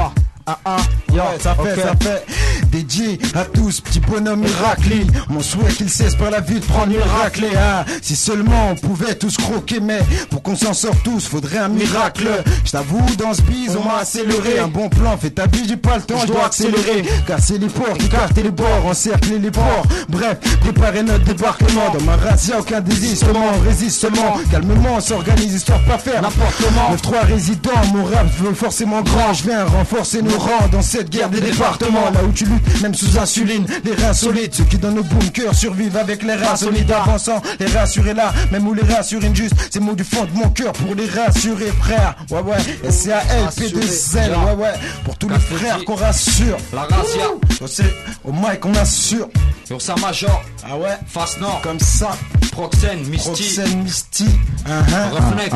Ah 0.49 0.57
ah. 0.63 0.77
Yo. 1.13 1.15
Ouais, 1.17 1.39
ça 1.41 1.55
fait, 1.55 1.75
ça 1.81 1.93
fait. 2.01 2.25
Dédié 2.71 3.19
à 3.35 3.43
tous, 3.43 3.81
petit 3.81 3.99
bonhomme 3.99 4.41
miracle. 4.41 4.93
Mon 5.29 5.41
souhait 5.41 5.71
qu'il 5.73 5.89
cesse 5.89 6.15
par 6.15 6.31
la 6.31 6.39
vie 6.39 6.61
de 6.61 6.65
prendre 6.65 6.93
une 6.93 7.01
raclée. 7.01 7.51
Ah, 7.57 7.83
si 8.01 8.15
seulement 8.15 8.71
on 8.71 8.75
pouvait 8.75 9.15
tous 9.15 9.35
croquer, 9.35 9.81
mais 9.81 9.99
pour 10.29 10.41
qu'on 10.41 10.55
s'en 10.55 10.73
sorte 10.73 11.03
tous, 11.03 11.27
faudrait 11.27 11.57
un 11.57 11.67
miracle. 11.67 12.27
Je 12.63 12.71
t'avoue, 12.71 13.05
dans 13.17 13.33
ce 13.33 13.41
bise, 13.41 13.75
on 13.77 13.83
m'a 13.83 13.97
accéléré. 13.97 14.59
Un 14.59 14.69
bon 14.69 14.87
plan, 14.87 15.17
fais 15.17 15.31
ta 15.31 15.47
vie, 15.47 15.65
j'ai 15.67 15.75
pas 15.75 15.97
le 15.97 16.03
temps, 16.03 16.19
je 16.21 16.27
dois 16.27 16.45
accélérer. 16.45 17.03
Casser 17.27 17.57
les 17.57 17.67
portes, 17.67 18.01
écarter 18.01 18.43
les 18.43 18.51
bords, 18.51 18.85
encercler 18.85 19.39
les 19.39 19.51
ports. 19.51 19.83
Bref, 20.07 20.37
préparer 20.61 21.03
notre 21.03 21.25
débarquement. 21.25 21.91
Dans 21.93 22.05
ma 22.05 22.15
razzia, 22.15 22.59
aucun 22.59 22.79
désistement, 22.79 23.51
on 23.53 23.67
résiste 23.67 23.99
seulement. 23.99 24.37
Calmement, 24.49 24.95
on 24.95 25.01
s'organise, 25.01 25.55
histoire 25.55 25.83
pas 25.83 25.97
faire 25.97 26.21
N'importe 26.21 26.55
comment. 26.63 26.95
9-3 26.95 27.25
résidents, 27.27 27.71
mon 27.93 28.05
rap 28.05 28.27
veut 28.39 28.53
forcément 28.53 29.01
grand. 29.01 29.33
Je 29.33 29.43
viens 29.43 29.65
renforcer 29.65 30.21
nos 30.21 30.36
dans 30.71 30.81
cette 30.81 31.09
guerre 31.09 31.29
des 31.29 31.41
départements. 31.41 32.09
Là 32.13 32.23
où 32.23 32.31
tu 32.31 32.45
luttes, 32.45 32.81
même 32.81 32.93
sous 32.93 33.17
insuline, 33.17 33.65
les 33.83 33.93
reins 33.93 34.13
solides. 34.13 34.53
Ceux 34.53 34.63
qui 34.65 34.77
dans 34.77 34.91
nos 34.91 35.03
bunkers 35.03 35.53
survivent 35.55 35.97
avec 35.97 36.23
les 36.23 36.35
reins 36.35 36.55
solides 36.55 36.91
avançant. 36.91 37.41
Les 37.59 37.65
rassurer 37.67 38.13
là, 38.13 38.33
même 38.51 38.67
où 38.67 38.73
les 38.73 38.83
rassurer 38.83 39.31
juste. 39.33 39.55
Ces 39.71 39.79
mots 39.79 39.95
du 39.95 40.03
fond 40.03 40.25
de 40.25 40.31
mon 40.37 40.49
cœur 40.49 40.73
pour 40.73 40.95
les 40.95 41.07
rassurer, 41.07 41.71
frère. 41.81 42.15
Ouais, 42.29 42.41
ouais, 42.41 42.91
SCAL, 42.91 43.49
P2L, 43.57 44.29
ouais, 44.45 44.63
ouais. 44.63 44.73
Pour 45.03 45.17
tous 45.17 45.29
les 45.29 45.39
frères 45.39 45.83
qu'on 45.85 45.95
rassure. 45.95 46.57
La 46.73 46.81
razzia. 46.83 47.25
Sais, 47.65 47.93
au 48.23 48.31
mic, 48.31 48.63
on 48.65 48.73
assure. 48.75 49.27
Ursa 49.69 49.95
Major. 50.01 50.41
Ah 50.63 50.77
ouais, 50.77 50.97
Face 51.07 51.37
Nord. 51.39 51.59
comme 51.61 51.79
ça. 51.79 52.11
Proxène, 52.51 53.03
Misty. 53.07 53.29
Roxane, 53.29 53.83
Misty, 53.83 54.25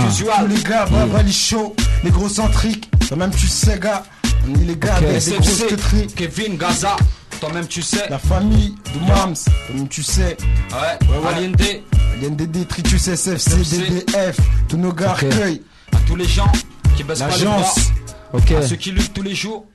usual. 0.08 0.36
Tous 0.42 0.48
les 0.48 0.64
gars, 0.64 0.86
Baba, 0.86 1.24
les 1.24 1.32
chauds, 1.32 1.76
les 2.04 2.12
gros 2.12 2.30
centriques. 2.30 2.90
Toi-même, 3.08 3.32
tu 3.32 3.48
sais, 3.48 3.80
gars. 3.80 4.04
On 4.50 4.54
est 4.56 4.66
les 4.66 4.76
gars 4.76 5.00
des 5.00 5.20
teteries. 5.20 6.08
Kevin 6.16 6.58
Gaza. 6.58 6.96
Toi-même, 7.40 7.68
tu 7.68 7.82
sais. 7.82 8.08
La 8.10 8.20
famille 8.20 8.76
de 8.94 9.00
Mams, 9.08 9.34
comme 9.68 9.88
tu 9.88 10.04
sais. 10.04 10.38
Ouais, 10.72 11.08
Ouais, 11.10 11.18
ouais. 11.18 11.28
Allende. 11.36 11.62
LNDD, 12.22 12.68
Tritus, 12.68 13.08
SFC, 13.08 13.52
SFC. 13.52 13.78
DDF. 13.78 14.38
Tous 14.68 14.78
nos 14.78 14.94
gars 14.94 15.14
recueillent. 15.14 15.62
À 15.92 15.98
tous 16.08 16.16
les 16.16 16.26
gens 16.28 16.52
qui 16.96 17.04
baissent 17.04 17.20
pas 17.20 17.36
les 17.36 17.44
bras. 17.46 17.56
L'agence, 17.58 17.92
Ok. 18.34 18.52
À 18.52 18.62
ceux 18.62 18.76
qui 18.76 18.92
luttent 18.92 19.14
tous 19.14 19.24
les 19.24 19.34
jours. 19.36 19.66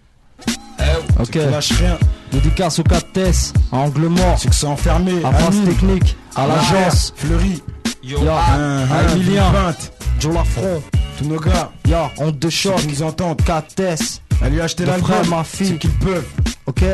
Eh, 0.49 0.83
oh. 1.19 1.23
Ok. 1.23 1.35
lâche 1.35 1.73
rien. 1.73 1.99
Dédicace 2.33 2.79
au 2.79 2.83
4 2.85 3.13
Tess. 3.13 3.53
À 3.73 3.77
Angle 3.79 4.07
mort. 4.09 4.39
Ceux 4.39 4.51
qui 4.51 4.57
sont 4.59 4.69
enfermés. 4.69 5.25
À 5.25 5.29
Amine, 5.29 5.65
technique. 5.65 6.17
À 6.37 6.47
l'agence. 6.47 7.13
Fleury. 7.17 7.63
Yo, 8.07 8.23
Yo. 8.25 8.31
ah, 8.31 8.87
Emilien. 9.13 9.51
Villepinte. 9.51 9.93
Joe 10.21 10.35
Lafron. 10.35 10.83
Tous 11.19 11.25
nos 11.27 11.41
gars. 11.41 11.71
Yo. 11.89 11.97
Honte 12.19 12.39
de 12.39 12.51
Ceux 12.51 12.71
choc. 12.71 12.77
qui 12.81 12.89
nous 12.89 13.03
entendent. 13.03 13.43
4 13.43 13.75
Tess. 13.75 14.21
Allez 14.43 14.61
acheter 14.61 14.85
frère, 14.85 15.27
ma 15.27 15.45
fille. 15.45 15.69
Ceux 15.69 15.75
qui 15.77 15.87
le 15.89 16.05
peuvent. 16.05 16.27
Ok. 16.67 16.85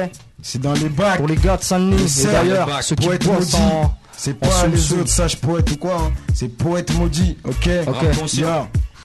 C'est 0.43 0.61
dans 0.61 0.73
les 0.75 0.89
bacs. 0.89 1.19
Pour 1.19 1.29
les 1.29 1.37
gars 1.37 1.57
de 1.57 1.63
Saint-Denis. 1.63 2.25
D'ailleurs, 2.25 2.83
ceux 2.83 2.97
qui 2.97 3.09
en. 3.09 3.95
C'est 4.15 4.35
pas 4.35 4.67
les 4.71 4.93
autres 4.93 5.09
sages 5.09 5.37
poètes 5.37 5.71
ou 5.73 5.77
quoi. 5.77 5.97
hein. 5.97 6.13
C'est 6.35 6.49
poète 6.49 6.93
maudit. 6.95 7.37
Ok. 7.45 7.69
Ok. 7.87 8.33
Yo. 8.35 8.47